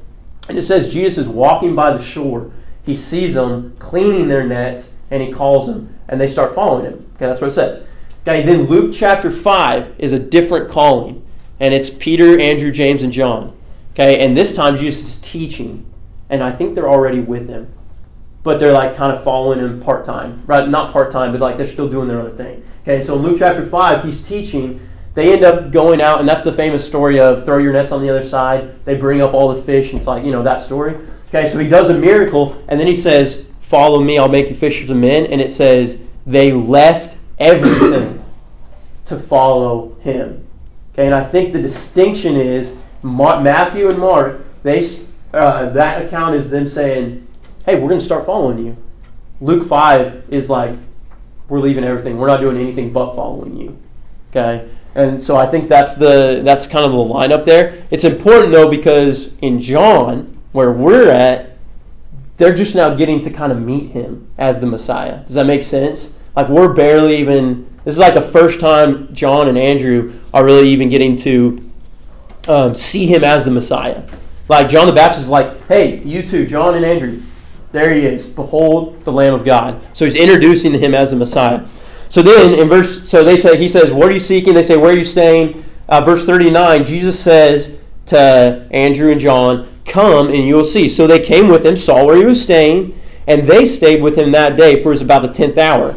And 0.49 0.57
it 0.57 0.63
says 0.63 0.91
Jesus 0.91 1.19
is 1.19 1.27
walking 1.27 1.75
by 1.75 1.95
the 1.95 2.03
shore. 2.03 2.51
He 2.83 2.95
sees 2.95 3.35
them 3.35 3.75
cleaning 3.77 4.27
their 4.27 4.45
nets, 4.45 4.95
and 5.11 5.21
he 5.21 5.31
calls 5.31 5.67
them, 5.67 5.95
and 6.07 6.19
they 6.19 6.27
start 6.27 6.55
following 6.55 6.85
him. 6.85 7.11
Okay, 7.15 7.27
that's 7.27 7.39
what 7.39 7.47
it 7.47 7.53
says. 7.53 7.85
Okay, 8.27 8.43
then 8.43 8.63
Luke 8.63 8.93
chapter 8.93 9.31
5 9.31 9.95
is 9.99 10.13
a 10.13 10.19
different 10.19 10.69
calling, 10.69 11.25
and 11.59 11.73
it's 11.73 11.89
Peter, 11.91 12.39
Andrew, 12.39 12.71
James, 12.71 13.03
and 13.03 13.13
John. 13.13 13.55
Okay, 13.93 14.25
and 14.25 14.37
this 14.37 14.55
time 14.55 14.77
Jesus 14.77 15.09
is 15.09 15.17
teaching, 15.17 15.85
and 16.29 16.41
I 16.41 16.51
think 16.51 16.75
they're 16.75 16.89
already 16.89 17.19
with 17.19 17.49
him, 17.49 17.73
but 18.41 18.57
they're 18.57 18.71
like 18.71 18.95
kind 18.95 19.11
of 19.11 19.23
following 19.23 19.59
him 19.59 19.81
part 19.81 20.05
time, 20.05 20.43
right? 20.45 20.67
Not 20.67 20.91
part 20.91 21.11
time, 21.11 21.33
but 21.33 21.41
like 21.41 21.57
they're 21.57 21.65
still 21.65 21.89
doing 21.89 22.07
their 22.07 22.19
other 22.19 22.29
thing. 22.29 22.63
Okay, 22.83 23.03
so 23.03 23.15
in 23.15 23.21
Luke 23.21 23.39
chapter 23.39 23.65
five, 23.65 24.03
he's 24.03 24.25
teaching. 24.25 24.79
They 25.13 25.33
end 25.33 25.43
up 25.43 25.71
going 25.73 25.99
out, 25.99 26.21
and 26.21 26.29
that's 26.29 26.45
the 26.45 26.53
famous 26.53 26.87
story 26.87 27.19
of 27.19 27.43
throw 27.43 27.57
your 27.57 27.73
nets 27.73 27.91
on 27.91 28.01
the 28.01 28.09
other 28.09 28.23
side. 28.23 28.83
They 28.85 28.95
bring 28.95 29.19
up 29.19 29.33
all 29.33 29.53
the 29.53 29.61
fish, 29.61 29.91
and 29.91 29.97
it's 29.99 30.07
like 30.07 30.23
you 30.23 30.31
know 30.31 30.43
that 30.43 30.61
story. 30.61 30.95
Okay, 31.27 31.49
so 31.49 31.59
he 31.59 31.67
does 31.67 31.89
a 31.89 31.97
miracle, 31.97 32.63
and 32.69 32.79
then 32.79 32.87
he 32.87 32.95
says, 32.95 33.49
"Follow 33.59 34.01
me, 34.01 34.17
I'll 34.17 34.29
make 34.29 34.49
you 34.49 34.55
fishers 34.55 34.89
of 34.89 34.95
men." 34.95 35.25
And 35.25 35.41
it 35.41 35.51
says 35.51 36.03
they 36.25 36.53
left 36.53 37.17
everything 37.37 38.23
to 39.05 39.17
follow 39.17 39.97
him. 39.99 40.47
Okay, 40.93 41.05
and 41.05 41.15
I 41.15 41.25
think 41.25 41.51
the 41.51 41.61
distinction 41.61 42.37
is 42.37 42.77
Matthew 43.03 43.89
and 43.89 43.99
Mark, 43.99 44.41
they 44.63 44.87
uh, 45.33 45.69
that 45.69 46.05
account 46.05 46.35
is 46.35 46.49
them 46.49 46.67
saying, 46.67 47.27
"Hey, 47.65 47.75
we're 47.75 47.87
going 47.87 47.99
to 47.99 48.05
start 48.05 48.25
following 48.25 48.65
you." 48.65 48.77
Luke 49.39 49.67
five 49.67 50.23
is 50.29 50.49
like, 50.49 50.77
"We're 51.47 51.59
leaving 51.59 51.83
everything. 51.83 52.17
We're 52.17 52.27
not 52.27 52.41
doing 52.41 52.57
anything 52.57 52.93
but 52.93 53.15
following 53.15 53.57
you." 53.57 53.77
Okay, 54.29 54.69
and 54.95 55.21
so 55.21 55.35
I 55.35 55.47
think 55.47 55.67
that's 55.69 55.95
the 55.95 56.41
that's 56.43 56.67
kind 56.67 56.85
of 56.85 56.91
the 56.91 56.97
lineup 56.97 57.43
there. 57.43 57.83
It's 57.89 58.03
important 58.03 58.51
though 58.51 58.69
because 58.69 59.35
in 59.39 59.59
John, 59.59 60.37
where 60.51 60.71
we're 60.71 61.09
at, 61.09 61.57
they're 62.37 62.55
just 62.55 62.75
now 62.75 62.93
getting 62.93 63.21
to 63.21 63.29
kind 63.29 63.51
of 63.51 63.61
meet 63.61 63.91
him 63.91 64.29
as 64.37 64.59
the 64.59 64.67
Messiah. 64.67 65.23
Does 65.25 65.35
that 65.35 65.45
make 65.45 65.63
sense? 65.63 66.17
Like 66.35 66.49
we're 66.49 66.73
barely 66.73 67.17
even. 67.17 67.67
This 67.83 67.95
is 67.95 67.99
like 67.99 68.13
the 68.13 68.21
first 68.21 68.59
time 68.59 69.11
John 69.11 69.47
and 69.47 69.57
Andrew 69.57 70.19
are 70.35 70.45
really 70.45 70.69
even 70.69 70.87
getting 70.89 71.15
to 71.17 71.57
um, 72.47 72.75
see 72.75 73.07
him 73.07 73.23
as 73.23 73.45
the 73.45 73.51
Messiah. 73.51 74.03
Like 74.47 74.69
John 74.69 74.87
the 74.87 74.93
Baptist 74.93 75.23
is 75.23 75.29
like, 75.29 75.65
hey, 75.67 76.01
you 76.03 76.27
two, 76.27 76.45
John 76.45 76.75
and 76.75 76.83
Andrew, 76.83 77.21
there 77.71 77.93
he 77.93 78.05
is. 78.05 78.25
Behold 78.25 79.03
the 79.03 79.11
Lamb 79.11 79.33
of 79.33 79.45
God. 79.45 79.81
So 79.93 80.05
he's 80.05 80.15
introducing 80.15 80.73
him 80.73 80.93
as 80.93 81.11
the 81.11 81.17
Messiah. 81.17 81.65
So 82.09 82.21
then 82.21 82.59
in 82.59 82.67
verse, 82.67 83.09
so 83.09 83.23
they 83.23 83.37
say, 83.37 83.57
he 83.57 83.69
says, 83.69 83.91
what 83.91 84.09
are 84.09 84.13
you 84.13 84.19
seeking? 84.19 84.53
They 84.53 84.63
say, 84.63 84.75
where 84.75 84.91
are 84.91 84.97
you 84.97 85.05
staying? 85.05 85.63
Uh, 85.87 86.01
verse 86.01 86.25
39, 86.25 86.83
Jesus 86.83 87.17
says 87.17 87.77
to 88.07 88.67
Andrew 88.71 89.11
and 89.11 89.21
John, 89.21 89.67
come 89.85 90.27
and 90.27 90.45
you 90.45 90.55
will 90.55 90.63
see. 90.65 90.89
So 90.89 91.07
they 91.07 91.19
came 91.19 91.47
with 91.47 91.65
him, 91.65 91.77
saw 91.77 92.05
where 92.05 92.17
he 92.17 92.25
was 92.25 92.41
staying, 92.41 92.99
and 93.27 93.45
they 93.45 93.65
stayed 93.65 94.01
with 94.01 94.17
him 94.17 94.31
that 94.31 94.57
day, 94.57 94.81
for 94.81 94.89
it 94.89 94.95
was 94.95 95.01
about 95.01 95.21
the 95.21 95.29
tenth 95.29 95.57
hour. 95.57 95.93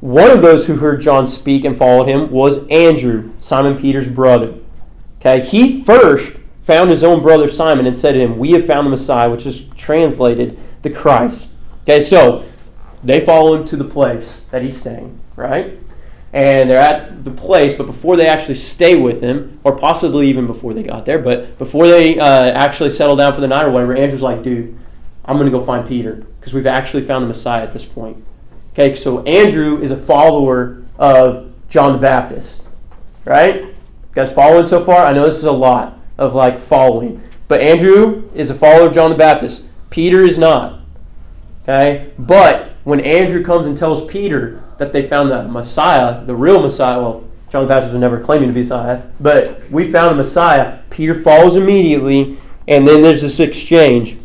One 0.00 0.30
of 0.30 0.42
those 0.42 0.66
who 0.66 0.76
heard 0.76 1.00
John 1.00 1.26
speak 1.26 1.64
and 1.64 1.76
followed 1.76 2.08
him 2.08 2.30
was 2.30 2.66
Andrew, 2.68 3.32
Simon 3.40 3.78
Peter's 3.78 4.08
brother. 4.08 4.54
Okay, 5.20 5.40
he 5.40 5.82
first 5.82 6.36
found 6.62 6.90
his 6.90 7.02
own 7.02 7.22
brother 7.22 7.48
Simon 7.48 7.86
and 7.86 7.96
said 7.96 8.12
to 8.12 8.20
him, 8.20 8.38
We 8.38 8.52
have 8.52 8.66
found 8.66 8.86
the 8.86 8.90
Messiah, 8.90 9.30
which 9.30 9.46
is 9.46 9.68
translated 9.76 10.58
the 10.82 10.90
Christ. 10.90 11.48
Okay, 11.82 12.02
so 12.02 12.44
they 13.02 13.24
follow 13.24 13.54
him 13.54 13.64
to 13.66 13.76
the 13.76 13.84
place 13.84 14.42
that 14.50 14.62
he's 14.62 14.78
staying, 14.78 15.18
right? 15.34 15.78
And 16.32 16.68
they're 16.68 16.78
at 16.78 17.24
the 17.24 17.30
place, 17.30 17.74
but 17.74 17.86
before 17.86 18.16
they 18.16 18.26
actually 18.26 18.56
stay 18.56 18.96
with 18.96 19.22
him, 19.22 19.58
or 19.64 19.76
possibly 19.76 20.28
even 20.28 20.46
before 20.46 20.74
they 20.74 20.82
got 20.82 21.06
there, 21.06 21.18
but 21.18 21.56
before 21.56 21.88
they 21.88 22.18
uh, 22.18 22.50
actually 22.50 22.90
settle 22.90 23.16
down 23.16 23.34
for 23.34 23.40
the 23.40 23.48
night 23.48 23.64
or 23.64 23.70
whatever, 23.70 23.96
Andrew's 23.96 24.20
like, 24.20 24.42
dude, 24.42 24.78
I'm 25.24 25.36
going 25.36 25.50
to 25.50 25.58
go 25.58 25.64
find 25.64 25.88
Peter 25.88 26.16
because 26.38 26.52
we've 26.52 26.66
actually 26.66 27.02
found 27.02 27.24
the 27.24 27.28
Messiah 27.28 27.62
at 27.62 27.72
this 27.72 27.84
point. 27.86 28.22
Okay, 28.72 28.94
so 28.94 29.22
Andrew 29.22 29.80
is 29.80 29.90
a 29.90 29.96
follower 29.96 30.84
of 30.98 31.52
John 31.68 31.92
the 31.92 31.98
Baptist. 31.98 32.62
Right? 33.24 33.74
Guys 34.18 34.32
following 34.32 34.66
so 34.66 34.84
far? 34.84 35.06
I 35.06 35.12
know 35.12 35.26
this 35.26 35.36
is 35.36 35.44
a 35.44 35.52
lot 35.52 35.96
of 36.18 36.34
like 36.34 36.58
following. 36.58 37.22
But 37.46 37.60
Andrew 37.60 38.28
is 38.34 38.50
a 38.50 38.54
follower 38.56 38.88
of 38.88 38.92
John 38.92 39.10
the 39.10 39.16
Baptist. 39.16 39.66
Peter 39.90 40.24
is 40.24 40.36
not. 40.36 40.80
Okay? 41.62 42.10
But 42.18 42.72
when 42.82 42.98
Andrew 42.98 43.44
comes 43.44 43.64
and 43.64 43.78
tells 43.78 44.04
Peter 44.06 44.60
that 44.78 44.92
they 44.92 45.06
found 45.06 45.30
the 45.30 45.44
Messiah, 45.44 46.24
the 46.24 46.34
real 46.34 46.60
Messiah, 46.60 47.00
well, 47.00 47.28
John 47.48 47.62
the 47.62 47.68
Baptist 47.68 47.92
was 47.92 48.00
never 48.00 48.18
claiming 48.18 48.48
to 48.48 48.52
be 48.52 48.62
Messiah, 48.62 49.04
but 49.20 49.62
we 49.70 49.88
found 49.88 50.10
the 50.10 50.16
Messiah, 50.16 50.80
Peter 50.90 51.14
follows 51.14 51.54
immediately, 51.54 52.38
and 52.66 52.88
then 52.88 53.02
there's 53.02 53.22
this 53.22 53.38
exchange 53.38 54.16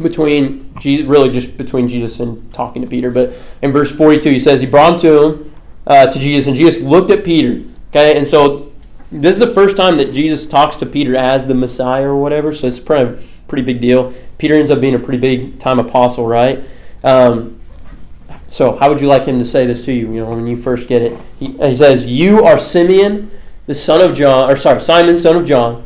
between 0.00 0.72
Jesus, 0.78 1.04
really 1.04 1.30
just 1.30 1.56
between 1.56 1.88
Jesus 1.88 2.20
and 2.20 2.54
talking 2.54 2.80
to 2.80 2.86
Peter. 2.86 3.10
But 3.10 3.32
in 3.60 3.72
verse 3.72 3.90
42, 3.90 4.30
he 4.30 4.38
says 4.38 4.60
he 4.60 4.68
brought 4.68 4.92
him 4.92 4.98
to 5.00 5.22
him, 5.24 5.54
uh, 5.84 6.06
to 6.06 6.16
Jesus, 6.16 6.46
and 6.46 6.54
Jesus 6.54 6.80
looked 6.80 7.10
at 7.10 7.24
Peter. 7.24 7.68
Okay, 7.88 8.16
and 8.16 8.28
so 8.28 8.70
this 9.10 9.34
is 9.34 9.40
the 9.40 9.54
first 9.54 9.76
time 9.76 9.98
that 9.98 10.12
Jesus 10.12 10.46
talks 10.46 10.76
to 10.76 10.86
Peter 10.86 11.14
as 11.14 11.46
the 11.46 11.54
Messiah 11.54 12.08
or 12.08 12.16
whatever, 12.16 12.52
so 12.52 12.66
it's 12.66 12.80
pretty, 12.80 13.24
pretty 13.46 13.62
big 13.62 13.80
deal. 13.80 14.12
Peter 14.38 14.54
ends 14.54 14.70
up 14.70 14.80
being 14.80 14.94
a 14.94 14.98
pretty 14.98 15.18
big 15.18 15.58
time 15.58 15.78
apostle, 15.78 16.26
right? 16.26 16.64
Um, 17.04 17.60
so, 18.48 18.76
how 18.76 18.88
would 18.88 19.00
you 19.00 19.06
like 19.06 19.24
him 19.24 19.38
to 19.38 19.44
say 19.44 19.66
this 19.66 19.84
to 19.84 19.92
you? 19.92 20.12
You 20.12 20.20
know, 20.20 20.30
when 20.30 20.46
you 20.46 20.56
first 20.56 20.88
get 20.88 21.02
it, 21.02 21.18
he, 21.38 21.52
he 21.52 21.76
says, 21.76 22.06
"You 22.06 22.44
are 22.44 22.58
Simeon, 22.58 23.30
the 23.66 23.74
son 23.74 24.00
of 24.00 24.16
John, 24.16 24.50
or 24.50 24.56
sorry, 24.56 24.82
Simon, 24.82 25.18
son 25.18 25.36
of 25.36 25.46
John. 25.46 25.84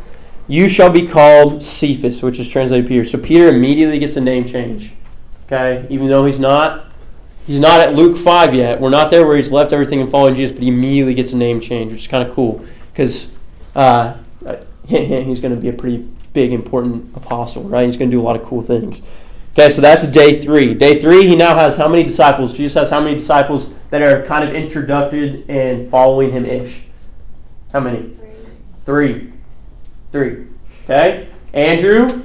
You 0.49 0.69
shall 0.69 0.91
be 0.91 1.07
called 1.07 1.63
Cephas, 1.63 2.23
which 2.23 2.39
is 2.39 2.49
translated 2.49 2.87
Peter." 2.87 3.05
So 3.05 3.19
Peter 3.19 3.49
immediately 3.49 3.99
gets 3.99 4.17
a 4.17 4.21
name 4.21 4.47
change. 4.47 4.95
Okay, 5.47 5.87
even 5.91 6.09
though 6.09 6.27
he's 6.27 6.39
not, 6.39 6.87
he's 7.47 7.59
not 7.59 7.81
at 7.81 7.95
Luke 7.95 8.17
five 8.17 8.55
yet. 8.55 8.81
We're 8.81 8.91
not 8.91 9.11
there 9.11 9.27
where 9.27 9.37
he's 9.37 9.53
left 9.53 9.73
everything 9.73 10.01
and 10.01 10.11
following 10.11 10.35
Jesus, 10.35 10.53
but 10.53 10.63
he 10.63 10.69
immediately 10.69 11.15
gets 11.15 11.33
a 11.33 11.37
name 11.37 11.61
change, 11.61 11.93
which 11.93 12.03
is 12.03 12.07
kind 12.09 12.27
of 12.27 12.35
cool 12.35 12.65
because 13.01 13.33
uh, 13.75 14.15
he's 14.87 15.41
going 15.41 15.55
to 15.55 15.61
be 15.61 15.71
a 15.71 15.73
pretty 15.73 16.07
big, 16.35 16.53
important 16.53 17.17
apostle, 17.17 17.63
right? 17.63 17.87
He's 17.87 17.97
going 17.97 18.11
to 18.11 18.15
do 18.15 18.21
a 18.21 18.23
lot 18.23 18.37
of 18.37 18.43
cool 18.43 18.61
things. 18.61 19.01
Okay, 19.53 19.71
so 19.71 19.81
that's 19.81 20.07
day 20.07 20.39
three. 20.39 20.75
Day 20.75 21.01
three, 21.01 21.27
he 21.27 21.35
now 21.35 21.55
has 21.55 21.79
how 21.79 21.89
many 21.89 22.03
disciples? 22.03 22.55
Jesus 22.55 22.75
has 22.75 22.91
how 22.91 23.01
many 23.01 23.17
disciples 23.17 23.71
that 23.89 24.03
are 24.03 24.23
kind 24.27 24.47
of 24.47 24.55
introduced 24.55 25.49
and 25.49 25.91
following 25.91 26.31
him 26.31 26.45
ish? 26.45 26.83
How 27.73 27.81
many? 27.81 28.15
Three. 28.83 29.33
Three. 30.13 30.47
Okay? 30.85 31.27
Andrew, 31.55 32.23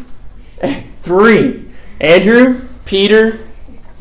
three. 0.98 1.70
Andrew, 2.02 2.68
Peter, 2.84 3.40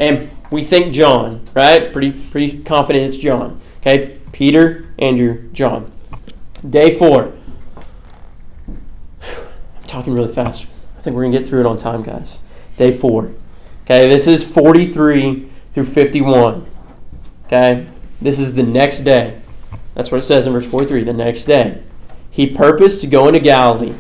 and 0.01 0.29
we 0.51 0.65
think 0.65 0.93
John, 0.93 1.47
right? 1.55 1.93
Pretty 1.93 2.11
pretty 2.11 2.65
confident 2.65 3.07
it's 3.07 3.17
John. 3.17 3.61
Okay? 3.81 4.19
Peter, 4.33 4.89
Andrew, 4.99 5.49
John. 5.53 5.93
Day 6.69 6.99
four. 6.99 7.33
I'm 9.23 9.85
talking 9.87 10.15
really 10.15 10.33
fast. 10.33 10.67
I 10.97 11.03
think 11.03 11.15
we're 11.15 11.23
going 11.23 11.33
to 11.33 11.39
get 11.39 11.49
through 11.49 11.61
it 11.61 11.67
on 11.67 11.77
time, 11.77 12.03
guys. 12.03 12.41
Day 12.77 12.97
four. 12.97 13.33
Okay, 13.85 14.09
this 14.09 14.27
is 14.27 14.43
43 14.43 15.49
through 15.73 15.85
51. 15.85 16.67
Okay, 17.47 17.87
this 18.21 18.39
is 18.39 18.55
the 18.55 18.63
next 18.63 19.01
day. 19.01 19.43
That's 19.95 20.11
what 20.11 20.19
it 20.19 20.23
says 20.23 20.47
in 20.47 20.53
verse 20.55 20.67
43 20.67 21.05
the 21.05 21.13
next 21.13 21.45
day. 21.45 21.83
He 22.31 22.49
purposed 22.49 23.01
to 23.03 23.07
go 23.07 23.29
into 23.29 23.41
Galilee. 23.41 23.95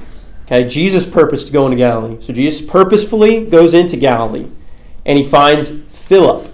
Okay, 0.46 0.66
Jesus 0.66 1.08
purposed 1.08 1.46
to 1.48 1.52
go 1.52 1.66
into 1.66 1.76
Galilee. 1.76 2.16
So 2.20 2.32
Jesus 2.32 2.66
purposefully 2.66 3.46
goes 3.46 3.74
into 3.74 3.96
Galilee 3.96 4.48
and 5.04 5.18
he 5.18 5.24
finds 5.24 5.70
Philip. 5.70 6.50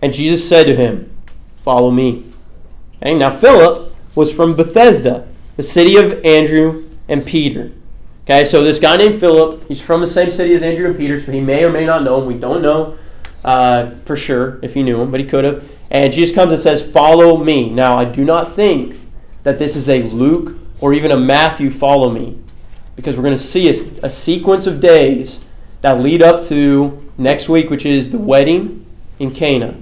And 0.00 0.12
Jesus 0.12 0.48
said 0.48 0.64
to 0.64 0.76
him, 0.76 1.10
Follow 1.56 1.90
me. 1.90 2.32
Okay, 3.02 3.14
now 3.16 3.36
Philip 3.36 3.85
was 4.16 4.32
from 4.32 4.56
Bethsaida, 4.56 5.28
the 5.56 5.62
city 5.62 5.96
of 5.96 6.24
Andrew 6.24 6.88
and 7.06 7.24
Peter. 7.24 7.70
Okay, 8.24 8.44
so 8.44 8.64
this 8.64 8.80
guy 8.80 8.96
named 8.96 9.20
Philip, 9.20 9.68
he's 9.68 9.80
from 9.80 10.00
the 10.00 10.08
same 10.08 10.32
city 10.32 10.54
as 10.54 10.62
Andrew 10.64 10.86
and 10.86 10.96
Peter, 10.96 11.20
so 11.20 11.30
he 11.30 11.40
may 11.40 11.62
or 11.64 11.70
may 11.70 11.86
not 11.86 12.02
know 12.02 12.20
him. 12.20 12.26
We 12.26 12.34
don't 12.34 12.60
know 12.60 12.98
uh, 13.44 13.92
for 14.04 14.16
sure 14.16 14.58
if 14.62 14.74
he 14.74 14.82
knew 14.82 15.00
him, 15.00 15.12
but 15.12 15.20
he 15.20 15.26
could 15.26 15.44
have. 15.44 15.64
And 15.90 16.12
Jesus 16.12 16.34
comes 16.34 16.52
and 16.52 16.60
says, 16.60 16.90
Follow 16.90 17.36
me. 17.36 17.70
Now, 17.70 17.96
I 17.96 18.04
do 18.04 18.24
not 18.24 18.56
think 18.56 18.98
that 19.44 19.60
this 19.60 19.76
is 19.76 19.88
a 19.88 20.02
Luke 20.02 20.58
or 20.80 20.92
even 20.92 21.12
a 21.12 21.16
Matthew 21.16 21.70
follow 21.70 22.10
me, 22.10 22.36
because 22.96 23.16
we're 23.16 23.22
going 23.22 23.36
to 23.36 23.42
see 23.42 23.68
a, 23.68 24.06
a 24.06 24.10
sequence 24.10 24.66
of 24.66 24.80
days 24.80 25.44
that 25.82 26.00
lead 26.00 26.20
up 26.20 26.42
to 26.46 27.12
next 27.16 27.48
week, 27.48 27.70
which 27.70 27.86
is 27.86 28.10
the 28.10 28.18
wedding 28.18 28.84
in 29.20 29.30
Cana. 29.30 29.76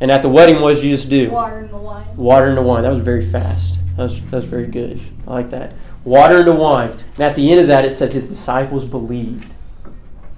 And 0.00 0.10
at 0.10 0.22
the 0.22 0.28
wedding, 0.28 0.60
what 0.60 0.70
does 0.70 0.80
Jesus 0.80 1.06
do? 1.06 1.30
Water 1.30 1.60
in 1.60 1.70
the 1.70 1.76
wine. 1.76 2.16
Water 2.16 2.46
into 2.46 2.62
wine. 2.62 2.82
That 2.82 2.92
was 2.92 3.02
very 3.02 3.24
fast. 3.28 3.76
That 3.96 4.04
was, 4.04 4.20
that 4.26 4.36
was 4.36 4.44
very 4.44 4.66
good. 4.66 5.00
I 5.26 5.32
like 5.32 5.50
that. 5.50 5.74
Water 6.04 6.38
into 6.38 6.54
wine. 6.54 6.90
And 7.14 7.20
at 7.20 7.34
the 7.34 7.50
end 7.50 7.60
of 7.60 7.66
that, 7.68 7.84
it 7.84 7.92
said 7.92 8.12
his 8.12 8.28
disciples 8.28 8.84
believed. 8.84 9.52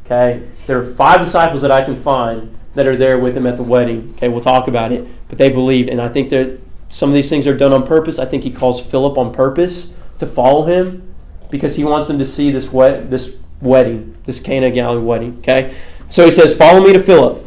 Okay? 0.04 0.48
There 0.66 0.78
are 0.78 0.94
five 0.94 1.20
disciples 1.20 1.62
that 1.62 1.70
I 1.70 1.84
can 1.84 1.96
find 1.96 2.56
that 2.74 2.86
are 2.86 2.96
there 2.96 3.18
with 3.18 3.36
him 3.36 3.46
at 3.46 3.56
the 3.56 3.62
wedding. 3.62 4.14
Okay, 4.16 4.28
we'll 4.28 4.40
talk 4.40 4.68
about 4.68 4.92
it. 4.92 5.06
But 5.28 5.38
they 5.38 5.50
believed. 5.50 5.88
And 5.88 6.00
I 6.00 6.08
think 6.08 6.30
that 6.30 6.58
some 6.88 7.10
of 7.10 7.14
these 7.14 7.28
things 7.28 7.46
are 7.46 7.56
done 7.56 7.72
on 7.72 7.86
purpose. 7.86 8.18
I 8.18 8.24
think 8.24 8.42
he 8.42 8.50
calls 8.50 8.80
Philip 8.80 9.18
on 9.18 9.32
purpose 9.32 9.92
to 10.18 10.26
follow 10.26 10.64
him 10.64 11.14
because 11.50 11.76
he 11.76 11.84
wants 11.84 12.08
them 12.08 12.18
to 12.18 12.24
see 12.24 12.50
this, 12.50 12.72
wed- 12.72 13.10
this 13.10 13.36
wedding, 13.60 14.16
this 14.24 14.40
Cana 14.40 14.70
Galilee 14.70 15.02
wedding. 15.02 15.38
Okay? 15.38 15.74
So 16.08 16.24
he 16.24 16.30
says, 16.30 16.54
Follow 16.54 16.84
me 16.84 16.92
to 16.92 17.02
Philip. 17.02 17.46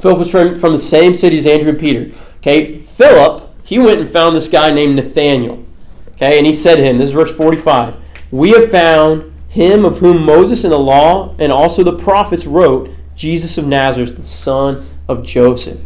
Philip 0.00 0.18
was 0.18 0.30
from, 0.30 0.58
from 0.58 0.72
the 0.72 0.78
same 0.78 1.14
city 1.14 1.38
as 1.38 1.46
Andrew 1.46 1.70
and 1.70 1.78
Peter. 1.78 2.14
Okay, 2.38 2.82
Philip, 2.82 3.48
he 3.64 3.78
went 3.78 4.00
and 4.00 4.08
found 4.08 4.36
this 4.36 4.48
guy 4.48 4.72
named 4.72 4.96
Nathaniel. 4.96 5.64
Okay, 6.12 6.38
and 6.38 6.46
he 6.46 6.52
said 6.52 6.76
to 6.76 6.82
him, 6.82 6.98
this 6.98 7.08
is 7.08 7.14
verse 7.14 7.34
45, 7.34 7.96
We 8.30 8.50
have 8.50 8.70
found 8.70 9.32
him 9.48 9.84
of 9.84 9.98
whom 9.98 10.24
Moses 10.24 10.64
in 10.64 10.70
the 10.70 10.78
law 10.78 11.34
and 11.38 11.50
also 11.50 11.82
the 11.82 11.96
prophets 11.96 12.46
wrote, 12.46 12.90
Jesus 13.14 13.58
of 13.58 13.66
Nazareth, 13.66 14.16
the 14.16 14.22
son 14.22 14.86
of 15.08 15.24
Joseph. 15.24 15.80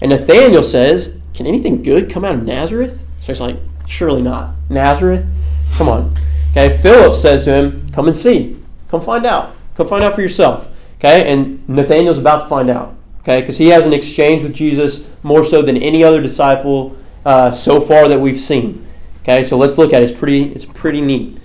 And 0.00 0.10
Nathaniel 0.10 0.62
says, 0.62 1.18
Can 1.34 1.46
anything 1.46 1.82
good 1.82 2.10
come 2.10 2.24
out 2.24 2.34
of 2.34 2.44
Nazareth? 2.44 3.02
So 3.20 3.26
he's 3.26 3.40
like, 3.40 3.56
Surely 3.86 4.22
not. 4.22 4.54
Nazareth? 4.68 5.26
Come 5.72 5.88
on. 5.88 6.14
Okay, 6.52 6.78
Philip 6.78 7.14
says 7.14 7.44
to 7.44 7.54
him, 7.54 7.90
Come 7.90 8.06
and 8.06 8.16
see. 8.16 8.60
Come 8.88 9.02
find 9.02 9.26
out. 9.26 9.54
Come 9.74 9.88
find 9.88 10.02
out 10.02 10.14
for 10.14 10.22
yourself. 10.22 10.68
Okay, 10.98 11.30
and 11.30 11.68
Nathaniel's 11.68 12.18
about 12.18 12.42
to 12.42 12.48
find 12.48 12.70
out. 12.70 12.94
Okay, 13.20 13.40
because 13.40 13.58
he 13.58 13.68
has 13.68 13.86
an 13.86 13.92
exchange 13.92 14.42
with 14.42 14.54
Jesus 14.54 15.10
more 15.22 15.44
so 15.44 15.62
than 15.62 15.76
any 15.76 16.02
other 16.02 16.22
disciple 16.22 16.96
uh, 17.24 17.50
so 17.50 17.80
far 17.80 18.08
that 18.08 18.20
we've 18.20 18.40
seen. 18.40 18.86
Okay, 19.22 19.44
so 19.44 19.58
let's 19.58 19.76
look 19.76 19.92
at 19.92 20.02
it. 20.02 20.10
It's 20.10 20.18
pretty, 20.18 20.52
it's 20.52 20.64
pretty 20.64 21.00
neat. 21.00 21.38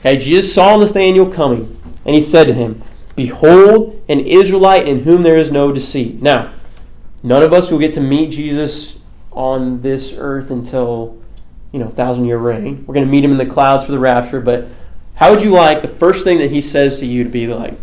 Okay, 0.00 0.18
Jesus 0.18 0.52
saw 0.52 0.76
Nathanael 0.76 1.30
coming, 1.30 1.80
and 2.04 2.14
he 2.14 2.20
said 2.20 2.46
to 2.48 2.52
him, 2.52 2.82
Behold, 3.14 4.02
an 4.08 4.20
Israelite 4.20 4.88
in 4.88 5.04
whom 5.04 5.22
there 5.22 5.36
is 5.36 5.52
no 5.52 5.72
deceit. 5.72 6.20
Now, 6.20 6.52
none 7.22 7.42
of 7.42 7.52
us 7.52 7.70
will 7.70 7.78
get 7.78 7.94
to 7.94 8.00
meet 8.00 8.30
Jesus 8.30 8.98
on 9.30 9.82
this 9.82 10.14
earth 10.16 10.50
until, 10.50 11.16
you 11.70 11.78
know, 11.78 11.88
thousand 11.88 12.24
year 12.24 12.38
reign. 12.38 12.84
We're 12.86 12.94
going 12.94 13.06
to 13.06 13.12
meet 13.12 13.24
him 13.24 13.30
in 13.30 13.36
the 13.36 13.46
clouds 13.46 13.84
for 13.84 13.92
the 13.92 13.98
rapture, 13.98 14.40
but 14.40 14.68
how 15.14 15.32
would 15.32 15.42
you 15.42 15.50
like 15.50 15.82
the 15.82 15.88
first 15.88 16.24
thing 16.24 16.38
that 16.38 16.50
he 16.50 16.60
says 16.60 16.98
to 17.00 17.06
you 17.06 17.22
to 17.22 17.30
be 17.30 17.46
like, 17.46 17.74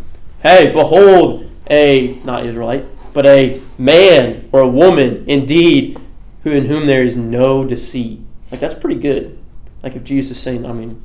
Hey, 0.42 0.72
behold, 0.74 1.50
a, 1.70 2.20
not 2.24 2.46
Israelite, 2.46 2.86
but 3.18 3.26
a 3.26 3.60
man 3.80 4.48
or 4.52 4.60
a 4.60 4.68
woman 4.68 5.28
indeed 5.28 5.98
who 6.44 6.52
in 6.52 6.66
whom 6.66 6.86
there 6.86 7.02
is 7.02 7.18
no 7.18 7.66
deceit. 7.66 8.22
Like 8.52 8.60
that's 8.60 8.76
pretty 8.76 9.00
good. 9.00 9.40
Like 9.82 9.96
if 9.96 10.04
Jesus 10.04 10.38
is 10.38 10.44
saying, 10.44 10.68
I 10.68 10.72
mean, 10.72 11.02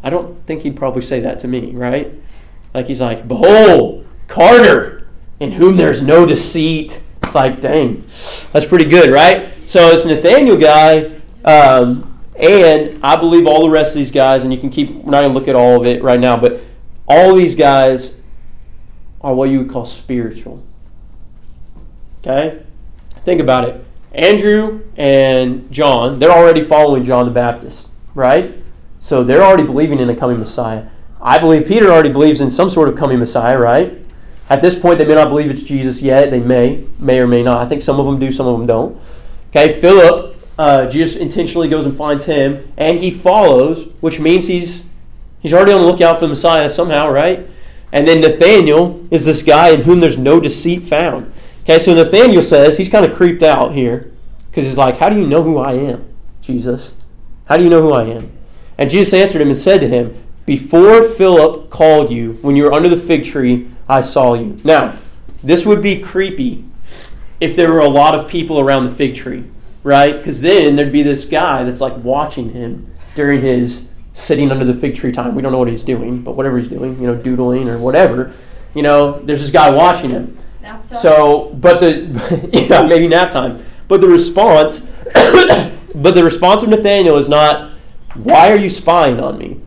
I 0.00 0.08
don't 0.08 0.46
think 0.46 0.62
he'd 0.62 0.76
probably 0.76 1.02
say 1.02 1.18
that 1.18 1.40
to 1.40 1.48
me, 1.48 1.72
right? 1.72 2.14
Like 2.72 2.86
he's 2.86 3.00
like, 3.00 3.26
Behold, 3.26 4.06
Carter, 4.28 5.08
in 5.40 5.50
whom 5.50 5.78
there's 5.78 6.00
no 6.00 6.24
deceit. 6.24 7.02
It's 7.24 7.34
like, 7.34 7.60
dang, 7.60 8.04
that's 8.52 8.64
pretty 8.64 8.84
good, 8.84 9.10
right? 9.10 9.52
So 9.66 9.88
it's 9.88 10.04
Nathaniel 10.04 10.58
guy, 10.58 11.20
um, 11.44 12.20
and 12.38 13.00
I 13.02 13.16
believe 13.16 13.48
all 13.48 13.62
the 13.62 13.70
rest 13.70 13.96
of 13.96 13.98
these 13.98 14.12
guys, 14.12 14.44
and 14.44 14.54
you 14.54 14.60
can 14.60 14.70
keep, 14.70 14.90
we're 14.94 15.10
not 15.10 15.22
going 15.22 15.32
to 15.32 15.36
look 15.36 15.48
at 15.48 15.56
all 15.56 15.80
of 15.80 15.88
it 15.88 16.04
right 16.04 16.20
now, 16.20 16.36
but 16.36 16.60
all 17.08 17.34
these 17.34 17.56
guys 17.56 18.20
are 19.20 19.34
what 19.34 19.50
you 19.50 19.58
would 19.58 19.70
call 19.70 19.84
spiritual. 19.84 20.62
Okay? 22.20 22.62
Think 23.24 23.40
about 23.40 23.68
it. 23.68 23.84
Andrew 24.12 24.82
and 24.96 25.70
John, 25.70 26.18
they're 26.18 26.30
already 26.30 26.64
following 26.64 27.04
John 27.04 27.26
the 27.26 27.30
Baptist, 27.30 27.88
right? 28.14 28.54
So 28.98 29.22
they're 29.22 29.42
already 29.42 29.64
believing 29.64 30.00
in 30.00 30.08
a 30.08 30.16
coming 30.16 30.38
Messiah. 30.38 30.86
I 31.20 31.38
believe 31.38 31.66
Peter 31.66 31.90
already 31.90 32.12
believes 32.12 32.40
in 32.40 32.50
some 32.50 32.70
sort 32.70 32.88
of 32.88 32.96
coming 32.96 33.18
Messiah, 33.18 33.58
right? 33.58 33.98
At 34.50 34.62
this 34.62 34.78
point, 34.78 34.98
they 34.98 35.04
may 35.04 35.14
not 35.14 35.28
believe 35.28 35.50
it's 35.50 35.62
Jesus 35.62 36.00
yet. 36.00 36.30
They 36.30 36.40
may, 36.40 36.86
may 36.98 37.20
or 37.20 37.26
may 37.26 37.42
not. 37.42 37.64
I 37.64 37.68
think 37.68 37.82
some 37.82 38.00
of 38.00 38.06
them 38.06 38.18
do, 38.18 38.32
some 38.32 38.46
of 38.46 38.58
them 38.58 38.66
don't. 38.66 39.00
Okay, 39.50 39.78
Philip, 39.78 40.36
uh, 40.58 40.86
Jesus 40.86 41.16
intentionally 41.16 41.68
goes 41.68 41.84
and 41.84 41.96
finds 41.96 42.24
him, 42.24 42.72
and 42.76 42.98
he 42.98 43.10
follows, 43.10 43.88
which 44.00 44.18
means 44.18 44.46
he's 44.46 44.88
he's 45.40 45.52
already 45.52 45.72
on 45.72 45.80
the 45.80 45.86
lookout 45.86 46.16
for 46.16 46.22
the 46.22 46.28
Messiah 46.28 46.68
somehow, 46.68 47.10
right? 47.10 47.46
And 47.92 48.06
then 48.06 48.20
Nathaniel 48.20 49.06
is 49.10 49.24
this 49.26 49.42
guy 49.42 49.70
in 49.70 49.82
whom 49.82 50.00
there's 50.00 50.18
no 50.18 50.40
deceit 50.40 50.82
found. 50.82 51.32
Okay, 51.68 51.78
so 51.78 51.92
Nathaniel 51.92 52.42
says 52.42 52.78
he's 52.78 52.88
kind 52.88 53.04
of 53.04 53.14
creeped 53.14 53.42
out 53.42 53.74
here 53.74 54.10
because 54.48 54.64
he's 54.64 54.78
like, 54.78 54.96
How 54.96 55.10
do 55.10 55.20
you 55.20 55.26
know 55.26 55.42
who 55.42 55.58
I 55.58 55.72
am? 55.72 56.08
Jesus? 56.40 56.94
How 57.44 57.58
do 57.58 57.64
you 57.64 57.68
know 57.68 57.82
who 57.82 57.92
I 57.92 58.04
am? 58.04 58.32
And 58.78 58.88
Jesus 58.88 59.12
answered 59.12 59.42
him 59.42 59.48
and 59.48 59.58
said 59.58 59.80
to 59.80 59.88
him, 59.88 60.16
Before 60.46 61.02
Philip 61.02 61.68
called 61.68 62.10
you, 62.10 62.38
when 62.40 62.56
you 62.56 62.64
were 62.64 62.72
under 62.72 62.88
the 62.88 62.96
fig 62.96 63.24
tree, 63.24 63.68
I 63.86 64.00
saw 64.00 64.32
you. 64.32 64.58
Now, 64.64 64.96
this 65.42 65.66
would 65.66 65.82
be 65.82 66.00
creepy 66.00 66.64
if 67.38 67.54
there 67.54 67.70
were 67.70 67.80
a 67.80 67.88
lot 67.88 68.14
of 68.14 68.30
people 68.30 68.58
around 68.58 68.86
the 68.86 68.90
fig 68.90 69.14
tree, 69.14 69.44
right? 69.82 70.16
Because 70.16 70.40
then 70.40 70.74
there'd 70.74 70.90
be 70.90 71.02
this 71.02 71.26
guy 71.26 71.64
that's 71.64 71.82
like 71.82 72.02
watching 72.02 72.54
him 72.54 72.90
during 73.14 73.42
his 73.42 73.92
sitting 74.14 74.50
under 74.50 74.64
the 74.64 74.72
fig 74.72 74.96
tree 74.96 75.12
time. 75.12 75.34
We 75.34 75.42
don't 75.42 75.52
know 75.52 75.58
what 75.58 75.68
he's 75.68 75.84
doing, 75.84 76.22
but 76.22 76.34
whatever 76.34 76.56
he's 76.56 76.70
doing, 76.70 76.98
you 76.98 77.06
know, 77.06 77.14
doodling 77.14 77.68
or 77.68 77.78
whatever, 77.78 78.32
you 78.74 78.82
know, 78.82 79.20
there's 79.20 79.42
this 79.42 79.50
guy 79.50 79.68
watching 79.68 80.08
him. 80.08 80.38
Nap 80.68 80.86
time. 80.88 80.98
So, 80.98 81.54
but 81.54 81.80
the 81.80 82.50
yeah, 82.68 82.86
maybe 82.86 83.08
nap 83.08 83.30
time. 83.30 83.64
But 83.88 84.02
the 84.02 84.08
response, 84.08 84.80
but 85.94 86.14
the 86.14 86.22
response 86.22 86.62
of 86.62 86.68
Nathaniel 86.68 87.16
is 87.16 87.26
not, 87.26 87.70
"Why 88.14 88.52
are 88.52 88.56
you 88.56 88.68
spying 88.68 89.18
on 89.18 89.38
me?" 89.38 89.60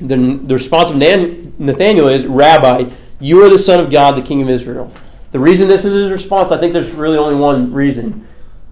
The, 0.00 0.16
the 0.16 0.54
response 0.54 0.88
of 0.88 0.96
Nan, 0.96 1.52
Nathaniel 1.58 2.08
is, 2.08 2.24
"Rabbi, 2.24 2.90
you 3.20 3.44
are 3.44 3.50
the 3.50 3.58
Son 3.58 3.78
of 3.78 3.90
God, 3.90 4.16
the 4.16 4.22
King 4.22 4.40
of 4.40 4.48
Israel." 4.48 4.90
The 5.32 5.38
reason 5.38 5.68
this 5.68 5.84
is 5.84 5.92
his 5.92 6.10
response, 6.10 6.50
I 6.50 6.56
think 6.56 6.72
there's 6.72 6.92
really 6.92 7.18
only 7.18 7.34
one 7.34 7.74
reason, 7.74 8.26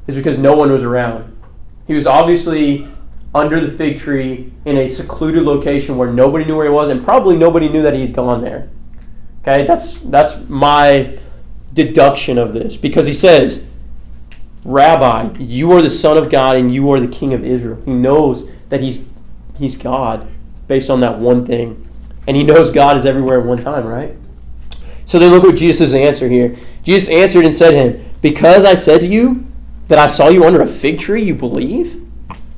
is 0.06 0.16
because 0.16 0.38
no 0.38 0.56
one 0.56 0.72
was 0.72 0.82
around. 0.82 1.36
He 1.86 1.92
was 1.92 2.06
obviously 2.06 2.88
under 3.34 3.60
the 3.60 3.70
fig 3.70 3.98
tree 3.98 4.50
in 4.64 4.78
a 4.78 4.88
secluded 4.88 5.42
location 5.42 5.98
where 5.98 6.10
nobody 6.10 6.46
knew 6.46 6.56
where 6.56 6.64
he 6.64 6.70
was, 6.70 6.88
and 6.88 7.04
probably 7.04 7.36
nobody 7.36 7.68
knew 7.68 7.82
that 7.82 7.92
he 7.92 8.00
had 8.00 8.14
gone 8.14 8.40
there. 8.40 8.70
Okay, 9.42 9.66
that's 9.66 9.98
that's 10.00 10.48
my 10.48 11.18
deduction 11.76 12.38
of 12.38 12.52
this 12.54 12.76
because 12.76 13.06
he 13.06 13.14
says, 13.14 13.66
Rabbi, 14.64 15.36
you 15.38 15.70
are 15.72 15.82
the 15.82 15.90
Son 15.90 16.16
of 16.16 16.28
God 16.28 16.56
and 16.56 16.74
you 16.74 16.90
are 16.90 16.98
the 16.98 17.06
King 17.06 17.32
of 17.32 17.44
Israel. 17.44 17.80
He 17.84 17.92
knows 17.92 18.50
that 18.70 18.80
he's 18.80 19.04
he's 19.56 19.76
God 19.76 20.26
based 20.66 20.90
on 20.90 21.00
that 21.00 21.20
one 21.20 21.46
thing. 21.46 21.88
And 22.26 22.36
he 22.36 22.42
knows 22.42 22.70
God 22.72 22.96
is 22.96 23.06
everywhere 23.06 23.38
at 23.38 23.46
one 23.46 23.58
time, 23.58 23.86
right? 23.86 24.16
So 25.04 25.20
then 25.20 25.30
look 25.30 25.44
what 25.44 25.54
Jesus' 25.54 25.94
answer 25.94 26.28
here. 26.28 26.56
Jesus 26.82 27.08
answered 27.08 27.44
and 27.44 27.54
said 27.54 27.70
to 27.70 27.76
him, 27.76 28.10
Because 28.20 28.64
I 28.64 28.74
said 28.74 29.02
to 29.02 29.06
you 29.06 29.46
that 29.86 30.00
I 30.00 30.08
saw 30.08 30.28
you 30.28 30.44
under 30.44 30.60
a 30.60 30.66
fig 30.66 30.98
tree, 30.98 31.22
you 31.22 31.34
believe? 31.36 32.04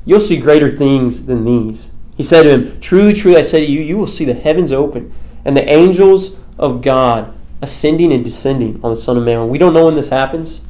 You'll 0.05 0.21
see 0.21 0.39
greater 0.39 0.75
things 0.75 1.25
than 1.25 1.45
these. 1.45 1.91
He 2.17 2.23
said 2.23 2.43
to 2.43 2.49
him, 2.49 2.81
Truly, 2.81 3.13
truly, 3.13 3.37
I 3.37 3.43
say 3.43 3.63
to 3.63 3.71
you, 3.71 3.81
you 3.81 3.97
will 3.97 4.07
see 4.07 4.25
the 4.25 4.33
heavens 4.33 4.73
open 4.73 5.13
and 5.45 5.55
the 5.55 5.69
angels 5.69 6.39
of 6.57 6.81
God 6.81 7.35
ascending 7.61 8.11
and 8.13 8.23
descending 8.23 8.79
on 8.83 8.91
the 8.91 8.95
Son 8.95 9.17
of 9.17 9.23
Man. 9.23 9.49
We 9.49 9.57
don't 9.57 9.73
know 9.73 9.85
when 9.85 9.95
this 9.95 10.09
happens, 10.09 10.61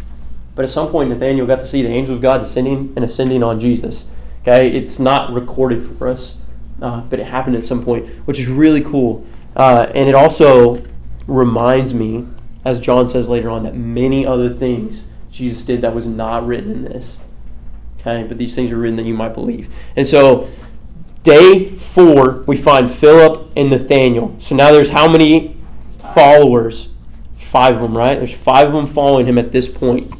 but 0.55 0.63
at 0.63 0.69
some 0.69 0.89
point 0.89 1.09
Nathaniel 1.09 1.45
got 1.45 1.59
to 1.59 1.67
see 1.67 1.81
the 1.81 1.89
angels 1.89 2.17
of 2.17 2.21
God 2.21 2.39
descending 2.39 2.93
and 2.95 3.05
ascending 3.05 3.43
on 3.43 3.59
Jesus. 3.59 4.07
Okay, 4.41 4.69
it's 4.71 4.99
not 4.99 5.33
recorded 5.33 5.83
for 5.83 6.07
us, 6.07 6.37
uh, 6.81 7.01
but 7.01 7.19
it 7.19 7.27
happened 7.27 7.55
at 7.55 7.63
some 7.63 7.83
point, 7.83 8.07
which 8.25 8.39
is 8.39 8.47
really 8.47 8.81
cool. 8.81 9.25
Uh, 9.55 9.91
and 9.93 10.07
it 10.09 10.15
also 10.15 10.83
reminds 11.27 11.93
me, 11.93 12.27
as 12.65 12.79
John 12.79 13.07
says 13.07 13.29
later 13.29 13.49
on, 13.49 13.63
that 13.63 13.75
many 13.75 14.25
other 14.25 14.49
things 14.49 15.05
Jesus 15.31 15.63
did 15.63 15.81
that 15.81 15.93
was 15.93 16.07
not 16.07 16.45
written 16.45 16.71
in 16.71 16.83
this. 16.83 17.21
Okay, 17.99 18.23
but 18.23 18.37
these 18.37 18.55
things 18.55 18.71
are 18.71 18.77
written 18.77 18.95
that 18.95 19.05
you 19.05 19.13
might 19.13 19.33
believe. 19.33 19.73
And 19.95 20.07
so, 20.07 20.49
day 21.23 21.69
four, 21.75 22.43
we 22.47 22.55
find 22.55 22.89
Philip 22.89 23.51
and 23.57 23.69
Nathaniel. 23.69 24.35
So 24.39 24.55
now 24.55 24.71
there's 24.71 24.91
how 24.91 25.09
many 25.09 25.58
followers? 26.13 26.89
Five 27.35 27.75
of 27.75 27.81
them, 27.81 27.97
right? 27.97 28.17
There's 28.17 28.35
five 28.35 28.67
of 28.67 28.73
them 28.73 28.85
following 28.85 29.25
him 29.25 29.37
at 29.37 29.51
this 29.51 29.67
point. 29.67 30.13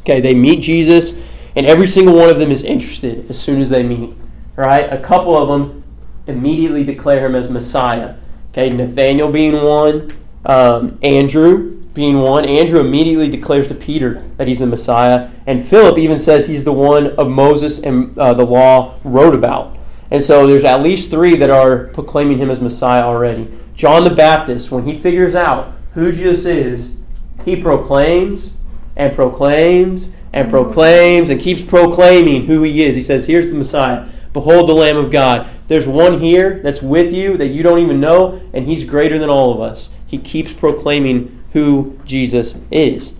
Okay, 0.00 0.20
they 0.20 0.34
meet 0.34 0.62
Jesus, 0.62 1.18
and 1.56 1.66
every 1.66 1.86
single 1.86 2.14
one 2.14 2.30
of 2.30 2.38
them 2.38 2.50
is 2.50 2.62
interested 2.62 3.28
as 3.30 3.40
soon 3.40 3.60
as 3.60 3.70
they 3.70 3.82
meet. 3.82 4.14
Right? 4.56 4.90
A 4.92 4.98
couple 4.98 5.36
of 5.36 5.48
them 5.48 5.82
immediately 6.26 6.84
declare 6.84 7.26
him 7.26 7.34
as 7.34 7.50
Messiah. 7.50 8.16
Okay, 8.50 8.70
Nathaniel 8.70 9.30
being 9.30 9.54
one, 9.54 10.10
um, 10.46 10.98
Andrew 11.02 11.82
being 11.94 12.20
one. 12.20 12.44
Andrew 12.44 12.80
immediately 12.80 13.28
declares 13.28 13.68
to 13.68 13.74
Peter 13.74 14.22
that 14.36 14.48
he's 14.48 14.58
the 14.58 14.66
Messiah, 14.66 15.30
and 15.46 15.64
Philip 15.64 15.98
even 15.98 16.18
says 16.18 16.46
he's 16.46 16.64
the 16.64 16.72
one 16.72 17.08
of 17.16 17.28
Moses 17.28 17.78
and 17.78 18.16
uh, 18.18 18.34
the 18.34 18.44
law 18.44 18.98
wrote 19.04 19.34
about. 19.34 19.76
And 20.10 20.22
so 20.22 20.46
there's 20.46 20.64
at 20.64 20.82
least 20.82 21.10
three 21.10 21.34
that 21.36 21.50
are 21.50 21.86
proclaiming 21.88 22.38
him 22.38 22.50
as 22.50 22.60
Messiah 22.60 23.02
already. 23.02 23.48
John 23.74 24.04
the 24.04 24.14
Baptist, 24.14 24.70
when 24.70 24.84
he 24.84 24.98
figures 24.98 25.34
out 25.34 25.72
who 25.94 26.12
Jesus 26.12 26.44
is, 26.44 26.96
he 27.44 27.56
proclaims 27.56 28.52
and 28.96 29.14
proclaims 29.14 30.10
and 30.32 30.50
proclaims 30.50 31.30
and 31.30 31.40
keeps 31.40 31.62
proclaiming 31.62 32.46
who 32.46 32.62
he 32.62 32.82
is. 32.82 32.96
He 32.96 33.02
says, 33.02 33.26
Here's 33.26 33.48
the 33.48 33.54
Messiah. 33.54 34.08
Behold 34.32 34.68
the 34.68 34.74
Lamb 34.74 34.96
of 34.96 35.10
God. 35.10 35.48
There's 35.68 35.86
one 35.86 36.20
here 36.20 36.60
that's 36.62 36.82
with 36.82 37.12
you 37.12 37.36
that 37.36 37.48
you 37.48 37.62
don't 37.62 37.78
even 37.78 38.00
know, 38.00 38.42
and 38.52 38.66
he's 38.66 38.84
greater 38.84 39.18
than 39.18 39.30
all 39.30 39.52
of 39.52 39.60
us. 39.60 39.90
He 40.06 40.18
keeps 40.18 40.52
proclaiming 40.52 41.42
who 41.52 41.98
Jesus 42.04 42.60
is. 42.70 43.14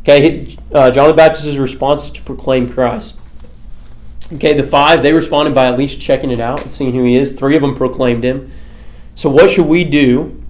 Okay, 0.00 0.48
uh, 0.72 0.90
John 0.90 1.08
the 1.08 1.14
Baptist's 1.14 1.58
response 1.58 2.04
is 2.04 2.10
to 2.10 2.22
proclaim 2.22 2.70
Christ. 2.70 3.16
Okay, 4.32 4.54
the 4.54 4.66
five, 4.66 5.02
they 5.02 5.12
responded 5.12 5.54
by 5.54 5.66
at 5.66 5.78
least 5.78 6.00
checking 6.00 6.30
it 6.30 6.40
out 6.40 6.62
and 6.62 6.72
seeing 6.72 6.94
who 6.94 7.04
he 7.04 7.16
is. 7.16 7.32
Three 7.32 7.54
of 7.54 7.62
them 7.62 7.76
proclaimed 7.76 8.24
him. 8.24 8.50
So, 9.16 9.30
what 9.30 9.48
should 9.48 9.66
we 9.66 9.82
do? 9.82 10.44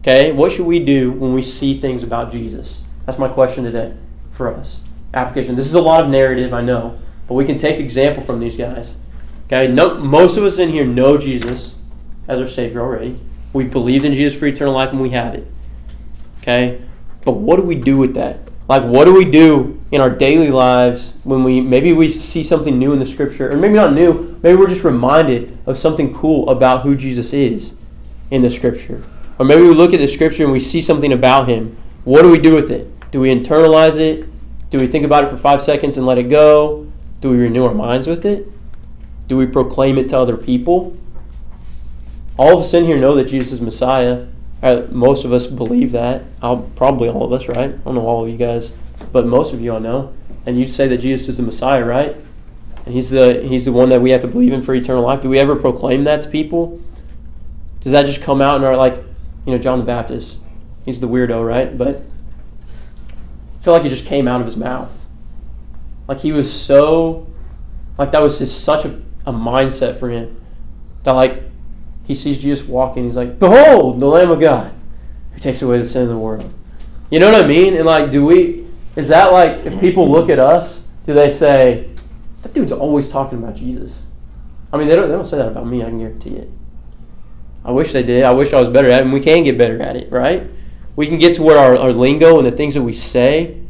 Okay, 0.00 0.32
what 0.32 0.50
should 0.50 0.66
we 0.66 0.84
do 0.84 1.12
when 1.12 1.34
we 1.34 1.42
see 1.42 1.78
things 1.78 2.02
about 2.02 2.32
Jesus? 2.32 2.82
That's 3.06 3.18
my 3.18 3.28
question 3.28 3.62
today 3.62 3.94
for 4.32 4.52
us. 4.52 4.80
Application. 5.14 5.54
This 5.54 5.66
is 5.66 5.74
a 5.74 5.80
lot 5.80 6.02
of 6.02 6.10
narrative, 6.10 6.52
I 6.52 6.60
know, 6.60 6.98
but 7.28 7.34
we 7.34 7.44
can 7.44 7.58
take 7.58 7.78
example 7.78 8.20
from 8.20 8.40
these 8.40 8.56
guys. 8.56 8.96
Okay, 9.46 9.68
no, 9.68 9.98
most 9.98 10.36
of 10.36 10.42
us 10.42 10.58
in 10.58 10.70
here 10.70 10.84
know 10.84 11.16
Jesus 11.16 11.76
as 12.26 12.40
our 12.40 12.48
Savior 12.48 12.80
already. 12.80 13.20
We 13.52 13.66
believed 13.66 14.04
in 14.04 14.14
Jesus 14.14 14.36
for 14.36 14.46
eternal 14.46 14.74
life 14.74 14.90
and 14.90 15.00
we 15.00 15.10
have 15.10 15.36
it. 15.36 15.46
Okay, 16.42 16.82
but 17.24 17.32
what 17.32 17.54
do 17.54 17.62
we 17.62 17.76
do 17.76 17.96
with 17.96 18.14
that? 18.14 18.40
Like, 18.68 18.82
what 18.82 19.04
do 19.04 19.14
we 19.14 19.24
do 19.24 19.80
in 19.92 20.00
our 20.00 20.10
daily 20.10 20.50
lives 20.50 21.12
when 21.22 21.44
we 21.44 21.60
maybe 21.60 21.92
we 21.92 22.10
see 22.10 22.42
something 22.42 22.80
new 22.80 22.92
in 22.92 22.98
the 22.98 23.06
Scripture, 23.06 23.52
or 23.52 23.56
maybe 23.56 23.74
not 23.74 23.92
new, 23.92 24.36
maybe 24.42 24.58
we're 24.58 24.68
just 24.68 24.82
reminded 24.82 25.56
of 25.66 25.78
something 25.78 26.12
cool 26.12 26.50
about 26.50 26.82
who 26.82 26.96
Jesus 26.96 27.32
is 27.32 27.77
in 28.30 28.42
the 28.42 28.50
Scripture, 28.50 29.04
or 29.38 29.44
maybe 29.44 29.62
we 29.62 29.74
look 29.74 29.92
at 29.92 30.00
the 30.00 30.08
Scripture 30.08 30.44
and 30.44 30.52
we 30.52 30.60
see 30.60 30.80
something 30.80 31.12
about 31.12 31.48
Him. 31.48 31.76
What 32.04 32.22
do 32.22 32.30
we 32.30 32.38
do 32.38 32.54
with 32.54 32.70
it? 32.70 32.88
Do 33.10 33.20
we 33.20 33.34
internalize 33.34 33.98
it? 33.98 34.28
Do 34.70 34.78
we 34.78 34.86
think 34.86 35.04
about 35.04 35.24
it 35.24 35.30
for 35.30 35.36
five 35.36 35.62
seconds 35.62 35.96
and 35.96 36.06
let 36.06 36.18
it 36.18 36.24
go? 36.24 36.90
Do 37.20 37.30
we 37.30 37.38
renew 37.38 37.64
our 37.64 37.74
minds 37.74 38.06
with 38.06 38.24
it? 38.26 38.46
Do 39.26 39.36
we 39.36 39.46
proclaim 39.46 39.98
it 39.98 40.08
to 40.10 40.18
other 40.18 40.36
people? 40.36 40.96
All 42.38 42.58
of 42.58 42.64
us 42.64 42.74
in 42.74 42.84
here 42.84 42.98
know 42.98 43.14
that 43.14 43.24
Jesus 43.24 43.52
is 43.52 43.60
Messiah. 43.60 44.26
Uh, 44.62 44.82
most 44.90 45.24
of 45.24 45.32
us 45.32 45.46
believe 45.46 45.92
that. 45.92 46.24
I'll, 46.42 46.58
probably 46.76 47.08
all 47.08 47.24
of 47.24 47.32
us, 47.32 47.48
right? 47.48 47.70
I 47.70 47.76
don't 47.76 47.94
know 47.94 48.06
all 48.06 48.24
of 48.24 48.30
you 48.30 48.36
guys, 48.36 48.72
but 49.12 49.26
most 49.26 49.52
of 49.52 49.60
you 49.60 49.74
I 49.74 49.78
know. 49.78 50.14
And 50.46 50.58
you 50.58 50.66
say 50.66 50.86
that 50.88 50.98
Jesus 50.98 51.28
is 51.28 51.36
the 51.36 51.42
Messiah, 51.42 51.84
right? 51.84 52.16
And 52.84 52.94
he's 52.94 53.10
the 53.10 53.42
he's 53.46 53.66
the 53.66 53.72
one 53.72 53.90
that 53.90 54.00
we 54.00 54.10
have 54.10 54.20
to 54.22 54.28
believe 54.28 54.52
in 54.52 54.62
for 54.62 54.74
eternal 54.74 55.02
life. 55.02 55.20
Do 55.20 55.28
we 55.28 55.38
ever 55.38 55.56
proclaim 55.56 56.04
that 56.04 56.22
to 56.22 56.28
people? 56.30 56.80
Does 57.80 57.92
that 57.92 58.06
just 58.06 58.22
come 58.22 58.40
out 58.40 58.56
and 58.56 58.64
are 58.64 58.76
like, 58.76 58.96
you 59.46 59.52
know, 59.52 59.58
John 59.58 59.78
the 59.78 59.84
Baptist? 59.84 60.36
He's 60.84 61.00
the 61.00 61.08
weirdo, 61.08 61.46
right? 61.46 61.76
But 61.76 62.02
I 63.58 63.62
feel 63.62 63.72
like 63.72 63.84
it 63.84 63.90
just 63.90 64.06
came 64.06 64.26
out 64.28 64.40
of 64.40 64.46
his 64.46 64.56
mouth. 64.56 65.04
Like 66.06 66.20
he 66.20 66.32
was 66.32 66.52
so, 66.52 67.26
like 67.98 68.10
that 68.12 68.22
was 68.22 68.38
his 68.38 68.54
such 68.54 68.84
a, 68.84 69.00
a 69.26 69.32
mindset 69.32 69.98
for 69.98 70.08
him 70.08 70.40
that 71.02 71.12
like 71.12 71.42
he 72.04 72.14
sees 72.14 72.38
Jesus 72.38 72.66
walking. 72.66 73.04
He's 73.04 73.16
like, 73.16 73.38
"Behold, 73.38 74.00
the 74.00 74.06
Lamb 74.06 74.30
of 74.30 74.40
God, 74.40 74.72
who 75.32 75.38
takes 75.38 75.60
away 75.60 75.78
the 75.78 75.84
sin 75.84 76.02
of 76.02 76.08
the 76.08 76.16
world." 76.16 76.52
You 77.10 77.20
know 77.20 77.30
what 77.30 77.44
I 77.44 77.46
mean? 77.46 77.74
And 77.74 77.84
like, 77.84 78.10
do 78.10 78.24
we? 78.24 78.66
Is 78.96 79.08
that 79.08 79.32
like 79.32 79.66
if 79.66 79.78
people 79.80 80.10
look 80.10 80.30
at 80.30 80.38
us, 80.38 80.88
do 81.04 81.12
they 81.12 81.30
say, 81.30 81.90
"That 82.42 82.54
dude's 82.54 82.72
always 82.72 83.08
talking 83.08 83.38
about 83.38 83.56
Jesus"? 83.56 84.04
I 84.72 84.78
mean, 84.78 84.88
they 84.88 84.96
don't. 84.96 85.08
They 85.08 85.14
don't 85.14 85.24
say 85.24 85.36
that 85.36 85.48
about 85.48 85.66
me. 85.66 85.82
I 85.82 85.88
can 85.88 85.98
guarantee 85.98 86.36
it. 86.36 86.50
I 87.68 87.70
wish 87.70 87.92
they 87.92 88.02
did. 88.02 88.22
I 88.22 88.32
wish 88.32 88.54
I 88.54 88.60
was 88.60 88.70
better 88.70 88.88
at 88.88 89.00
it. 89.00 89.02
And 89.02 89.12
we 89.12 89.20
can 89.20 89.44
get 89.44 89.58
better 89.58 89.78
at 89.82 89.94
it, 89.94 90.10
right? 90.10 90.48
We 90.96 91.06
can 91.06 91.18
get 91.18 91.36
to 91.36 91.42
where 91.42 91.58
our, 91.58 91.76
our 91.76 91.92
lingo 91.92 92.38
and 92.38 92.46
the 92.46 92.50
things 92.50 92.72
that 92.72 92.82
we 92.82 92.94
say 92.94 93.60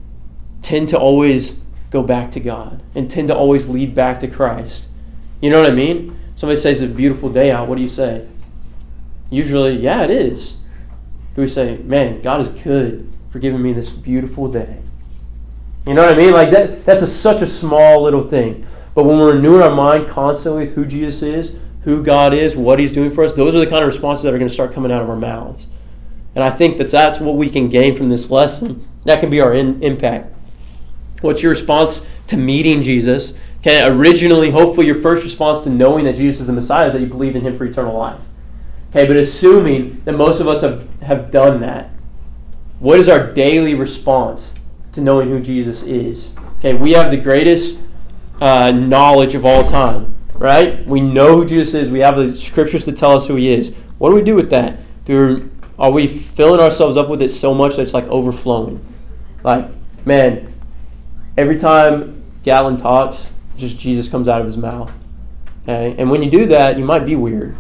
tend 0.63 0.87
to 0.91 0.99
always 0.99 1.61
go 1.91 2.05
back 2.05 2.31
to 2.31 2.41
God 2.41 2.81
and 2.95 3.11
tend 3.11 3.27
to 3.27 3.35
always 3.35 3.69
lead 3.69 3.97
back 3.97 4.21
to 4.21 4.29
Christ. 4.29 4.87
You 5.41 5.51
know 5.51 5.61
what 5.61 5.69
I 5.69 5.75
mean? 5.75 6.17
Somebody 6.37 6.61
says 6.61 6.81
it's 6.81 6.93
a 6.93 6.95
beautiful 6.95 7.29
day 7.29 7.51
out. 7.51 7.67
What 7.67 7.75
do 7.75 7.83
you 7.83 7.89
say? 7.89 8.29
Usually, 9.31 9.77
yeah, 9.77 10.05
it 10.05 10.11
is. 10.11 10.59
Do 11.35 11.41
we 11.41 11.49
say, 11.49 11.79
man, 11.79 12.23
God 12.23 12.41
is 12.41 12.49
good 12.63 13.13
for 13.31 13.41
giving 13.41 13.61
me 13.61 13.73
this 13.73 13.91
beautiful 13.91 14.47
day? 14.47 14.79
You 15.89 15.95
know 15.95 16.07
what 16.07 16.15
I 16.15 16.17
mean? 16.17 16.33
Like 16.33 16.51
that 16.51 16.85
that's 16.85 17.03
a, 17.03 17.07
such 17.09 17.43
a 17.43 17.49
small 17.49 18.05
little 18.05 18.29
thing. 18.29 18.65
But 18.95 19.07
when 19.07 19.19
we're 19.19 19.35
renewing 19.35 19.63
our 19.63 19.75
mind 19.75 20.07
constantly 20.07 20.67
with 20.67 20.75
who 20.77 20.87
Jesus 20.87 21.21
is, 21.23 21.59
who 21.89 22.03
God 22.03 22.35
is, 22.35 22.55
what 22.55 22.79
He's 22.79 22.93
doing 22.93 23.11
for 23.11 23.25
us, 23.25 23.33
those 23.33 23.57
are 23.57 23.61
the 23.61 23.67
kind 23.67 23.83
of 23.83 23.87
responses 23.87 24.25
that 24.25 24.35
are 24.35 24.39
going 24.39 24.47
to 24.49 24.53
start 24.53 24.75
coming 24.75 24.93
out 24.93 25.01
of 25.01 25.09
our 25.09 25.17
mouths. 25.17 25.69
And 26.35 26.45
I 26.45 26.51
think 26.51 26.77
that 26.77 26.91
that's 26.91 27.19
what 27.19 27.37
we 27.37 27.49
can 27.49 27.71
gain 27.71 27.95
from 27.95 28.11
this 28.11 28.31
lesson. 28.31 28.87
That 29.05 29.21
can 29.21 29.31
be 29.31 29.41
our 29.41 29.55
in, 29.55 29.83
impact. 29.83 30.35
What's 31.23 31.43
your 31.43 31.49
response 31.49 32.07
to 32.27 32.37
meeting 32.37 32.83
Jesus? 32.83 33.41
Okay, 33.61 33.83
originally, 33.87 34.51
hopefully, 34.51 34.85
your 34.85 34.97
first 34.97 35.25
response 35.25 35.65
to 35.65 35.71
knowing 35.71 36.05
that 36.05 36.17
Jesus 36.17 36.43
is 36.43 36.47
the 36.47 36.53
Messiah 36.53 36.89
is 36.89 36.93
that 36.93 37.01
you 37.01 37.07
believe 37.07 37.35
in 37.35 37.41
him 37.41 37.57
for 37.57 37.65
eternal 37.65 37.97
life. 37.97 38.21
Okay, 38.91 39.07
but 39.07 39.17
assuming 39.17 40.03
that 40.05 40.13
most 40.13 40.41
of 40.41 40.47
us 40.47 40.61
have, 40.61 40.87
have 41.01 41.31
done 41.31 41.59
that, 41.61 41.91
what 42.81 43.01
is 43.01 43.09
our 43.09 43.33
daily 43.33 43.75
response 43.75 44.53
to 44.93 45.01
knowing 45.01 45.31
who 45.31 45.41
Jesus 45.41 45.85
is? 45.85 46.35
Okay, 46.59 46.75
we 46.75 46.93
have 46.93 47.11
the 47.11 47.17
greatest 47.17 47.81
uh, 48.43 48.73
knowledge 48.73 49.35
of 49.35 49.47
all 49.47 49.65
time, 49.65 50.15
right? 50.39 50.87
We 50.87 51.01
know 51.01 51.37
who 51.37 51.45
Jesus 51.45 51.75
is. 51.75 51.91
We 51.91 52.01
have 52.01 52.17
the 52.17 52.37
scriptures 52.37 52.85
to 52.85 52.93
tell 52.93 53.13
us 53.13 53.27
who 53.27 53.35
he 53.37 53.53
is. 53.53 53.75
What 53.99 54.11
do 54.11 54.15
we 54.15 54.23
do 54.23 54.35
with 54.35 54.51
that? 54.51 54.79
Do 55.05 55.51
are 55.79 55.91
we 55.91 56.07
filling 56.07 56.61
ourselves 56.61 56.97
up 56.97 57.09
with 57.09 57.23
it 57.23 57.31
so 57.31 57.55
much 57.55 57.77
that 57.77 57.83
it's 57.83 57.95
like 57.95 58.07
overflowing? 58.09 58.85
Like, 59.45 59.69
man, 60.05 60.53
every 61.37 61.57
time 61.57 62.25
Gallon 62.43 62.77
talks, 62.77 63.31
just 63.57 63.79
Jesus 63.79 64.09
comes 64.09 64.29
out 64.29 64.41
of 64.41 64.47
his 64.47 64.57
mouth. 64.57 64.93
Okay? 65.63 65.95
And 65.99 66.11
when 66.11 66.23
you 66.23 66.31
do 66.31 66.47
that, 66.47 66.79
you 66.79 66.85
might 66.85 67.05
be 67.05 67.15
weird. 67.15 67.55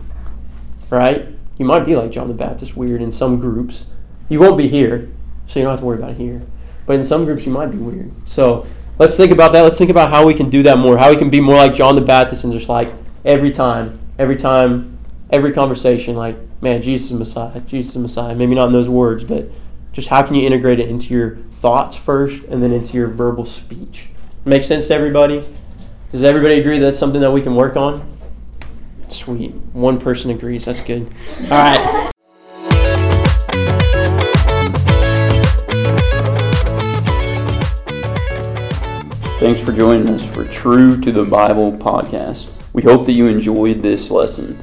Right? 0.90 1.26
You 1.58 1.64
might 1.64 1.84
be 1.84 1.94
like 1.94 2.10
John 2.10 2.28
the 2.28 2.34
Baptist, 2.34 2.76
weird 2.76 3.02
in 3.02 3.12
some 3.12 3.38
groups. 3.38 3.86
You 4.28 4.40
won't 4.40 4.58
be 4.58 4.68
here, 4.68 5.10
so 5.46 5.58
you 5.58 5.64
don't 5.64 5.72
have 5.72 5.80
to 5.80 5.86
worry 5.86 5.98
about 5.98 6.12
it 6.12 6.16
here. 6.16 6.42
But 6.86 6.96
in 6.96 7.04
some 7.04 7.24
groups, 7.24 7.46
you 7.46 7.52
might 7.52 7.70
be 7.70 7.78
weird. 7.78 8.10
So 8.28 8.66
let's 8.98 9.16
think 9.16 9.32
about 9.32 9.52
that. 9.52 9.62
Let's 9.62 9.78
think 9.78 9.90
about 9.90 10.10
how 10.10 10.26
we 10.26 10.34
can 10.34 10.50
do 10.50 10.62
that 10.64 10.78
more. 10.78 10.98
How 10.98 11.10
we 11.10 11.16
can 11.16 11.30
be 11.30 11.40
more 11.40 11.56
like 11.56 11.74
John 11.74 11.94
the 11.94 12.00
Baptist 12.00 12.44
and 12.44 12.52
just 12.52 12.68
like 12.68 12.92
every 13.24 13.50
time, 13.50 13.98
every 14.18 14.36
time, 14.36 14.98
every 15.30 15.52
conversation, 15.52 16.16
like 16.16 16.36
man, 16.60 16.82
Jesus 16.82 17.10
is 17.10 17.18
Messiah, 17.18 17.60
Jesus 17.60 17.92
is 17.92 17.98
Messiah. 18.02 18.34
Maybe 18.34 18.54
not 18.54 18.66
in 18.66 18.72
those 18.72 18.88
words, 18.88 19.24
but 19.24 19.50
just 19.92 20.08
how 20.08 20.22
can 20.22 20.34
you 20.34 20.46
integrate 20.46 20.80
it 20.80 20.88
into 20.88 21.14
your 21.14 21.36
thoughts 21.52 21.96
first 21.96 22.44
and 22.44 22.62
then 22.62 22.72
into 22.72 22.96
your 22.96 23.08
verbal 23.08 23.44
speech? 23.44 24.08
Make 24.44 24.64
sense 24.64 24.88
to 24.88 24.94
everybody? 24.94 25.44
Does 26.12 26.22
everybody 26.22 26.58
agree 26.58 26.78
that's 26.78 26.98
something 26.98 27.20
that 27.20 27.32
we 27.32 27.42
can 27.42 27.54
work 27.54 27.76
on? 27.76 28.16
Sweet. 29.08 29.52
One 29.72 29.98
person 29.98 30.30
agrees. 30.30 30.64
That's 30.64 30.82
good. 30.82 31.12
All 31.44 31.48
right. 31.50 32.12
Thanks 39.48 39.62
for 39.62 39.72
joining 39.72 40.10
us 40.10 40.30
for 40.30 40.44
True 40.44 41.00
to 41.00 41.10
the 41.10 41.24
Bible 41.24 41.72
podcast. 41.72 42.48
We 42.74 42.82
hope 42.82 43.06
that 43.06 43.12
you 43.12 43.28
enjoyed 43.28 43.82
this 43.82 44.10
lesson. 44.10 44.62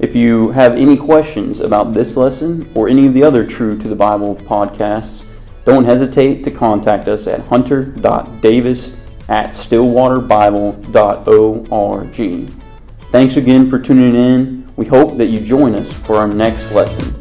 If 0.00 0.16
you 0.16 0.50
have 0.50 0.72
any 0.72 0.96
questions 0.96 1.60
about 1.60 1.94
this 1.94 2.16
lesson 2.16 2.68
or 2.74 2.88
any 2.88 3.06
of 3.06 3.14
the 3.14 3.22
other 3.22 3.46
True 3.46 3.78
to 3.78 3.86
the 3.86 3.94
Bible 3.94 4.34
podcasts, 4.34 5.24
don't 5.64 5.84
hesitate 5.84 6.42
to 6.42 6.50
contact 6.50 7.06
us 7.06 7.28
at 7.28 7.42
hunter.davis 7.42 8.96
at 9.28 9.50
stillwaterbible.org. 9.50 12.50
Thanks 13.12 13.36
again 13.36 13.70
for 13.70 13.78
tuning 13.78 14.16
in. 14.16 14.68
We 14.74 14.86
hope 14.86 15.16
that 15.18 15.26
you 15.26 15.38
join 15.38 15.76
us 15.76 15.92
for 15.92 16.16
our 16.16 16.26
next 16.26 16.72
lesson. 16.72 17.17